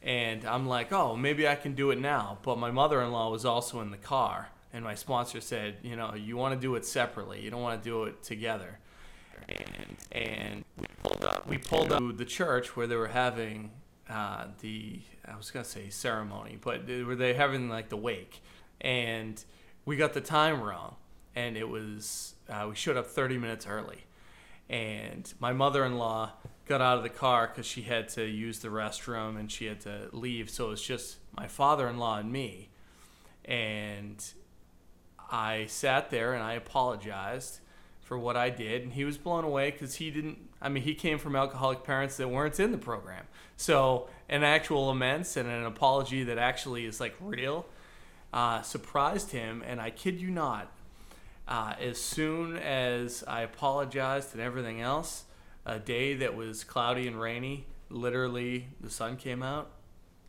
And 0.02 0.44
I'm 0.44 0.66
like, 0.66 0.92
oh, 0.92 1.14
maybe 1.14 1.46
I 1.46 1.54
can 1.54 1.74
do 1.74 1.90
it 1.90 1.98
now. 1.98 2.38
But 2.42 2.58
my 2.58 2.70
mother 2.70 3.00
in 3.02 3.12
law 3.12 3.30
was 3.30 3.44
also 3.44 3.80
in 3.80 3.90
the 3.90 3.96
car. 3.96 4.48
And 4.72 4.84
my 4.84 4.94
sponsor 4.94 5.40
said, 5.40 5.76
you 5.82 5.94
know, 5.94 6.14
you 6.14 6.36
want 6.36 6.54
to 6.54 6.60
do 6.60 6.74
it 6.74 6.84
separately. 6.84 7.40
You 7.40 7.50
don't 7.50 7.62
want 7.62 7.82
to 7.82 7.88
do 7.88 8.04
it 8.04 8.22
together 8.22 8.78
and 9.48 9.96
and 10.12 10.64
we 10.78 10.86
pulled 11.02 11.24
up. 11.24 11.46
We 11.46 11.58
pulled 11.58 11.92
up 11.92 11.98
to 11.98 12.12
the 12.12 12.24
church 12.24 12.76
where 12.76 12.86
they 12.86 12.96
were 12.96 13.08
having 13.08 13.70
uh, 14.08 14.46
the 14.60 15.00
I 15.26 15.36
was 15.36 15.50
gonna 15.50 15.64
say 15.64 15.88
ceremony, 15.90 16.58
but 16.60 16.86
they, 16.86 17.02
were 17.02 17.16
they 17.16 17.34
having 17.34 17.68
like 17.68 17.88
the 17.88 17.96
wake, 17.96 18.42
and 18.80 19.42
we 19.84 19.96
got 19.96 20.12
the 20.12 20.20
time 20.20 20.60
wrong, 20.60 20.96
and 21.34 21.56
it 21.56 21.68
was 21.68 22.34
uh, 22.48 22.66
we 22.68 22.74
showed 22.74 22.96
up 22.96 23.06
30 23.06 23.38
minutes 23.38 23.66
early, 23.66 24.04
and 24.72 25.32
my 25.38 25.52
mother-in-law 25.52 26.32
got 26.66 26.80
out 26.80 26.96
of 26.96 27.02
the 27.02 27.10
car 27.10 27.46
because 27.46 27.66
she 27.66 27.82
had 27.82 28.08
to 28.08 28.24
use 28.24 28.60
the 28.60 28.68
restroom 28.68 29.38
and 29.38 29.52
she 29.52 29.66
had 29.66 29.80
to 29.82 30.08
leave, 30.12 30.48
so 30.48 30.66
it 30.66 30.70
was 30.70 30.82
just 30.82 31.18
my 31.36 31.46
father-in-law 31.46 32.18
and 32.18 32.32
me, 32.32 32.70
and 33.44 34.24
I 35.30 35.66
sat 35.66 36.10
there 36.10 36.32
and 36.32 36.42
I 36.42 36.54
apologized 36.54 37.60
for 38.00 38.18
what 38.18 38.36
I 38.36 38.50
did, 38.50 38.82
and 38.82 38.92
he 38.94 39.04
was 39.04 39.18
blown 39.18 39.44
away 39.44 39.70
because 39.70 39.96
he 39.96 40.10
didn't. 40.10 40.38
I 40.60 40.68
mean, 40.68 40.82
he 40.82 40.94
came 40.94 41.18
from 41.18 41.36
alcoholic 41.36 41.84
parents 41.84 42.16
that 42.16 42.28
weren't 42.28 42.58
in 42.58 42.72
the 42.72 42.78
program, 42.78 43.26
so 43.56 44.08
an 44.28 44.42
actual 44.42 44.90
amends 44.90 45.36
and 45.36 45.48
an 45.48 45.64
apology 45.64 46.24
that 46.24 46.38
actually 46.38 46.86
is 46.86 47.00
like 47.00 47.14
real 47.20 47.66
uh, 48.32 48.62
surprised 48.62 49.32
him. 49.32 49.62
And 49.66 49.80
I 49.80 49.90
kid 49.90 50.20
you 50.20 50.30
not, 50.30 50.72
Uh, 51.52 51.74
as 51.78 52.00
soon 52.00 52.56
as 52.56 53.22
I 53.28 53.42
apologized 53.42 54.32
and 54.32 54.40
everything 54.40 54.80
else, 54.80 55.24
a 55.66 55.78
day 55.78 56.14
that 56.14 56.34
was 56.34 56.64
cloudy 56.64 57.06
and 57.06 57.20
rainy, 57.20 57.66
literally 57.90 58.68
the 58.80 58.88
sun 58.88 59.18
came 59.18 59.42
out. 59.42 59.70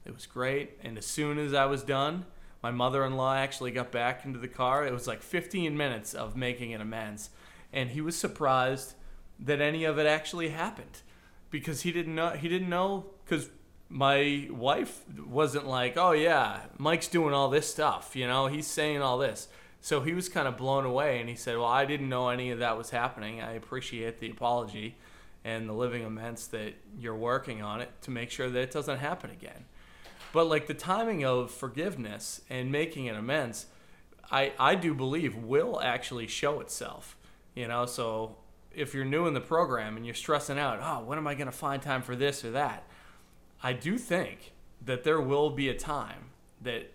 It 0.03 0.13
was 0.13 0.25
great. 0.25 0.71
And 0.83 0.97
as 0.97 1.05
soon 1.05 1.39
as 1.39 1.53
I 1.53 1.63
was 1.63 1.81
done, 1.81 2.25
my 2.61 2.71
mother 2.71 3.05
in 3.05 3.15
law 3.15 3.35
actually 3.35 3.71
got 3.71 3.89
back 3.89 4.25
into 4.25 4.37
the 4.37 4.49
car. 4.49 4.85
It 4.85 4.91
was 4.91 5.07
like 5.07 5.21
15 5.21 5.77
minutes 5.77 6.13
of 6.13 6.35
making 6.35 6.73
an 6.73 6.81
amends. 6.81 7.29
And 7.71 7.91
he 7.91 8.01
was 8.01 8.17
surprised 8.17 8.95
that 9.39 9.61
any 9.61 9.85
of 9.85 9.97
it 9.97 10.05
actually 10.05 10.49
happened 10.49 11.03
because 11.49 11.83
he 11.83 11.93
didn't 11.93 12.15
know 12.15 12.31
he 12.31 12.49
didn't 12.49 12.69
know 12.69 13.05
because 13.23 13.49
my 13.87 14.49
wife 14.51 15.03
wasn't 15.25 15.65
like 15.65 15.95
oh 15.97 16.11
yeah 16.11 16.61
mike's 16.77 17.07
doing 17.07 17.33
all 17.33 17.49
this 17.49 17.69
stuff 17.69 18.15
you 18.15 18.27
know 18.27 18.47
he's 18.47 18.67
saying 18.67 19.01
all 19.01 19.17
this 19.17 19.47
so 19.83 20.01
he 20.01 20.13
was 20.13 20.27
kind 20.27 20.47
of 20.47 20.57
blown 20.57 20.85
away 20.85 21.19
and 21.19 21.29
he 21.29 21.35
said 21.35 21.55
well 21.55 21.67
i 21.67 21.85
didn't 21.85 22.09
know 22.09 22.29
any 22.29 22.49
of 22.49 22.59
that 22.59 22.77
was 22.77 22.89
happening. 22.89 23.39
I 23.41 23.53
appreciate 23.53 24.19
the 24.19 24.31
apology 24.31 24.95
and 25.43 25.69
the 25.69 25.73
living 25.73 26.03
amends 26.03 26.47
that 26.47 26.73
you're 26.97 27.15
working 27.15 27.61
on 27.61 27.81
it 27.81 27.91
to 28.01 28.11
make 28.11 28.31
sure 28.31 28.49
that 28.49 28.59
it 28.59 28.71
doesn't 28.71 28.99
happen 28.99 29.29
again. 29.29 29.65
But 30.31 30.45
like 30.47 30.67
the 30.67 30.73
timing 30.73 31.25
of 31.25 31.51
forgiveness 31.51 32.41
and 32.49 32.71
making 32.71 33.07
an 33.07 33.15
amends 33.15 33.67
i 34.31 34.53
i 34.57 34.73
do 34.73 34.95
believe 34.95 35.35
will 35.35 35.79
actually 35.81 36.27
show 36.27 36.59
itself 36.59 37.15
you 37.55 37.67
know? 37.67 37.85
So 37.85 38.37
if 38.73 38.93
you're 38.93 39.05
new 39.05 39.27
in 39.27 39.33
the 39.33 39.41
program 39.41 39.97
and 39.97 40.05
you're 40.05 40.15
stressing 40.15 40.57
out, 40.57 40.79
oh, 40.81 41.03
when 41.03 41.17
am 41.17 41.27
I 41.27 41.35
going 41.35 41.47
to 41.47 41.51
find 41.51 41.81
time 41.81 42.01
for 42.01 42.15
this 42.15 42.43
or 42.43 42.51
that? 42.51 42.83
I 43.61 43.73
do 43.73 43.97
think 43.97 44.53
that 44.83 45.03
there 45.03 45.21
will 45.21 45.49
be 45.49 45.69
a 45.69 45.73
time 45.73 46.31
that 46.61 46.91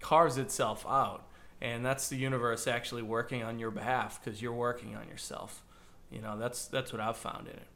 carves 0.00 0.36
itself 0.36 0.84
out, 0.86 1.26
and 1.62 1.86
that's 1.86 2.08
the 2.08 2.16
universe 2.16 2.66
actually 2.66 3.02
working 3.02 3.42
on 3.42 3.58
your 3.58 3.70
behalf 3.70 4.20
because 4.22 4.42
you're 4.42 4.52
working 4.52 4.96
on 4.96 5.08
yourself. 5.08 5.62
You 6.10 6.20
know, 6.20 6.36
that's 6.36 6.66
that's 6.66 6.92
what 6.92 7.00
I've 7.00 7.16
found 7.16 7.46
in 7.46 7.54
it. 7.54 7.66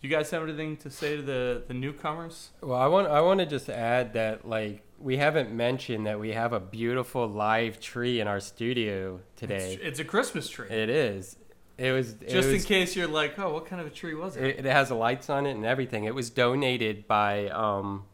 Do 0.00 0.08
you 0.08 0.14
guys 0.14 0.30
have 0.30 0.42
anything 0.42 0.76
to 0.78 0.90
say 0.90 1.16
to 1.16 1.22
the 1.22 1.62
the 1.66 1.74
newcomers? 1.74 2.50
Well, 2.60 2.78
I 2.78 2.86
want 2.86 3.08
I 3.08 3.22
want 3.22 3.40
to 3.40 3.46
just 3.46 3.70
add 3.70 4.12
that 4.12 4.46
like 4.46 4.82
we 4.98 5.16
haven't 5.16 5.50
mentioned 5.50 6.06
that 6.06 6.20
we 6.20 6.32
have 6.32 6.52
a 6.52 6.60
beautiful 6.60 7.26
live 7.26 7.80
tree 7.80 8.20
in 8.20 8.28
our 8.28 8.40
studio 8.40 9.20
today. 9.36 9.72
It's, 9.74 9.82
it's 9.82 9.98
a 10.00 10.04
Christmas 10.04 10.48
tree. 10.48 10.68
It 10.68 10.90
is. 10.90 11.36
It 11.78 11.90
was 11.92 12.12
it 12.20 12.28
just 12.28 12.50
was, 12.50 12.62
in 12.62 12.68
case 12.68 12.94
you're 12.94 13.08
like, 13.08 13.38
oh, 13.38 13.54
what 13.54 13.66
kind 13.66 13.80
of 13.80 13.88
a 13.88 13.90
tree 13.90 14.14
was 14.14 14.36
it? 14.36 14.44
It, 14.44 14.66
it 14.66 14.70
has 14.70 14.90
lights 14.90 15.30
on 15.30 15.46
it 15.46 15.52
and 15.52 15.64
everything. 15.64 16.04
It 16.04 16.14
was 16.14 16.28
donated 16.28 17.08
by 17.08 17.48
um, 17.48 18.04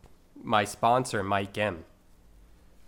my 0.40 0.64
sponsor, 0.64 1.22
Mike 1.24 1.58
M. 1.58 1.84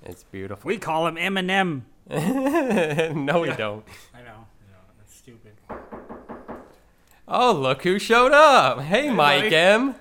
It's 0.05 0.23
beautiful. 0.23 0.69
We 0.69 0.79
call 0.79 1.07
him 1.07 1.17
Eminem. 1.17 1.83
no, 2.11 3.41
we 3.41 3.51
don't. 3.51 3.85
I 4.15 4.23
know. 4.23 4.33
I 4.33 4.69
know. 4.71 4.83
That's 4.99 5.15
stupid. 5.15 5.53
Oh, 7.29 7.53
look 7.53 7.83
who 7.83 7.99
showed 7.99 8.33
up! 8.33 8.81
Hey, 8.81 9.09
Mike 9.11 9.45
Mike. 9.45 9.53
M. 9.53 9.95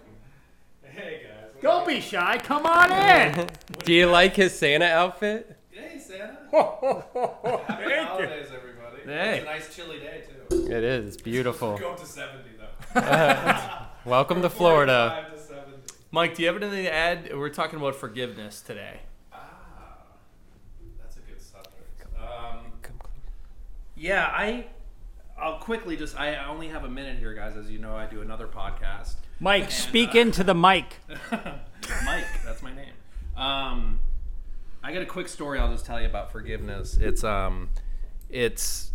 Don't 1.61 1.85
be 1.85 2.01
shy. 2.01 2.39
Come 2.39 2.65
on 2.65 2.91
in. 2.91 3.47
Do 3.85 3.93
you 3.93 4.07
like 4.07 4.35
his 4.35 4.57
Santa 4.57 4.85
outfit? 4.85 5.55
Hey, 5.69 5.99
Santa. 5.99 6.37
Happy 6.51 7.83
Happy 7.83 7.93
holidays, 8.03 8.47
everybody. 8.47 9.03
Hey. 9.05 9.37
It's 9.37 9.43
a 9.43 9.45
nice 9.45 9.75
chilly 9.75 9.99
day, 9.99 10.23
too. 10.49 10.65
It 10.71 10.83
is 10.83 11.17
beautiful. 11.17 11.77
Go 11.77 11.91
up 11.91 11.99
to 11.99 12.05
70, 12.07 12.49
though. 12.57 13.87
Welcome 14.09 14.41
to 14.41 14.49
Florida. 14.49 15.27
45 15.29 15.47
to 15.47 15.53
70. 15.53 15.77
Mike, 16.09 16.33
do 16.33 16.41
you 16.41 16.47
have 16.51 16.59
anything 16.59 16.85
to 16.85 16.91
add? 16.93 17.37
We're 17.37 17.49
talking 17.49 17.77
about 17.77 17.93
forgiveness 17.93 18.61
today. 18.61 19.01
Ah, 19.31 19.37
that's 20.99 21.17
a 21.17 21.19
good 21.19 21.39
subject. 21.39 22.07
Um, 22.17 22.65
yeah, 24.01 24.25
I. 24.25 24.65
I'll 25.39 25.59
quickly 25.59 25.95
just. 25.95 26.19
I 26.19 26.45
only 26.45 26.67
have 26.69 26.83
a 26.83 26.89
minute 26.89 27.19
here, 27.19 27.33
guys. 27.33 27.55
As 27.55 27.69
you 27.69 27.77
know, 27.77 27.95
I 27.95 28.07
do 28.07 28.21
another 28.21 28.47
podcast. 28.47 29.15
Mike, 29.39 29.63
And, 29.63 29.71
speak 29.71 30.15
uh, 30.15 30.19
into 30.19 30.43
the 30.43 30.55
mic. 30.55 30.97
Mike, 31.31 32.25
that's 32.43 32.61
my 32.61 32.73
name. 32.73 32.93
Um, 33.37 33.99
I 34.83 34.91
got 34.91 35.01
a 35.03 35.05
quick 35.05 35.27
story 35.27 35.59
I'll 35.59 35.71
just 35.71 35.85
tell 35.85 35.99
you 35.99 36.07
about 36.07 36.31
forgiveness. 36.31 36.97
It's 36.99 37.23
um, 37.23 37.69
it's 38.29 38.91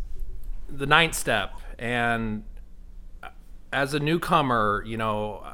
the 0.68 0.86
ninth 0.86 1.14
step, 1.14 1.52
and 1.78 2.42
as 3.72 3.94
a 3.94 4.00
newcomer, 4.00 4.82
you 4.86 4.96
know, 4.96 5.46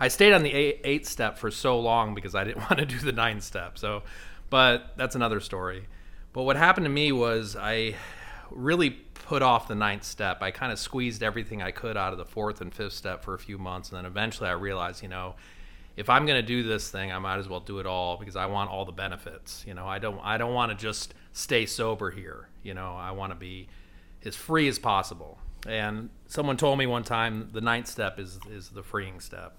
I 0.00 0.08
stayed 0.08 0.32
on 0.32 0.42
the 0.42 0.52
eight, 0.52 0.80
eighth 0.84 1.08
step 1.08 1.36
for 1.36 1.50
so 1.50 1.78
long 1.78 2.14
because 2.14 2.34
I 2.34 2.44
didn't 2.44 2.58
want 2.70 2.78
to 2.78 2.86
do 2.86 2.98
the 2.98 3.12
ninth 3.12 3.42
step. 3.42 3.78
So, 3.78 4.02
but 4.48 4.94
that's 4.96 5.14
another 5.14 5.40
story. 5.40 5.88
But 6.32 6.44
what 6.44 6.56
happened 6.56 6.86
to 6.86 6.90
me 6.90 7.12
was 7.12 7.56
I 7.56 7.96
really 8.54 8.90
put 8.90 9.42
off 9.42 9.68
the 9.68 9.74
ninth 9.74 10.04
step. 10.04 10.42
I 10.42 10.50
kind 10.50 10.72
of 10.72 10.78
squeezed 10.78 11.22
everything 11.22 11.62
I 11.62 11.70
could 11.70 11.96
out 11.96 12.12
of 12.12 12.18
the 12.18 12.24
fourth 12.24 12.60
and 12.60 12.74
fifth 12.74 12.94
step 12.94 13.24
for 13.24 13.34
a 13.34 13.38
few 13.38 13.58
months, 13.58 13.90
and 13.90 13.98
then 13.98 14.06
eventually 14.06 14.48
I 14.48 14.52
realized, 14.52 15.02
you 15.02 15.08
know, 15.08 15.34
if 15.96 16.08
I'm 16.08 16.26
going 16.26 16.40
to 16.40 16.46
do 16.46 16.62
this 16.62 16.90
thing, 16.90 17.12
I 17.12 17.18
might 17.18 17.38
as 17.38 17.48
well 17.48 17.60
do 17.60 17.78
it 17.78 17.86
all 17.86 18.16
because 18.16 18.36
I 18.36 18.46
want 18.46 18.70
all 18.70 18.84
the 18.84 18.92
benefits. 18.92 19.64
You 19.66 19.74
know, 19.74 19.86
I 19.86 19.98
don't 19.98 20.20
I 20.22 20.38
don't 20.38 20.54
want 20.54 20.70
to 20.70 20.76
just 20.76 21.14
stay 21.32 21.66
sober 21.66 22.10
here. 22.10 22.48
You 22.62 22.74
know, 22.74 22.94
I 22.94 23.10
want 23.10 23.32
to 23.32 23.36
be 23.36 23.68
as 24.24 24.36
free 24.36 24.68
as 24.68 24.78
possible. 24.78 25.38
And 25.66 26.10
someone 26.26 26.56
told 26.56 26.78
me 26.78 26.86
one 26.86 27.04
time 27.04 27.50
the 27.52 27.60
ninth 27.60 27.88
step 27.88 28.18
is 28.18 28.38
is 28.50 28.70
the 28.70 28.82
freeing 28.82 29.20
step. 29.20 29.58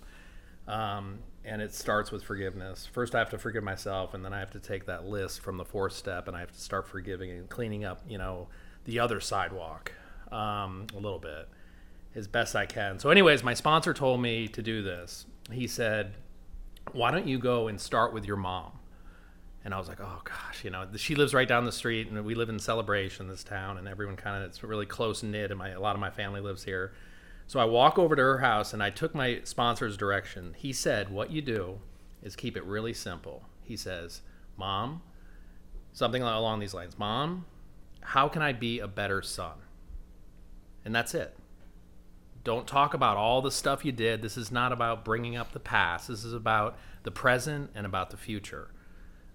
Um, 0.68 1.20
and 1.46 1.62
it 1.62 1.74
starts 1.74 2.12
with 2.12 2.24
forgiveness. 2.24 2.88
First, 2.92 3.16
I 3.16 3.20
have 3.20 3.30
to 3.32 3.38
forgive 3.38 3.64
myself, 3.64 4.14
and 4.14 4.24
then 4.24 4.34
I 4.34 4.40
have 4.40 4.52
to 4.52 4.60
take 4.60 4.86
that 4.86 5.06
list 5.06 5.42
from 5.42 5.58
the 5.58 5.66
fourth 5.66 5.94
step, 5.94 6.28
and 6.28 6.38
I 6.38 6.40
have 6.40 6.54
to 6.54 6.60
start 6.60 6.88
forgiving 6.88 7.32
and 7.32 7.50
cleaning 7.50 7.84
up, 7.84 8.02
you 8.08 8.18
know, 8.18 8.48
the 8.86 9.00
other 9.00 9.20
sidewalk 9.20 9.92
um, 10.32 10.88
a 10.94 11.00
little 11.00 11.20
bit 11.20 11.48
as 12.16 12.28
best 12.28 12.56
I 12.56 12.66
can. 12.66 13.00
So, 13.00 13.10
anyways, 13.10 13.44
my 13.44 13.54
sponsor 13.54 13.94
told 13.94 14.22
me 14.22 14.48
to 14.50 14.62
do 14.62 14.82
this. 14.82 15.26
He 15.52 15.68
said, 15.68 16.14
"Why 16.92 17.12
don't 17.12 17.28
you 17.28 17.40
go 17.40 17.68
and 17.68 17.80
start 17.80 18.14
with 18.14 18.26
your 18.26 18.38
mom?" 18.38 18.72
And 19.66 19.74
I 19.74 19.78
was 19.78 19.88
like, 19.88 20.00
"Oh 20.00 20.22
gosh, 20.24 20.64
you 20.64 20.70
know, 20.70 20.88
she 20.96 21.16
lives 21.16 21.34
right 21.34 21.48
down 21.48 21.66
the 21.66 21.72
street, 21.72 22.10
and 22.10 22.26
we 22.26 22.36
live 22.36 22.50
in 22.50 22.60
Celebration, 22.60 23.28
this 23.28 23.44
town, 23.44 23.78
and 23.78 23.88
everyone 23.88 24.16
kind 24.16 24.44
of 24.44 24.50
it's 24.50 24.64
really 24.64 24.86
close 24.86 25.24
knit, 25.24 25.52
and 25.52 25.58
my 25.58 25.70
a 25.70 25.80
lot 25.80 25.96
of 25.96 26.00
my 26.00 26.10
family 26.12 26.42
lives 26.42 26.64
here." 26.64 26.94
So 27.48 27.60
I 27.60 27.66
walk 27.66 28.00
over 28.00 28.16
to 28.16 28.22
her 28.22 28.38
house 28.40 28.74
and 28.74 28.82
I 28.82 28.90
took 28.90 29.14
my 29.14 29.42
sponsor's 29.44 29.98
direction. 29.98 30.56
He 30.58 30.74
said, 30.74 31.10
What 31.10 31.32
you 31.32 31.42
do 31.42 31.80
is 32.22 32.36
keep 32.36 32.56
it 32.56 32.64
really 32.64 32.94
simple. 32.94 33.44
He 33.64 33.76
says, 33.76 34.22
Mom, 34.58 35.02
something 35.92 36.22
along 36.22 36.60
these 36.60 36.74
lines, 36.74 36.98
Mom, 36.98 37.46
how 38.04 38.28
can 38.28 38.42
I 38.42 38.54
be 38.54 38.80
a 38.80 38.88
better 38.88 39.22
son? 39.22 39.54
And 40.86 40.94
that's 40.94 41.14
it. 41.14 41.36
Don't 42.44 42.68
talk 42.68 42.94
about 42.94 43.16
all 43.16 43.42
the 43.42 43.52
stuff 43.52 43.86
you 43.86 43.92
did. 43.92 44.22
This 44.22 44.36
is 44.36 44.52
not 44.52 44.74
about 44.74 45.06
bringing 45.06 45.38
up 45.38 45.54
the 45.54 45.60
past. 45.60 46.10
This 46.10 46.26
is 46.26 46.34
about 46.34 46.78
the 47.04 47.12
present 47.12 47.72
and 47.74 47.86
about 47.86 48.10
the 48.10 48.18
future. 48.18 48.70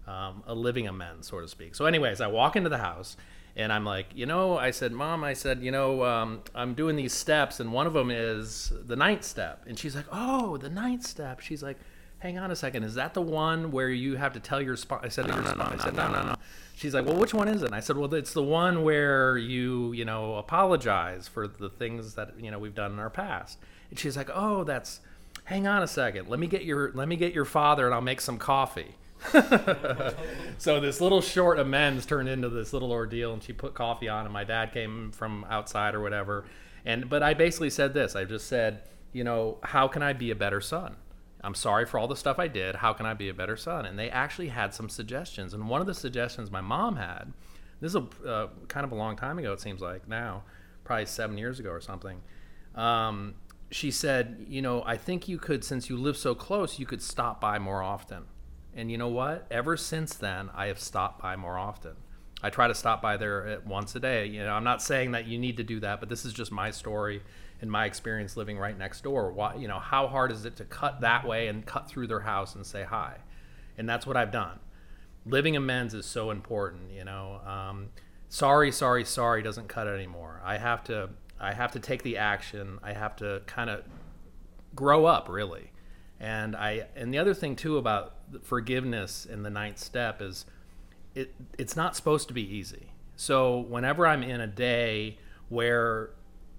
Um, 0.06 0.42
a 0.46 0.54
living 0.54 0.86
amends, 0.86 1.28
so 1.28 1.40
to 1.40 1.48
speak. 1.48 1.74
So, 1.74 1.86
anyways, 1.86 2.20
I 2.20 2.26
walk 2.26 2.56
into 2.56 2.68
the 2.68 2.78
house 2.78 3.16
and 3.56 3.72
I'm 3.72 3.84
like, 3.84 4.06
you 4.14 4.26
know, 4.26 4.56
I 4.56 4.70
said, 4.70 4.92
Mom, 4.92 5.24
I 5.24 5.32
said, 5.32 5.62
you 5.62 5.70
know, 5.70 6.04
um, 6.04 6.42
I'm 6.54 6.74
doing 6.74 6.96
these 6.96 7.12
steps, 7.12 7.60
and 7.60 7.72
one 7.72 7.86
of 7.86 7.92
them 7.92 8.10
is 8.10 8.72
the 8.86 8.94
ninth 8.94 9.24
step. 9.24 9.64
And 9.66 9.78
she's 9.78 9.96
like, 9.96 10.06
Oh, 10.12 10.56
the 10.56 10.70
ninth 10.70 11.04
step. 11.04 11.40
She's 11.40 11.62
like, 11.62 11.76
Hang 12.18 12.36
on 12.38 12.50
a 12.50 12.56
second, 12.56 12.82
is 12.82 12.94
that 12.94 13.14
the 13.14 13.22
one 13.22 13.70
where 13.70 13.88
you 13.88 14.16
have 14.16 14.32
to 14.32 14.40
tell 14.40 14.60
your 14.60 14.76
spot? 14.76 15.00
I 15.04 15.08
said, 15.08 15.28
no, 15.28 15.40
no, 15.40 15.52
no, 15.52 15.64
I 15.64 15.76
said, 15.76 15.94
no, 15.94 16.10
no, 16.10 16.22
no. 16.24 16.34
She's 16.78 16.94
like, 16.94 17.06
Well, 17.06 17.16
which 17.16 17.34
one 17.34 17.48
is 17.48 17.62
it? 17.62 17.66
And 17.66 17.74
I 17.74 17.80
said, 17.80 17.96
Well, 17.96 18.14
it's 18.14 18.32
the 18.32 18.42
one 18.42 18.84
where 18.84 19.36
you, 19.36 19.92
you 19.92 20.04
know, 20.04 20.36
apologize 20.36 21.26
for 21.26 21.48
the 21.48 21.68
things 21.68 22.14
that 22.14 22.38
you 22.38 22.52
know 22.52 22.58
we've 22.60 22.74
done 22.74 22.92
in 22.92 23.00
our 23.00 23.10
past. 23.10 23.58
And 23.90 23.98
she's 23.98 24.16
like, 24.16 24.30
Oh, 24.32 24.62
that's. 24.62 25.00
Hang 25.44 25.66
on 25.66 25.82
a 25.82 25.88
second. 25.88 26.28
Let 26.28 26.38
me 26.38 26.46
get 26.46 26.64
your 26.64 26.92
let 26.92 27.08
me 27.08 27.16
get 27.16 27.34
your 27.34 27.46
father, 27.46 27.86
and 27.86 27.94
I'll 27.94 28.00
make 28.00 28.20
some 28.20 28.38
coffee. 28.38 28.94
so 30.58 30.78
this 30.78 31.00
little 31.00 31.20
short 31.20 31.58
amends 31.58 32.06
turned 32.06 32.28
into 32.28 32.48
this 32.48 32.72
little 32.72 32.92
ordeal 32.92 33.32
and 33.32 33.42
she 33.42 33.52
put 33.52 33.74
coffee 33.74 34.08
on 34.08 34.24
and 34.24 34.32
my 34.32 34.44
dad 34.44 34.72
came 34.72 35.10
from 35.10 35.44
outside 35.50 35.96
or 35.96 36.00
whatever 36.00 36.44
and 36.84 37.10
but 37.10 37.20
i 37.20 37.34
basically 37.34 37.68
said 37.68 37.92
this 37.92 38.14
i 38.14 38.22
just 38.22 38.46
said 38.46 38.80
you 39.12 39.24
know 39.24 39.58
how 39.64 39.88
can 39.88 40.04
i 40.04 40.12
be 40.12 40.30
a 40.30 40.36
better 40.36 40.60
son 40.60 40.94
i'm 41.42 41.54
sorry 41.54 41.86
for 41.86 41.98
all 41.98 42.08
the 42.08 42.16
stuff 42.16 42.38
i 42.38 42.48
did 42.48 42.76
how 42.76 42.92
can 42.92 43.06
i 43.06 43.14
be 43.14 43.28
a 43.28 43.34
better 43.34 43.56
son 43.56 43.86
and 43.86 43.98
they 43.98 44.10
actually 44.10 44.48
had 44.48 44.74
some 44.74 44.88
suggestions 44.88 45.54
and 45.54 45.68
one 45.68 45.80
of 45.80 45.86
the 45.86 45.94
suggestions 45.94 46.50
my 46.50 46.60
mom 46.60 46.96
had 46.96 47.32
this 47.80 47.94
is 47.94 47.96
a 47.96 48.28
uh, 48.28 48.48
kind 48.66 48.84
of 48.84 48.92
a 48.92 48.94
long 48.94 49.16
time 49.16 49.38
ago 49.38 49.52
it 49.52 49.60
seems 49.60 49.80
like 49.80 50.08
now 50.08 50.42
probably 50.84 51.06
seven 51.06 51.38
years 51.38 51.60
ago 51.60 51.70
or 51.70 51.80
something 51.80 52.20
um, 52.74 53.34
she 53.70 53.90
said 53.90 54.44
you 54.48 54.62
know 54.62 54.82
i 54.86 54.96
think 54.96 55.28
you 55.28 55.38
could 55.38 55.64
since 55.64 55.88
you 55.88 55.96
live 55.96 56.16
so 56.16 56.34
close 56.34 56.78
you 56.78 56.86
could 56.86 57.02
stop 57.02 57.40
by 57.40 57.58
more 57.58 57.82
often 57.82 58.24
and 58.78 58.92
you 58.92 58.96
know 58.96 59.08
what? 59.08 59.44
Ever 59.50 59.76
since 59.76 60.14
then, 60.14 60.50
I 60.54 60.66
have 60.66 60.78
stopped 60.78 61.20
by 61.20 61.34
more 61.34 61.58
often. 61.58 61.96
I 62.40 62.50
try 62.50 62.68
to 62.68 62.74
stop 62.76 63.02
by 63.02 63.16
there 63.16 63.60
once 63.66 63.96
a 63.96 64.00
day. 64.00 64.26
You 64.26 64.44
know, 64.44 64.52
I'm 64.52 64.62
not 64.62 64.80
saying 64.80 65.10
that 65.12 65.26
you 65.26 65.36
need 65.36 65.56
to 65.56 65.64
do 65.64 65.80
that, 65.80 65.98
but 65.98 66.08
this 66.08 66.24
is 66.24 66.32
just 66.32 66.52
my 66.52 66.70
story 66.70 67.22
and 67.60 67.70
my 67.70 67.86
experience 67.86 68.36
living 68.36 68.58
right 68.58 68.76
next 68.76 69.02
door. 69.02 69.32
Why, 69.32 69.54
you 69.56 69.68
know, 69.68 69.78
how 69.78 70.06
hard 70.06 70.30
is 70.30 70.44
it 70.44 70.56
to 70.56 70.64
cut 70.64 71.00
that 71.00 71.26
way 71.26 71.48
and 71.48 71.66
cut 71.66 71.88
through 71.88 72.06
their 72.06 72.20
house 72.20 72.54
and 72.54 72.64
say 72.64 72.84
hi? 72.84 73.16
And 73.76 73.88
that's 73.88 74.06
what 74.06 74.16
I've 74.16 74.32
done. 74.32 74.58
Living 75.26 75.56
amends 75.56 75.94
is 75.94 76.06
so 76.06 76.30
important. 76.30 76.92
You 76.92 77.04
know, 77.04 77.40
um, 77.46 77.88
sorry, 78.28 78.72
sorry, 78.72 79.04
sorry 79.04 79.42
doesn't 79.42 79.68
cut 79.68 79.86
it 79.86 79.90
anymore. 79.90 80.40
I 80.44 80.58
have 80.58 80.84
to 80.84 81.10
I 81.40 81.52
have 81.52 81.72
to 81.72 81.80
take 81.80 82.02
the 82.02 82.16
action. 82.16 82.78
I 82.82 82.92
have 82.92 83.16
to 83.16 83.42
kind 83.46 83.70
of 83.70 83.84
grow 84.74 85.06
up 85.06 85.28
really. 85.28 85.72
And 86.20 86.56
I 86.56 86.86
and 86.96 87.12
the 87.12 87.18
other 87.18 87.34
thing 87.34 87.56
too 87.56 87.78
about 87.78 88.14
forgiveness 88.42 89.26
in 89.26 89.42
the 89.42 89.50
ninth 89.50 89.78
step 89.78 90.20
is 90.20 90.46
it 91.14 91.34
it's 91.58 91.76
not 91.76 91.96
supposed 91.96 92.28
to 92.28 92.34
be 92.34 92.42
easy. 92.42 92.92
So 93.16 93.58
whenever 93.58 94.06
I'm 94.06 94.22
in 94.22 94.40
a 94.40 94.46
day 94.46 95.18
where 95.48 96.10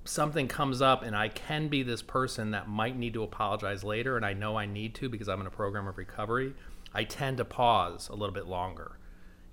something 0.10 0.47
comes 0.47 0.82
up 0.82 1.03
and 1.03 1.16
I 1.16 1.30
can 1.30 1.68
be 1.68 1.84
this 1.84 2.01
person 2.01 2.51
that 2.51 2.68
might 2.68 2.97
need 2.97 3.14
to 3.14 3.24
apologize 3.24 3.84
later 3.84 4.18
and 4.18 4.26
I 4.26 4.34
know 4.34 4.57
I 4.57 4.66
need 4.66 4.95
to 4.95 5.07
because 5.07 5.30
I'm 5.30 5.39
in 5.39 5.47
a 5.47 5.51
program 5.51 5.88
of 5.88 5.97
recovery, 5.97 6.55
I 6.93 7.03
tend 7.03 7.38
to 7.38 7.45
pause 7.45 8.10
a 8.10 8.16
little 8.16 8.34
bit 8.34 8.47
longer. 8.47 8.97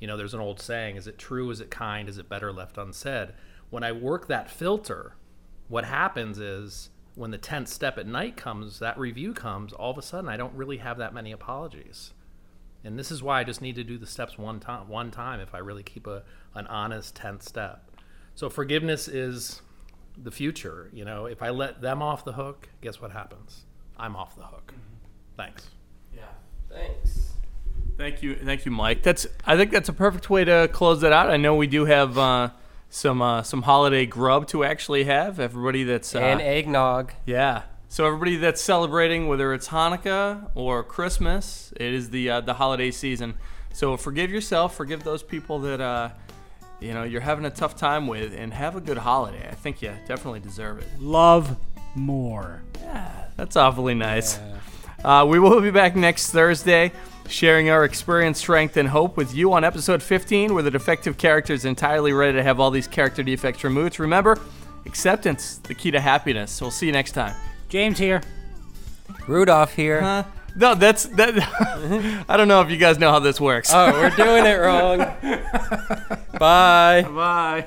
You 0.01 0.07
know, 0.07 0.17
there's 0.17 0.35
an 0.35 0.41
old 0.41 0.61
saying, 0.61 0.97
is 0.97 1.07
it 1.07 1.19
true, 1.19 1.51
is 1.51 1.61
it 1.61 1.71
kind, 1.71 2.09
is 2.09 2.17
it 2.17 2.29
better 2.29 2.53
left 2.53 2.79
unsaid? 2.79 3.35
When 3.69 3.85
I 3.85 3.93
work 3.93 4.29
that 4.29 4.51
filter, 4.51 5.17
what 5.69 5.85
happens 5.85 6.39
is 6.39 6.89
when 7.15 7.31
the 7.31 7.39
10th 7.39 7.69
step 7.69 7.99
at 7.99 8.07
night 8.07 8.37
comes, 8.37 8.79
that 8.79 8.99
review 8.99 9.35
comes, 9.35 9.75
all 9.75 9.91
of 9.91 9.99
a 9.99 10.03
sudden 10.03 10.29
I 10.29 10.39
don't 10.39 10.55
really 10.55 10.79
have 10.79 10.99
that 10.99 11.15
many 11.15 11.33
apologies. 11.33 12.13
And 12.83 12.99
this 12.99 13.11
is 13.11 13.23
why 13.23 13.41
I 13.41 13.45
just 13.45 13.61
need 13.61 13.75
to 13.75 13.85
do 13.85 13.99
the 13.99 14.07
steps 14.07 14.39
one 14.39 14.61
time 14.61 14.89
one 14.89 15.11
time 15.11 15.41
if 15.41 15.55
I 15.55 15.59
really 15.59 15.83
keep 15.83 16.07
a 16.07 16.23
an 16.55 16.67
honest 16.69 17.15
10th 17.15 17.43
step. 17.43 17.91
So 18.35 18.49
forgiveness 18.49 19.09
is 19.09 19.61
the 20.17 20.31
future, 20.31 20.91
you 20.93 21.05
know, 21.05 21.27
if 21.27 21.43
I 21.43 21.51
let 21.51 21.81
them 21.81 22.03
off 22.03 22.25
the 22.25 22.33
hook, 22.33 22.69
guess 22.81 23.01
what 23.01 23.13
happens? 23.13 23.65
I'm 23.99 24.17
off 24.17 24.37
the 24.37 24.45
hook. 24.45 24.75
Thanks. 25.37 25.69
Yeah. 26.15 26.23
Thanks. 26.71 27.33
Thank 27.97 28.23
you, 28.23 28.35
thank 28.35 28.67
you, 28.67 28.73
Mike. 28.73 29.03
That's 29.03 29.27
I 29.47 29.57
think 29.57 29.71
that's 29.71 29.89
a 29.89 29.93
perfect 29.93 30.29
way 30.29 30.45
to 30.45 30.69
close 30.73 31.01
that 31.01 31.13
out. 31.13 31.31
I 31.31 31.39
know 31.39 31.57
we 31.57 31.67
do 31.67 31.87
have 31.87 32.19
uh, 32.19 32.51
some 32.91 33.23
uh, 33.23 33.43
some 33.43 33.63
holiday 33.63 34.05
grub 34.05 34.47
to 34.49 34.65
actually 34.65 35.05
have. 35.05 35.41
Everybody 35.41 35.85
that's 35.85 36.15
uh, 36.15 36.19
and 36.19 36.41
eggnog. 36.41 37.13
Yeah. 37.25 37.63
So 37.89 38.07
everybody 38.07 38.37
that's 38.37 38.61
celebrating, 38.61 39.29
whether 39.29 39.55
it's 39.55 39.69
Hanukkah 39.69 40.51
or 40.55 40.83
Christmas, 40.83 41.73
it 41.77 41.95
is 41.95 42.11
the 42.11 42.29
uh, 42.29 42.41
the 42.43 42.55
holiday 42.55 42.91
season. 42.91 43.35
So 43.73 43.97
forgive 43.97 44.31
yourself, 44.31 44.75
forgive 44.75 45.05
those 45.05 45.23
people 45.23 45.59
that 45.61 45.81
uh, 45.81 46.11
you 46.81 46.93
know 46.95 47.03
you're 47.05 47.21
having 47.21 47.45
a 47.45 47.51
tough 47.51 47.77
time 47.77 48.07
with, 48.07 48.35
and 48.35 48.53
have 48.53 48.77
a 48.77 48.81
good 48.81 48.99
holiday. 48.99 49.49
I 49.51 49.55
think 49.55 49.83
you 49.83 49.93
definitely 50.07 50.41
deserve 50.41 50.79
it. 50.79 50.87
Love 50.99 51.57
more. 51.95 52.63
Yeah, 52.81 53.25
That's 53.37 53.57
awfully 53.57 53.95
nice. 53.95 54.39
Uh, 55.05 55.25
we 55.29 55.39
will 55.39 55.61
be 55.61 55.71
back 55.71 55.95
next 55.95 56.31
Thursday, 56.31 56.91
sharing 57.29 57.71
our 57.71 57.85
experience, 57.85 58.39
strength, 58.39 58.77
and 58.77 58.89
hope 58.89 59.17
with 59.17 59.35
you 59.35 59.53
on 59.53 59.63
episode 59.65 60.03
15, 60.03 60.55
where 60.55 60.63
the 60.63 60.71
defective 60.71 61.17
character 61.19 61.53
is 61.53 61.65
entirely 61.65 62.13
ready 62.13 62.33
to 62.33 62.43
have 62.43 62.59
all 62.59 62.71
these 62.71 62.87
character 62.89 63.23
defects 63.23 63.63
removed. 63.63 64.01
Remember, 64.01 64.39
acceptance, 64.85 65.59
the 65.59 65.75
key 65.75 65.91
to 65.91 66.01
happiness. 66.01 66.61
We'll 66.61 66.71
see 66.71 66.87
you 66.87 66.93
next 66.93 67.13
time. 67.13 67.35
James 67.69 67.99
here. 67.99 68.21
Rudolph 69.29 69.75
here. 69.75 70.01
Huh? 70.01 70.25
No, 70.57 70.75
that's 70.75 71.05
that. 71.05 72.25
I 72.29 72.37
don't 72.37 72.49
know 72.49 72.63
if 72.63 72.71
you 72.71 72.79
guys 72.79 72.99
know 72.99 73.11
how 73.11 73.19
this 73.19 73.41
works. 73.41 73.71
Oh, 73.73 73.93
we're 73.93 74.11
doing 74.11 74.47
it 74.47 74.55
wrong. 74.55 74.99
Bye. 76.39 77.03
Bye. 77.03 77.67